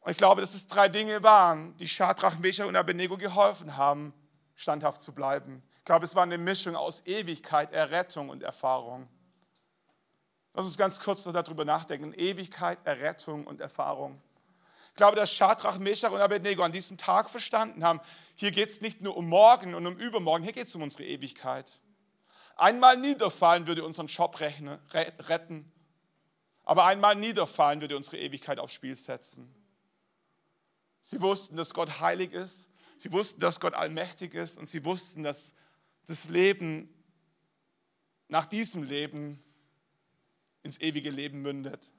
Und 0.05 0.11
ich 0.11 0.17
glaube, 0.19 0.41
dass 0.41 0.53
es 0.53 0.67
drei 0.67 0.87
Dinge 0.87 1.23
waren, 1.23 1.75
die 1.77 1.87
Shadrach, 1.87 2.37
Meshach 2.37 2.67
und 2.67 2.75
Abednego 2.75 3.17
geholfen 3.17 3.75
haben, 3.75 4.13
standhaft 4.53 5.01
zu 5.01 5.11
bleiben. 5.13 5.63
Ich 5.79 5.83
glaube, 5.83 6.05
es 6.05 6.13
war 6.13 6.21
eine 6.21 6.37
Mischung 6.37 6.75
aus 6.75 7.01
Ewigkeit, 7.07 7.73
Errettung 7.73 8.29
und 8.29 8.43
Erfahrung. 8.43 9.09
Lass 10.53 10.67
uns 10.67 10.77
ganz 10.77 10.99
kurz 10.99 11.25
noch 11.25 11.33
darüber 11.33 11.65
nachdenken. 11.65 12.13
Ewigkeit, 12.13 12.77
Errettung 12.83 13.47
und 13.47 13.61
Erfahrung. 13.61 14.21
Ich 14.89 14.95
glaube, 14.95 15.15
dass 15.15 15.33
Shadrach, 15.33 15.79
Meshach 15.79 16.11
und 16.11 16.21
Abednego 16.21 16.61
an 16.61 16.71
diesem 16.71 16.99
Tag 16.99 17.31
verstanden 17.31 17.83
haben, 17.83 17.99
hier 18.35 18.51
geht 18.51 18.69
es 18.69 18.81
nicht 18.81 19.01
nur 19.01 19.17
um 19.17 19.27
morgen 19.27 19.73
und 19.73 19.87
um 19.87 19.97
übermorgen, 19.97 20.43
hier 20.43 20.53
geht 20.53 20.67
es 20.67 20.75
um 20.75 20.83
unsere 20.83 21.03
Ewigkeit. 21.03 21.79
Einmal 22.57 22.95
niederfallen 22.95 23.65
würde 23.65 23.83
unseren 23.83 24.05
Job 24.05 24.39
retten, 24.39 25.71
aber 26.63 26.85
einmal 26.85 27.15
niederfallen 27.15 27.81
würde 27.81 27.97
unsere 27.97 28.17
Ewigkeit 28.19 28.59
aufs 28.59 28.75
Spiel 28.75 28.95
setzen. 28.95 29.64
Sie 31.05 31.21
wussten, 31.21 31.55
dass 31.55 31.71
Gott 31.71 31.99
heilig 31.99 32.33
ist. 32.33 32.67
Sie 32.97 33.11
wussten, 33.11 33.39
dass 33.39 33.59
Gott 33.59 33.75
allmächtig 33.75 34.33
ist. 34.33 34.57
Und 34.57 34.65
sie 34.65 34.83
wussten, 34.83 35.21
dass 35.21 35.53
das 36.07 36.29
Leben 36.29 36.91
nach 38.27 38.47
diesem 38.47 38.81
Leben 38.81 39.39
ins 40.63 40.81
ewige 40.81 41.11
Leben 41.11 41.43
mündet. 41.43 41.91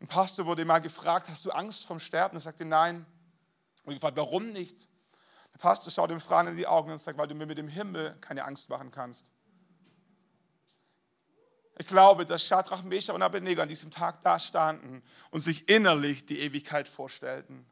Ein 0.00 0.08
Pastor 0.08 0.46
wurde 0.46 0.64
mal 0.64 0.78
gefragt, 0.78 1.28
hast 1.28 1.44
du 1.44 1.50
Angst 1.50 1.84
vom 1.84 2.00
Sterben? 2.00 2.38
Er 2.38 2.40
sagte, 2.40 2.64
nein. 2.64 3.04
Und 3.84 3.92
ich 3.92 3.98
gefragt, 3.98 4.16
warum 4.16 4.50
nicht? 4.50 4.88
Der 5.52 5.58
Pastor 5.58 5.90
schaut 5.90 6.10
ihm 6.10 6.20
fragend 6.20 6.52
in 6.52 6.56
die 6.56 6.66
Augen 6.66 6.90
und 6.90 6.98
sagt, 6.98 7.18
weil 7.18 7.28
du 7.28 7.34
mir 7.34 7.44
mit 7.44 7.58
dem 7.58 7.68
Himmel 7.68 8.16
keine 8.22 8.46
Angst 8.46 8.70
machen 8.70 8.90
kannst. 8.90 9.30
Ich 11.80 11.86
glaube, 11.86 12.26
dass 12.26 12.44
Shadrach, 12.44 12.82
Meshach 12.82 13.14
und 13.14 13.22
Abednego 13.22 13.62
an 13.62 13.68
diesem 13.70 13.90
Tag 13.90 14.22
da 14.22 14.38
standen 14.38 15.02
und 15.30 15.40
sich 15.40 15.66
innerlich 15.66 16.26
die 16.26 16.40
Ewigkeit 16.40 16.90
vorstellten. 16.90 17.64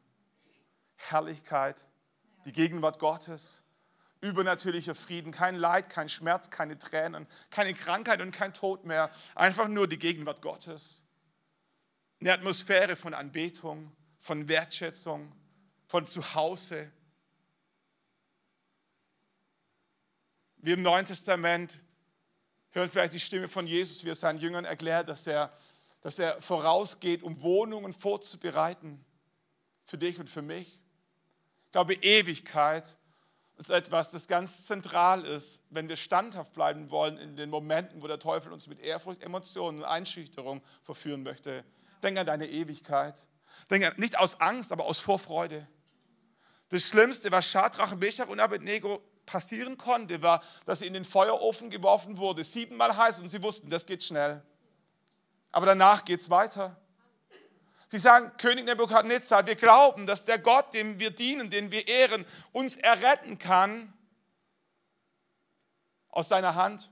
Herrlichkeit, 0.95 1.85
die 2.43 2.51
Gegenwart 2.51 2.97
Gottes, 2.97 3.61
übernatürlicher 4.19 4.95
Frieden, 4.95 5.31
kein 5.31 5.57
Leid, 5.57 5.91
kein 5.91 6.09
Schmerz, 6.09 6.49
keine 6.49 6.79
Tränen, 6.79 7.27
keine 7.51 7.75
Krankheit 7.75 8.19
und 8.23 8.31
kein 8.31 8.51
Tod 8.51 8.83
mehr, 8.83 9.11
einfach 9.35 9.67
nur 9.67 9.87
die 9.87 9.99
Gegenwart 9.99 10.41
Gottes. 10.41 11.03
Eine 12.19 12.33
Atmosphäre 12.33 12.95
von 12.95 13.13
Anbetung, 13.13 13.95
von 14.17 14.49
Wertschätzung, 14.49 15.31
von 15.85 16.07
Zuhause. 16.07 16.91
Wie 20.57 20.71
im 20.71 20.81
Neuen 20.81 21.05
Testament 21.05 21.79
hören 22.71 22.89
vielleicht 22.89 23.13
die 23.13 23.19
Stimme 23.19 23.47
von 23.47 23.67
Jesus, 23.67 24.03
wie 24.03 24.09
er 24.09 24.15
seinen 24.15 24.39
Jüngern 24.39 24.65
erklärt, 24.65 25.09
dass 25.09 25.25
er, 25.27 25.51
dass 26.01 26.19
er 26.19 26.41
vorausgeht, 26.41 27.23
um 27.23 27.41
Wohnungen 27.41 27.93
vorzubereiten 27.93 29.03
für 29.85 29.97
dich 29.97 30.19
und 30.19 30.29
für 30.29 30.41
mich. 30.41 30.79
Ich 31.65 31.71
glaube, 31.71 31.93
Ewigkeit 31.93 32.95
ist 33.57 33.69
etwas, 33.69 34.09
das 34.09 34.27
ganz 34.27 34.65
zentral 34.65 35.25
ist, 35.25 35.61
wenn 35.69 35.89
wir 35.89 35.97
standhaft 35.97 36.53
bleiben 36.53 36.89
wollen 36.91 37.17
in 37.17 37.35
den 37.35 37.49
Momenten, 37.49 38.01
wo 38.01 38.07
der 38.07 38.19
Teufel 38.19 38.53
uns 38.53 38.67
mit 38.67 38.79
Ehrfurcht, 38.79 39.21
Emotionen 39.21 39.79
und 39.79 39.83
Einschüchterung 39.83 40.61
verführen 40.83 41.23
möchte. 41.23 41.65
Denk 42.01 42.17
an 42.17 42.25
deine 42.25 42.47
Ewigkeit. 42.47 43.27
Denk 43.69 43.85
an, 43.85 43.93
nicht 43.97 44.17
aus 44.17 44.39
Angst, 44.39 44.71
aber 44.71 44.85
aus 44.85 44.99
Vorfreude. 44.99 45.67
Das 46.69 46.83
Schlimmste, 46.83 47.31
was 47.31 47.47
Schadrach, 47.47 47.95
Meshach 47.95 48.27
und 48.27 48.39
Abednego 48.39 49.01
passieren 49.25 49.77
konnte, 49.77 50.21
war, 50.21 50.43
dass 50.65 50.79
sie 50.79 50.87
in 50.87 50.93
den 50.93 51.05
Feuerofen 51.05 51.69
geworfen 51.69 52.17
wurde, 52.17 52.43
siebenmal 52.43 52.95
heiß 52.95 53.19
und 53.21 53.29
sie 53.29 53.41
wussten, 53.43 53.69
das 53.69 53.85
geht 53.85 54.03
schnell. 54.03 54.43
Aber 55.51 55.65
danach 55.65 56.05
geht 56.05 56.19
es 56.21 56.29
weiter. 56.29 56.79
Sie 57.87 57.97
sagen, 57.97 58.31
König 58.37 58.65
Nebukadnezar, 58.65 59.47
wir 59.47 59.55
glauben, 59.55 60.05
dass 60.05 60.25
der 60.25 60.37
Gott, 60.37 60.75
dem 60.75 60.99
wir 60.99 61.09
dienen, 61.09 61.49
den 61.49 61.71
wir 61.71 61.87
ehren, 61.87 62.23
uns 62.51 62.75
erretten 62.75 63.39
kann 63.39 63.91
aus 66.11 66.29
seiner 66.29 66.53
Hand. 66.53 66.91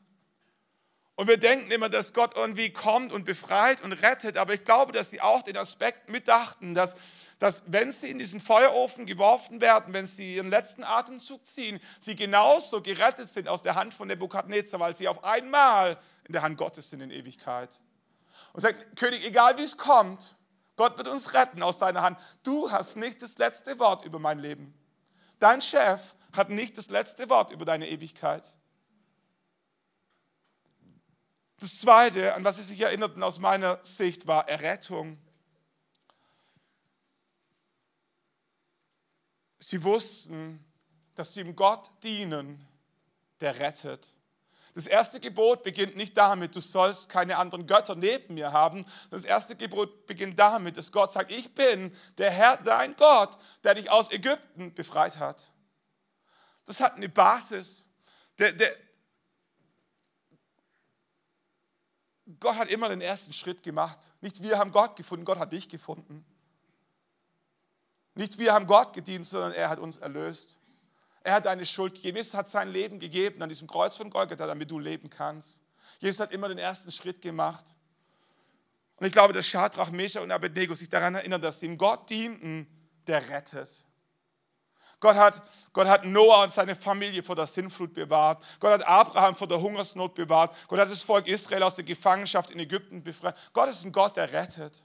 Und 1.15 1.27
wir 1.27 1.37
denken 1.37 1.69
immer, 1.71 1.89
dass 1.89 2.13
Gott 2.13 2.35
irgendwie 2.35 2.71
kommt 2.71 3.11
und 3.11 3.25
befreit 3.25 3.81
und 3.81 3.91
rettet, 3.93 4.37
aber 4.37 4.53
ich 4.53 4.65
glaube, 4.65 4.91
dass 4.91 5.11
sie 5.11 5.21
auch 5.21 5.41
den 5.43 5.57
Aspekt 5.57 6.09
mitdachten, 6.09 6.73
dass 6.73 6.95
dass 7.39 7.63
wenn 7.67 7.91
sie 7.91 8.09
in 8.09 8.19
diesen 8.19 8.39
Feuerofen 8.39 9.05
geworfen 9.05 9.61
werden, 9.61 9.93
wenn 9.93 10.07
sie 10.07 10.35
ihren 10.35 10.49
letzten 10.49 10.83
Atemzug 10.83 11.45
ziehen, 11.45 11.79
sie 11.99 12.15
genauso 12.15 12.81
gerettet 12.81 13.29
sind 13.29 13.47
aus 13.47 13.61
der 13.61 13.75
Hand 13.75 13.93
von 13.93 14.07
Nebukadnezar, 14.07 14.79
weil 14.79 14.95
sie 14.95 15.07
auf 15.07 15.23
einmal 15.23 15.97
in 16.25 16.33
der 16.33 16.41
Hand 16.41 16.57
Gottes 16.57 16.89
sind 16.89 17.01
in 17.01 17.11
Ewigkeit. 17.11 17.79
Und 18.53 18.61
sagt, 18.61 18.95
König, 18.95 19.23
egal 19.23 19.57
wie 19.57 19.63
es 19.63 19.77
kommt, 19.77 20.35
Gott 20.75 20.97
wird 20.97 21.07
uns 21.07 21.33
retten 21.33 21.63
aus 21.63 21.79
deiner 21.79 22.01
Hand. 22.01 22.19
Du 22.43 22.71
hast 22.71 22.97
nicht 22.97 23.21
das 23.21 23.37
letzte 23.37 23.77
Wort 23.79 24.05
über 24.05 24.19
mein 24.19 24.39
Leben. 24.39 24.73
Dein 25.39 25.61
Chef 25.61 26.15
hat 26.33 26.49
nicht 26.49 26.77
das 26.77 26.89
letzte 26.89 27.29
Wort 27.29 27.51
über 27.51 27.65
deine 27.65 27.89
Ewigkeit. 27.89 28.53
Das 31.59 31.79
Zweite, 31.79 32.35
an 32.35 32.43
was 32.43 32.57
sie 32.57 32.63
sich 32.63 32.79
erinnerten 32.79 33.23
aus 33.23 33.39
meiner 33.39 33.83
Sicht, 33.83 34.27
war 34.27 34.47
Errettung. 34.47 35.19
Sie 39.59 39.83
wussten, 39.83 40.63
dass 41.15 41.33
sie 41.33 41.41
ihm 41.41 41.55
Gott 41.55 41.89
dienen, 42.03 42.65
der 43.39 43.57
rettet. 43.59 44.13
Das 44.75 44.85
erste 44.85 45.19
Gebot 45.19 45.63
beginnt 45.63 45.95
nicht 45.95 46.15
damit, 46.15 46.55
du 46.55 46.61
sollst 46.61 47.09
keine 47.09 47.37
anderen 47.37 47.65
Götter 47.65 47.95
neben 47.95 48.35
mir 48.35 48.51
haben. 48.51 48.85
Das 49.09 49.25
erste 49.25 49.55
Gebot 49.55 50.05
beginnt 50.05 50.37
damit, 50.37 50.77
dass 50.77 50.91
Gott 50.91 51.11
sagt, 51.11 51.31
ich 51.31 51.55
bin 51.55 51.95
der 52.19 52.29
Herr, 52.29 52.57
dein 52.57 52.95
Gott, 52.95 53.39
der 53.63 53.73
dich 53.73 53.89
aus 53.89 54.11
Ägypten 54.11 54.75
befreit 54.75 55.17
hat. 55.17 55.51
Das 56.65 56.79
hat 56.79 56.93
eine 56.93 57.09
Basis. 57.09 57.85
Der, 58.37 58.51
der, 58.51 58.71
Gott 62.39 62.57
hat 62.57 62.69
immer 62.69 62.89
den 62.89 63.01
ersten 63.01 63.33
Schritt 63.33 63.63
gemacht. 63.63 64.11
Nicht 64.21 64.43
wir 64.43 64.59
haben 64.59 64.71
Gott 64.71 64.95
gefunden, 64.95 65.25
Gott 65.25 65.39
hat 65.39 65.53
dich 65.53 65.69
gefunden. 65.69 66.23
Nicht 68.17 68.39
wir 68.39 68.53
haben 68.53 68.65
Gott 68.65 68.93
gedient, 68.93 69.27
sondern 69.27 69.53
er 69.53 69.69
hat 69.69 69.79
uns 69.79 69.97
erlöst. 69.97 70.57
Er 71.23 71.35
hat 71.35 71.45
deine 71.45 71.65
Schuld 71.65 71.95
gegeben. 71.95 72.17
Jesus 72.17 72.33
hat 72.33 72.47
sein 72.47 72.69
Leben 72.69 72.99
gegeben 72.99 73.41
an 73.43 73.49
diesem 73.49 73.67
Kreuz 73.67 73.95
von 73.95 74.09
Golgatha, 74.09 74.47
damit 74.47 74.71
du 74.71 74.79
leben 74.79 75.09
kannst. 75.09 75.61
Jesus 75.99 76.19
hat 76.19 76.31
immer 76.31 76.49
den 76.49 76.57
ersten 76.57 76.91
Schritt 76.91 77.21
gemacht. 77.21 77.65
Und 78.95 79.05
ich 79.05 79.13
glaube, 79.13 79.33
dass 79.33 79.45
Schadrach, 79.45 79.91
Meshach 79.91 80.23
und 80.23 80.31
Abednego 80.31 80.73
sich 80.73 80.89
daran 80.89 81.13
erinnern, 81.13 81.41
dass 81.41 81.59
sie 81.59 81.67
ihm 81.67 81.77
Gott 81.77 82.09
dienten, 82.09 82.67
der 83.05 83.29
rettet. 83.29 83.69
Gott 84.99 85.15
hat, 85.15 85.43
Gott 85.73 85.87
hat 85.87 86.03
Noah 86.05 86.41
und 86.41 86.51
seine 86.51 86.75
Familie 86.75 87.21
vor 87.21 87.35
der 87.35 87.45
Sinnflut 87.45 87.93
bewahrt. 87.93 88.43
Gott 88.59 88.71
hat 88.71 88.87
Abraham 88.87 89.35
vor 89.35 89.47
der 89.47 89.61
Hungersnot 89.61 90.15
bewahrt. 90.15 90.55
Gott 90.67 90.79
hat 90.79 90.89
das 90.89 91.03
Volk 91.03 91.27
Israel 91.27 91.61
aus 91.61 91.75
der 91.75 91.85
Gefangenschaft 91.85 92.49
in 92.49 92.59
Ägypten 92.59 93.03
befreit. 93.03 93.35
Gott 93.53 93.69
ist 93.69 93.85
ein 93.85 93.91
Gott, 93.91 94.17
der 94.17 94.33
rettet. 94.33 94.83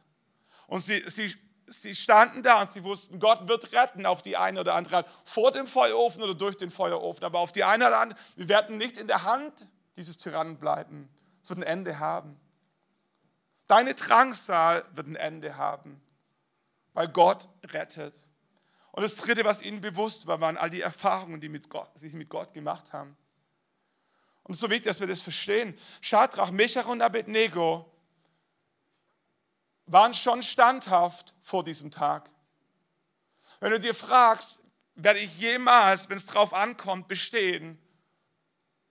Und 0.66 0.80
sie, 0.80 1.02
sie 1.08 1.34
sie 1.66 1.94
standen 1.94 2.42
da 2.42 2.60
und 2.60 2.70
sie 2.70 2.84
wussten, 2.84 3.18
Gott 3.18 3.48
wird 3.48 3.72
retten 3.72 4.06
auf 4.06 4.22
die 4.22 4.36
eine 4.36 4.60
oder 4.60 4.74
andere 4.74 4.98
Art, 4.98 5.10
vor 5.24 5.52
dem 5.52 5.66
Feuerofen 5.66 6.22
oder 6.22 6.34
durch 6.34 6.56
den 6.56 6.70
Feuerofen, 6.70 7.24
aber 7.24 7.38
auf 7.40 7.52
die 7.52 7.64
eine 7.64 7.86
oder 7.86 7.98
andere, 7.98 8.18
wir 8.36 8.48
werden 8.48 8.78
nicht 8.78 8.98
in 8.98 9.06
der 9.06 9.24
Hand 9.24 9.66
dieses 9.96 10.18
Tyrannen 10.18 10.58
bleiben, 10.58 11.08
es 11.42 11.50
wird 11.50 11.60
ein 11.60 11.64
Ende 11.64 11.98
haben. 11.98 12.38
Deine 13.66 13.94
Drangsal 13.94 14.84
wird 14.92 15.06
ein 15.06 15.16
Ende 15.16 15.56
haben, 15.56 16.02
weil 16.92 17.08
Gott 17.08 17.48
rettet. 17.64 18.24
Und 18.92 19.02
das 19.02 19.16
Dritte, 19.16 19.44
was 19.44 19.62
ihnen 19.62 19.80
bewusst 19.80 20.26
war, 20.26 20.40
waren 20.40 20.58
all 20.58 20.68
die 20.68 20.82
Erfahrungen, 20.82 21.40
die 21.40 21.48
mit 21.48 21.70
Gott, 21.70 21.90
sie 21.94 22.14
mit 22.16 22.28
Gott 22.28 22.52
gemacht 22.52 22.92
haben. 22.92 23.16
Und 24.42 24.56
so 24.56 24.68
wichtig, 24.68 24.86
dass 24.86 25.00
wir 25.00 25.06
das 25.06 25.22
verstehen. 25.22 25.76
Schadrach, 26.00 26.50
Meshach 26.50 26.86
und 26.86 27.00
Abednego 27.00 27.91
waren 29.86 30.14
schon 30.14 30.42
standhaft 30.42 31.34
vor 31.42 31.64
diesem 31.64 31.90
Tag. 31.90 32.30
Wenn 33.60 33.72
du 33.72 33.80
dir 33.80 33.94
fragst, 33.94 34.60
werde 34.94 35.20
ich 35.20 35.38
jemals, 35.38 36.08
wenn 36.08 36.16
es 36.16 36.26
drauf 36.26 36.52
ankommt, 36.52 37.08
bestehen, 37.08 37.78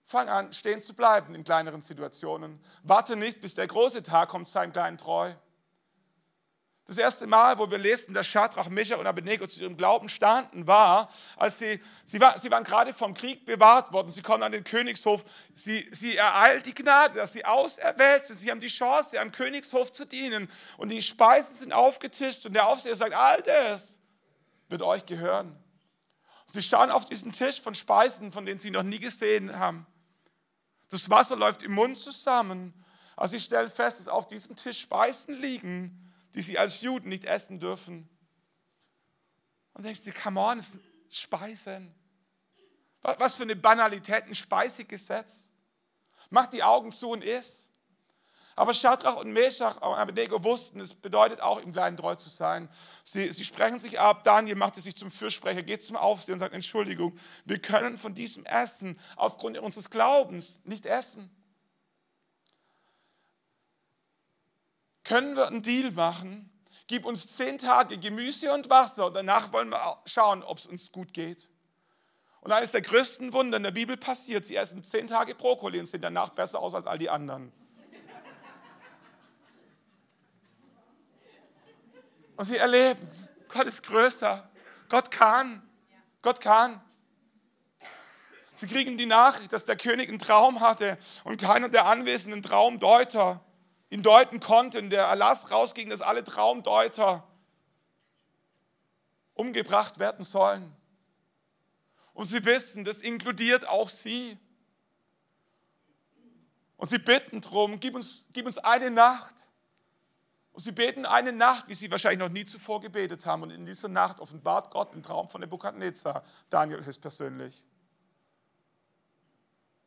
fang 0.04 0.28
an, 0.28 0.52
stehen 0.52 0.82
zu 0.82 0.94
bleiben 0.94 1.34
in 1.34 1.44
kleineren 1.44 1.82
Situationen. 1.82 2.62
Warte 2.82 3.16
nicht, 3.16 3.40
bis 3.40 3.54
der 3.54 3.66
große 3.66 4.02
Tag 4.02 4.28
kommt, 4.28 4.48
sei 4.48 4.66
kleinen 4.68 4.98
treu. 4.98 5.34
Das 6.86 6.98
erste 6.98 7.28
Mal, 7.28 7.58
wo 7.58 7.70
wir 7.70 7.78
lesen, 7.78 8.12
dass 8.12 8.26
Schadrach, 8.26 8.68
Meshach 8.68 8.98
und 8.98 9.06
Abednego 9.06 9.46
zu 9.46 9.60
ihrem 9.60 9.76
Glauben 9.76 10.08
standen, 10.08 10.66
war, 10.66 11.08
als 11.36 11.58
sie, 11.58 11.80
sie, 12.04 12.20
war, 12.20 12.36
sie 12.38 12.50
waren 12.50 12.64
gerade 12.64 12.92
vom 12.92 13.14
Krieg 13.14 13.46
bewahrt 13.46 13.92
worden. 13.92 14.10
Sie 14.10 14.20
kommen 14.20 14.42
an 14.42 14.50
den 14.50 14.64
Königshof. 14.64 15.22
Sie, 15.54 15.88
sie 15.92 16.16
ereilt 16.16 16.66
die 16.66 16.74
Gnade, 16.74 17.14
dass 17.14 17.32
sie 17.32 17.44
auserwählt 17.44 18.24
sind. 18.24 18.36
Sie 18.36 18.50
haben 18.50 18.60
die 18.60 18.68
Chance, 18.68 19.20
am 19.20 19.30
Königshof 19.30 19.92
zu 19.92 20.04
dienen. 20.04 20.50
Und 20.76 20.88
die 20.88 21.02
Speisen 21.02 21.54
sind 21.54 21.72
aufgetischt 21.72 22.44
und 22.46 22.54
der 22.54 22.66
Aufseher 22.66 22.96
sagt, 22.96 23.14
all 23.14 23.40
das 23.42 24.00
wird 24.68 24.82
euch 24.82 25.06
gehören. 25.06 25.56
Sie 26.52 26.62
schauen 26.62 26.90
auf 26.90 27.04
diesen 27.04 27.30
Tisch 27.30 27.62
von 27.62 27.76
Speisen, 27.76 28.32
von 28.32 28.44
denen 28.44 28.58
sie 28.58 28.70
noch 28.70 28.82
nie 28.82 28.98
gesehen 28.98 29.56
haben. 29.56 29.86
Das 30.90 31.08
Wasser 31.08 31.36
läuft 31.36 31.62
im 31.62 31.72
Mund 31.72 31.96
zusammen. 31.96 32.74
Aber 33.14 33.28
sie 33.28 33.40
stellen 33.40 33.70
fest, 33.70 34.00
dass 34.00 34.08
auf 34.08 34.26
diesem 34.26 34.56
Tisch 34.56 34.80
Speisen 34.80 35.34
liegen, 35.40 36.11
die 36.34 36.42
sie 36.42 36.58
als 36.58 36.80
Juden 36.80 37.08
nicht 37.08 37.24
essen 37.24 37.60
dürfen. 37.60 38.08
Und 39.74 39.84
denkst 39.84 40.04
du, 40.04 40.12
come 40.12 40.40
on, 40.40 40.60
sind 40.60 40.82
Speisen. 41.10 41.94
Was 43.02 43.34
für 43.34 43.42
eine 43.42 43.56
Banalität, 43.56 44.24
ein 44.24 44.34
Speisegesetz. 44.34 45.48
Mach 46.30 46.46
die 46.46 46.62
Augen 46.62 46.92
zu 46.92 47.10
und 47.10 47.24
iss. 47.24 47.68
Aber 48.54 48.74
Schadrach 48.74 49.16
und 49.16 49.32
Meshach 49.32 49.76
und 49.76 49.94
Abednego 49.94 50.42
wussten, 50.44 50.78
es 50.80 50.92
bedeutet 50.92 51.40
auch, 51.40 51.60
im 51.62 51.72
Kleinen 51.72 51.96
treu 51.96 52.14
zu 52.16 52.28
sein. 52.28 52.68
Sie, 53.02 53.32
sie 53.32 53.44
sprechen 53.44 53.78
sich 53.78 53.98
ab. 53.98 54.24
Daniel 54.24 54.56
machte 54.56 54.80
sich 54.80 54.94
zum 54.94 55.10
Fürsprecher, 55.10 55.62
geht 55.62 55.82
zum 55.82 55.96
Aufseher 55.96 56.34
und 56.34 56.40
sagt, 56.40 56.54
Entschuldigung, 56.54 57.16
wir 57.44 57.60
können 57.60 57.96
von 57.96 58.14
diesem 58.14 58.44
Essen 58.44 58.98
aufgrund 59.16 59.58
unseres 59.58 59.88
Glaubens 59.88 60.60
nicht 60.64 60.84
essen. 60.84 61.30
Können 65.04 65.36
wir 65.36 65.48
einen 65.48 65.62
Deal 65.62 65.90
machen? 65.92 66.48
Gib 66.86 67.04
uns 67.04 67.36
zehn 67.36 67.58
Tage 67.58 67.98
Gemüse 67.98 68.52
und 68.52 68.68
Wasser 68.68 69.06
und 69.06 69.14
danach 69.14 69.52
wollen 69.52 69.70
wir 69.70 69.98
schauen, 70.06 70.42
ob 70.42 70.58
es 70.58 70.66
uns 70.66 70.92
gut 70.92 71.14
geht. 71.14 71.48
Und 72.40 72.50
eines 72.50 72.72
der 72.72 72.82
größten 72.82 73.32
Wunder 73.32 73.56
in 73.56 73.62
der 73.62 73.70
Bibel 73.70 73.96
passiert, 73.96 74.44
sie 74.44 74.56
essen 74.56 74.82
zehn 74.82 75.06
Tage 75.06 75.34
Brokkoli 75.34 75.78
und 75.78 75.86
sehen 75.86 76.02
danach 76.02 76.30
besser 76.30 76.58
aus 76.58 76.74
als 76.74 76.86
all 76.86 76.98
die 76.98 77.08
anderen. 77.08 77.52
Und 82.36 82.44
sie 82.44 82.56
erleben, 82.56 83.08
Gott 83.48 83.66
ist 83.66 83.82
größer, 83.84 84.50
Gott 84.88 85.10
kann, 85.10 85.62
Gott 86.20 86.40
kann. 86.40 86.80
Sie 88.54 88.66
kriegen 88.66 88.96
die 88.96 89.06
Nachricht, 89.06 89.52
dass 89.52 89.64
der 89.64 89.76
König 89.76 90.08
einen 90.08 90.18
Traum 90.18 90.60
hatte 90.60 90.98
und 91.24 91.40
keiner 91.40 91.68
der 91.68 91.86
anwesenden 91.86 92.42
Traumdeuter 92.42 93.44
ihn 93.92 94.02
deuten 94.02 94.40
konnten, 94.40 94.88
der 94.88 95.04
Erlass 95.04 95.50
rausging, 95.50 95.90
dass 95.90 96.00
alle 96.00 96.24
Traumdeuter 96.24 97.28
umgebracht 99.34 99.98
werden 99.98 100.24
sollen. 100.24 100.74
Und 102.14 102.24
sie 102.24 102.42
wissen, 102.46 102.84
das 102.84 103.02
inkludiert 103.02 103.68
auch 103.68 103.90
sie. 103.90 104.38
Und 106.78 106.88
sie 106.88 106.96
bitten 106.96 107.42
darum, 107.42 107.80
gib 107.80 107.94
uns, 107.94 108.28
gib 108.32 108.46
uns 108.46 108.56
eine 108.56 108.90
Nacht. 108.90 109.50
Und 110.52 110.60
sie 110.60 110.72
beten 110.72 111.04
eine 111.04 111.32
Nacht, 111.32 111.68
wie 111.68 111.74
sie 111.74 111.90
wahrscheinlich 111.90 112.20
noch 112.20 112.32
nie 112.32 112.46
zuvor 112.46 112.80
gebetet 112.80 113.26
haben. 113.26 113.42
Und 113.42 113.50
in 113.50 113.66
dieser 113.66 113.88
Nacht 113.88 114.20
offenbart 114.20 114.70
Gott 114.70 114.94
den 114.94 115.02
Traum 115.02 115.28
von 115.28 115.42
Nebukadnezar, 115.42 116.24
Daniel 116.48 116.82
höchstpersönlich. 116.82 117.62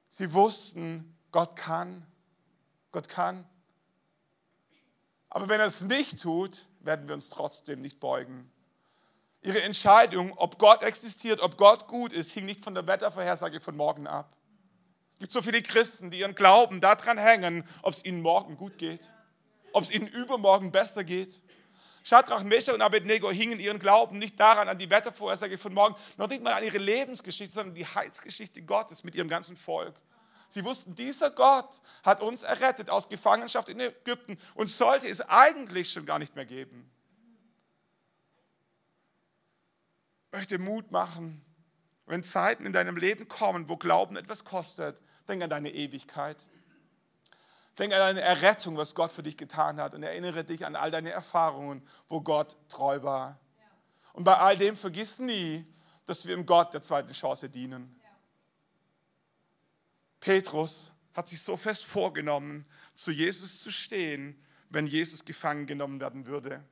Sie 0.10 0.32
wussten, 0.32 1.18
Gott 1.32 1.56
kann. 1.56 2.06
Gott 2.92 3.10
kann. 3.10 3.50
Aber 5.36 5.50
wenn 5.50 5.60
er 5.60 5.66
es 5.66 5.82
nicht 5.82 6.22
tut, 6.22 6.66
werden 6.80 7.10
wir 7.10 7.14
uns 7.14 7.28
trotzdem 7.28 7.82
nicht 7.82 8.00
beugen. 8.00 8.50
Ihre 9.42 9.62
Entscheidung, 9.64 10.32
ob 10.38 10.58
Gott 10.58 10.82
existiert, 10.82 11.42
ob 11.42 11.58
Gott 11.58 11.90
gut 11.90 12.14
ist, 12.14 12.32
hing 12.32 12.46
nicht 12.46 12.64
von 12.64 12.74
der 12.74 12.88
Wettervorhersage 12.88 13.60
von 13.60 13.76
morgen 13.76 14.08
ab. 14.08 14.34
Es 15.16 15.20
gibt 15.20 15.34
so 15.34 15.42
viele 15.42 15.62
Christen, 15.62 16.10
die 16.10 16.20
ihren 16.20 16.36
Glauben 16.36 16.80
daran 16.80 17.18
hängen, 17.18 17.68
ob 17.82 17.92
es 17.92 18.06
ihnen 18.06 18.22
morgen 18.22 18.56
gut 18.56 18.78
geht, 18.78 19.12
ob 19.74 19.84
es 19.84 19.92
ihnen 19.92 20.08
übermorgen 20.08 20.72
besser 20.72 21.04
geht. 21.04 21.42
Schadrach, 22.06 22.44
Meshach 22.44 22.74
und 22.74 22.82
Abednego 22.82 23.30
hingen 23.30 23.60
ihren 23.60 23.80
Glauben 23.80 24.18
nicht 24.20 24.40
daran, 24.40 24.70
an 24.70 24.78
die 24.78 24.90
Wettervorhersage 24.90 25.58
von 25.58 25.74
morgen, 25.74 25.96
noch 26.16 26.30
nicht 26.30 26.44
mal 26.44 26.54
an 26.54 26.64
ihre 26.64 26.78
Lebensgeschichte, 26.78 27.54
sondern 27.54 27.76
die 27.76 27.86
Heilsgeschichte 27.86 28.62
Gottes 28.62 29.04
mit 29.04 29.16
ihrem 29.16 29.28
ganzen 29.28 29.58
Volk. 29.58 29.96
Sie 30.56 30.64
wussten, 30.64 30.96
dieser 30.96 31.32
Gott 31.32 31.82
hat 32.02 32.22
uns 32.22 32.44
errettet 32.44 32.90
aus 32.90 33.10
Gefangenschaft 33.10 33.68
in 33.68 33.78
Ägypten 33.82 34.38
und 34.54 34.70
sollte 34.70 35.06
es 35.06 35.20
eigentlich 35.20 35.92
schon 35.92 36.06
gar 36.06 36.18
nicht 36.18 36.38
mehr 36.38 36.46
geben. 36.46 36.90
Ich 40.28 40.32
möchte 40.32 40.58
Mut 40.58 40.92
machen, 40.92 41.44
wenn 42.06 42.24
Zeiten 42.24 42.66
in 42.66 42.72
deinem 42.72 42.96
Leben 42.96 43.28
kommen, 43.28 43.68
wo 43.68 43.76
Glauben 43.76 44.16
etwas 44.16 44.46
kostet, 44.46 45.02
denk 45.28 45.44
an 45.44 45.50
deine 45.50 45.74
Ewigkeit. 45.74 46.48
Denk 47.78 47.92
an 47.92 48.00
deine 48.00 48.22
Errettung, 48.22 48.78
was 48.78 48.96
Gott 48.96 49.12
für 49.12 49.24
dich 49.24 49.36
getan 49.36 49.82
hat 49.82 49.94
und 49.94 50.04
erinnere 50.04 50.46
dich 50.46 50.66
an 50.66 50.78
all 50.78 50.90
deine 50.90 51.12
Erfahrungen, 51.12 51.86
wo 52.08 52.22
Gott 52.22 52.56
treu 52.70 53.04
war. 53.04 53.42
Und 54.14 54.24
bei 54.24 54.38
all 54.38 54.58
dem 54.58 54.78
vergiss 54.78 55.20
nie, 55.20 55.66
dass 56.06 56.26
wir 56.26 56.34
im 56.34 56.46
Gott 56.46 56.74
der 56.74 56.82
zweiten 56.82 57.12
Chance 57.12 57.50
dienen. 57.50 57.95
Petrus 60.26 60.92
hat 61.14 61.28
sich 61.28 61.40
so 61.40 61.56
fest 61.56 61.86
vorgenommen, 61.86 62.66
zu 62.96 63.12
Jesus 63.12 63.62
zu 63.62 63.72
stehen, 63.72 64.44
wenn 64.70 64.88
Jesus 64.88 65.24
gefangen 65.24 65.68
genommen 65.68 66.00
werden 66.00 66.26
würde. 66.26 66.64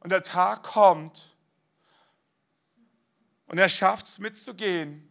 Und 0.00 0.10
der 0.10 0.24
Tag 0.24 0.64
kommt 0.64 1.36
und 3.46 3.58
er 3.58 3.68
schafft 3.68 4.06
es 4.06 4.18
mitzugehen. 4.18 5.08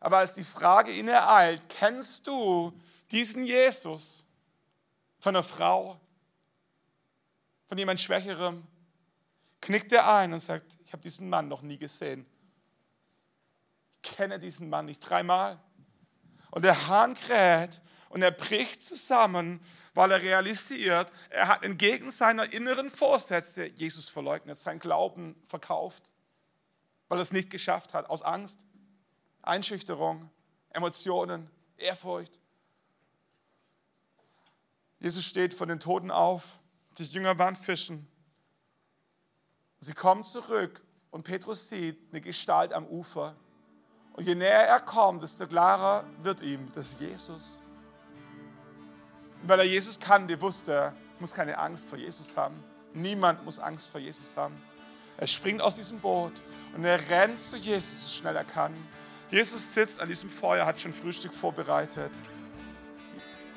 Aber 0.00 0.16
als 0.16 0.34
die 0.34 0.44
Frage 0.44 0.92
ihn 0.92 1.08
ereilt, 1.08 1.68
kennst 1.68 2.26
du 2.26 2.72
diesen 3.10 3.44
Jesus 3.44 4.24
von 5.18 5.36
einer 5.36 5.44
Frau, 5.44 6.00
von 7.68 7.76
jemand 7.76 8.00
Schwächerem? 8.00 8.66
knickt 9.60 9.92
er 9.92 10.10
ein 10.10 10.32
und 10.32 10.40
sagt, 10.40 10.78
ich 10.86 10.92
habe 10.94 11.02
diesen 11.02 11.28
Mann 11.28 11.48
noch 11.48 11.60
nie 11.60 11.76
gesehen. 11.76 12.24
Ich 13.90 14.00
kenne 14.00 14.38
diesen 14.38 14.70
Mann 14.70 14.86
nicht 14.86 15.00
dreimal. 15.00 15.60
Und 16.50 16.64
der 16.64 16.88
Hahn 16.88 17.14
kräht 17.14 17.80
und 18.08 18.22
er 18.22 18.30
bricht 18.30 18.82
zusammen, 18.82 19.60
weil 19.94 20.10
er 20.10 20.22
realisiert, 20.22 21.10
er 21.30 21.48
hat 21.48 21.62
entgegen 21.64 22.10
seiner 22.10 22.52
inneren 22.52 22.90
Vorsätze 22.90 23.66
Jesus 23.66 24.08
verleugnet, 24.08 24.58
sein 24.58 24.78
Glauben 24.78 25.36
verkauft, 25.48 26.12
weil 27.08 27.18
er 27.18 27.22
es 27.22 27.32
nicht 27.32 27.50
geschafft 27.50 27.94
hat, 27.94 28.08
aus 28.08 28.22
Angst, 28.22 28.60
Einschüchterung, 29.42 30.30
Emotionen, 30.70 31.50
Ehrfurcht. 31.76 32.40
Jesus 34.98 35.24
steht 35.24 35.54
von 35.54 35.68
den 35.68 35.80
Toten 35.80 36.10
auf, 36.10 36.42
die 36.98 37.04
Jünger 37.04 37.38
waren 37.38 37.56
fischen. 37.56 38.08
Sie 39.80 39.92
kommen 39.92 40.24
zurück 40.24 40.82
und 41.10 41.24
Petrus 41.24 41.68
sieht 41.68 41.98
eine 42.10 42.20
Gestalt 42.20 42.72
am 42.72 42.86
Ufer. 42.86 43.36
Und 44.16 44.26
je 44.26 44.34
näher 44.34 44.66
er 44.66 44.80
kommt, 44.80 45.22
desto 45.22 45.46
klarer 45.46 46.04
wird 46.22 46.40
ihm, 46.40 46.72
dass 46.74 46.98
Jesus. 46.98 47.58
Und 49.42 49.48
weil 49.48 49.60
er 49.60 49.66
Jesus 49.66 50.00
kannte, 50.00 50.40
wusste 50.40 50.72
er, 50.72 50.92
muss 51.20 51.34
keine 51.34 51.58
Angst 51.58 51.88
vor 51.88 51.98
Jesus 51.98 52.34
haben. 52.36 52.62
Niemand 52.94 53.44
muss 53.44 53.58
Angst 53.58 53.88
vor 53.88 54.00
Jesus 54.00 54.36
haben. 54.36 54.54
Er 55.18 55.26
springt 55.26 55.60
aus 55.60 55.76
diesem 55.76 55.98
Boot 55.98 56.32
und 56.74 56.84
er 56.84 56.98
rennt 57.10 57.42
zu 57.42 57.56
Jesus, 57.56 58.04
so 58.04 58.18
schnell 58.20 58.36
er 58.36 58.44
kann. 58.44 58.74
Jesus 59.30 59.74
sitzt 59.74 60.00
an 60.00 60.08
diesem 60.08 60.30
Feuer, 60.30 60.64
hat 60.64 60.80
schon 60.80 60.92
Frühstück 60.92 61.34
vorbereitet. 61.34 62.10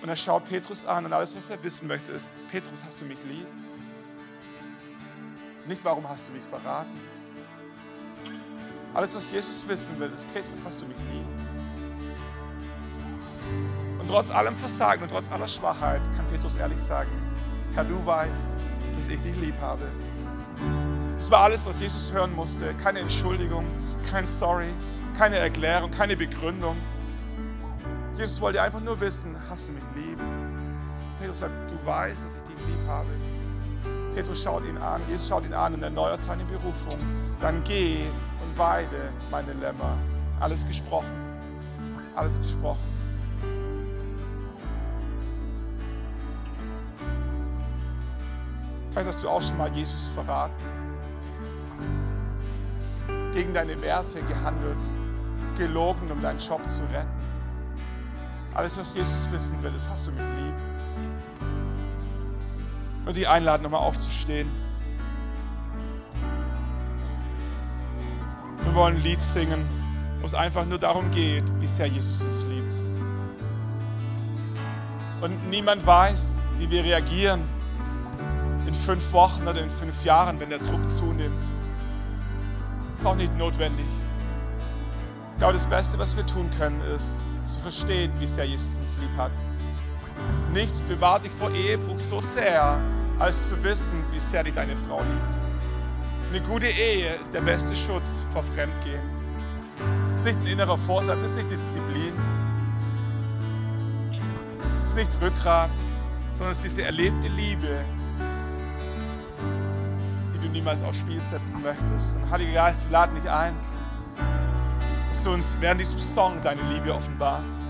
Und 0.02 0.10
er 0.10 0.16
schaut 0.16 0.46
Petrus 0.46 0.86
an 0.86 1.06
und 1.06 1.14
alles, 1.14 1.36
was 1.36 1.50
er 1.50 1.62
wissen 1.64 1.88
möchte, 1.88 2.12
ist, 2.12 2.30
Petrus, 2.52 2.84
hast 2.86 3.02
du 3.02 3.06
mich 3.06 3.18
lieb? 3.26 3.48
Nicht, 5.68 5.84
warum 5.84 6.08
hast 6.08 6.30
du 6.30 6.32
mich 6.34 6.44
verraten? 6.44 7.19
Alles, 8.94 9.16
was 9.16 9.32
Jesus 9.32 9.64
wissen 9.68 10.00
will, 10.00 10.10
ist, 10.10 10.26
Petrus, 10.34 10.64
hast 10.66 10.82
du 10.82 10.86
mich 10.86 10.98
lieb? 10.98 11.26
Und 14.00 14.08
trotz 14.08 14.32
allem 14.32 14.56
Versagen 14.56 15.04
und 15.04 15.10
trotz 15.10 15.32
aller 15.32 15.48
Schwachheit 15.48 16.02
kann 16.16 16.26
Petrus 16.28 16.56
ehrlich 16.56 16.80
sagen, 16.80 17.12
Herr, 17.76 17.84
du 17.84 18.04
weißt, 18.04 18.56
dass 18.96 19.08
ich 19.08 19.22
dich 19.22 19.36
lieb 19.38 19.54
habe. 19.62 19.84
Das 21.16 21.30
war 21.30 21.42
alles, 21.42 21.66
was 21.66 21.80
Jesus 21.80 22.12
hören 22.12 22.36
musste. 22.36 22.74
Keine 22.76 23.00
Entschuldigung, 23.00 23.66
kein 24.10 24.26
Sorry, 24.26 24.74
keine 25.18 25.38
Erklärung, 25.38 25.92
keine 25.92 26.18
Begründung. 26.18 26.76
Jesus 28.18 28.42
wollte 28.42 28.62
einfach 28.62 28.82
nur 28.82 29.00
wissen, 29.00 29.36
hast 29.50 29.68
du 29.68 29.72
mich 29.72 29.84
lieb? 29.96 30.18
Petrus 31.20 31.40
sagt, 31.40 31.54
du 31.70 31.76
weißt, 31.86 32.26
dass 32.26 32.38
ich 32.38 32.42
dich 32.44 32.68
lieb 32.68 32.88
habe. 32.88 33.10
Petrus 34.16 34.42
schaut 34.42 34.66
ihn 34.66 34.78
an, 34.78 35.02
Jesus 35.08 35.28
schaut 35.28 35.46
ihn 35.46 35.54
an 35.54 35.76
und 35.76 35.84
erneuert 35.84 36.24
seine 36.24 36.44
Berufung. 36.46 37.00
Dann 37.40 37.64
geh 37.64 38.00
und 38.60 38.66
weide 38.66 39.12
meine 39.32 39.54
Lämmer. 39.54 39.98
Alles 40.40 40.68
gesprochen. 40.68 41.08
Alles 42.16 42.38
gesprochen. 42.40 42.80
Vielleicht 48.92 49.08
hast 49.08 49.24
du 49.24 49.30
auch 49.30 49.42
schon 49.42 49.58
mal 49.58 49.72
Jesus 49.72 50.08
verraten, 50.08 50.54
gegen 53.32 53.54
deine 53.54 53.80
Werte 53.82 54.22
gehandelt, 54.24 54.78
gelogen, 55.58 56.12
um 56.12 56.22
deinen 56.22 56.40
Job 56.40 56.68
zu 56.68 56.82
retten. 56.92 57.08
Alles, 58.54 58.78
was 58.78 58.94
Jesus 58.96 59.32
wissen 59.32 59.62
will, 59.62 59.74
ist, 59.76 59.88
hast 59.90 60.08
du 60.08 60.12
mich 60.12 60.22
lieb? 60.22 60.56
Und 63.06 63.16
die 63.16 63.28
einladen, 63.28 63.64
nochmal 63.64 63.82
aufzustehen. 63.82 64.50
Wollen 68.80 68.96
ein 68.96 69.04
Lied 69.04 69.22
singen, 69.22 69.68
wo 70.22 70.26
es 70.26 70.34
einfach 70.34 70.66
nur 70.66 70.80
darum 70.80 71.12
geht, 71.12 71.44
wie 71.60 71.68
sehr 71.68 71.88
Jesus 71.88 72.22
uns 72.22 72.46
liebt. 72.46 72.76
Und 75.20 75.50
niemand 75.50 75.86
weiß, 75.86 76.36
wie 76.60 76.70
wir 76.70 76.86
reagieren 76.86 77.42
in 78.66 78.74
fünf 78.74 79.12
Wochen 79.12 79.46
oder 79.46 79.62
in 79.62 79.70
fünf 79.70 80.06
Jahren, 80.06 80.40
wenn 80.40 80.50
der 80.50 80.60
Druck 80.60 80.90
zunimmt. 80.90 81.46
Ist 82.96 83.06
auch 83.06 83.16
nicht 83.16 83.38
notwendig. 83.38 83.86
Ich 85.34 85.40
glaube, 85.40 85.56
das 85.56 85.66
Beste, 85.66 86.00
was 86.00 86.16
wir 86.16 86.26
tun 86.26 86.50
können, 86.58 86.82
ist 86.96 87.10
zu 87.44 87.60
verstehen, 87.60 88.14
wie 88.18 88.28
sehr 88.28 88.46
Jesus 88.46 88.78
uns 88.80 88.96
lieb 89.02 89.12
hat. 89.18 89.32
Nichts 90.54 90.80
bewahrt 90.84 91.26
dich 91.26 91.32
vor 91.34 91.52
Ehebruch 91.52 92.00
so 92.00 92.22
sehr, 92.22 92.80
als 93.20 93.50
zu 93.50 93.62
wissen, 93.62 94.06
wie 94.12 94.20
sehr 94.20 94.46
dich 94.46 94.54
deine 94.54 94.78
Frau 94.88 95.00
liebt. 95.00 95.50
Eine 96.30 96.42
gute 96.42 96.68
Ehe 96.68 97.16
ist 97.16 97.34
der 97.34 97.42
beste 97.42 97.76
Schutz 97.76 98.10
vor 98.32 98.44
Fremdgehen. 98.44 99.02
Es 100.14 100.22
ist 100.22 100.26
nicht 100.26 100.40
ein 100.40 100.48
innerer 100.48 100.78
Vorsatz, 100.78 101.18
es 101.20 101.32
ist 101.32 101.36
nicht 101.36 101.50
Disziplin, 101.50 102.14
es 104.84 104.92
ist 104.92 104.96
nicht 104.96 105.22
Rückgrat, 105.22 105.72
sondern 106.34 106.52
es 106.52 106.60
ist 106.60 106.66
diese 106.66 106.84
erlebte 106.84 107.28
Liebe, 107.30 107.84
die 110.34 110.40
du 110.40 110.52
niemals 110.52 110.84
aufs 110.84 111.00
Spiel 111.00 111.20
setzen 111.20 111.62
möchtest. 111.62 112.18
Und 112.18 112.30
Heiliger 112.30 112.54
Geist, 112.54 112.86
wir 112.86 112.92
laden 112.92 113.16
dich 113.16 113.30
ein 113.30 113.56
dass 115.10 115.24
du 115.24 115.32
uns 115.32 115.58
während 115.60 115.82
diesem 115.82 116.00
Song 116.00 116.42
deine 116.42 116.62
Liebe 116.72 116.94
offenbarst. 116.94 117.62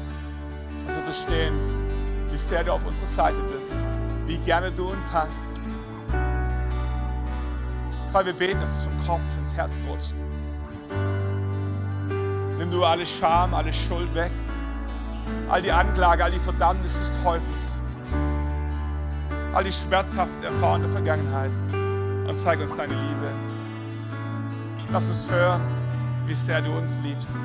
Dass 0.85 0.95
wir 0.97 1.03
verstehen, 1.03 1.53
wie 2.31 2.37
sehr 2.37 2.63
du 2.63 2.73
auf 2.73 2.85
unserer 2.85 3.07
Seite 3.07 3.39
bist, 3.57 3.73
wie 4.27 4.37
gerne 4.37 4.71
du 4.71 4.91
uns 4.91 5.11
hast. 5.11 5.58
Weil 8.11 8.25
wir 8.25 8.33
beten, 8.33 8.59
dass 8.59 8.73
es 8.73 8.83
vom 8.85 9.05
Kopf 9.05 9.21
ins 9.37 9.53
Herz 9.53 9.83
rutscht. 9.87 10.15
Nimm 12.57 12.71
du 12.71 12.83
alle 12.83 13.05
Scham, 13.05 13.53
alle 13.53 13.73
Schuld 13.73 14.13
weg, 14.15 14.31
all 15.47 15.61
die 15.61 15.71
Anklage, 15.71 16.23
all 16.23 16.31
die 16.31 16.39
Verdammnis 16.39 16.97
des 16.97 17.11
Teufels, 17.23 17.71
all 19.53 19.63
die 19.63 19.71
schmerzhaften 19.71 20.43
Erfahrungen 20.43 20.91
Vergangenheit 20.91 21.51
und 22.27 22.35
zeig 22.35 22.59
uns 22.59 22.75
deine 22.75 22.93
Liebe. 22.93 23.31
Lass 24.91 25.07
uns 25.07 25.29
hören, 25.29 25.61
wie 26.25 26.33
sehr 26.33 26.61
du 26.61 26.71
uns 26.71 26.97
liebst. 27.03 27.35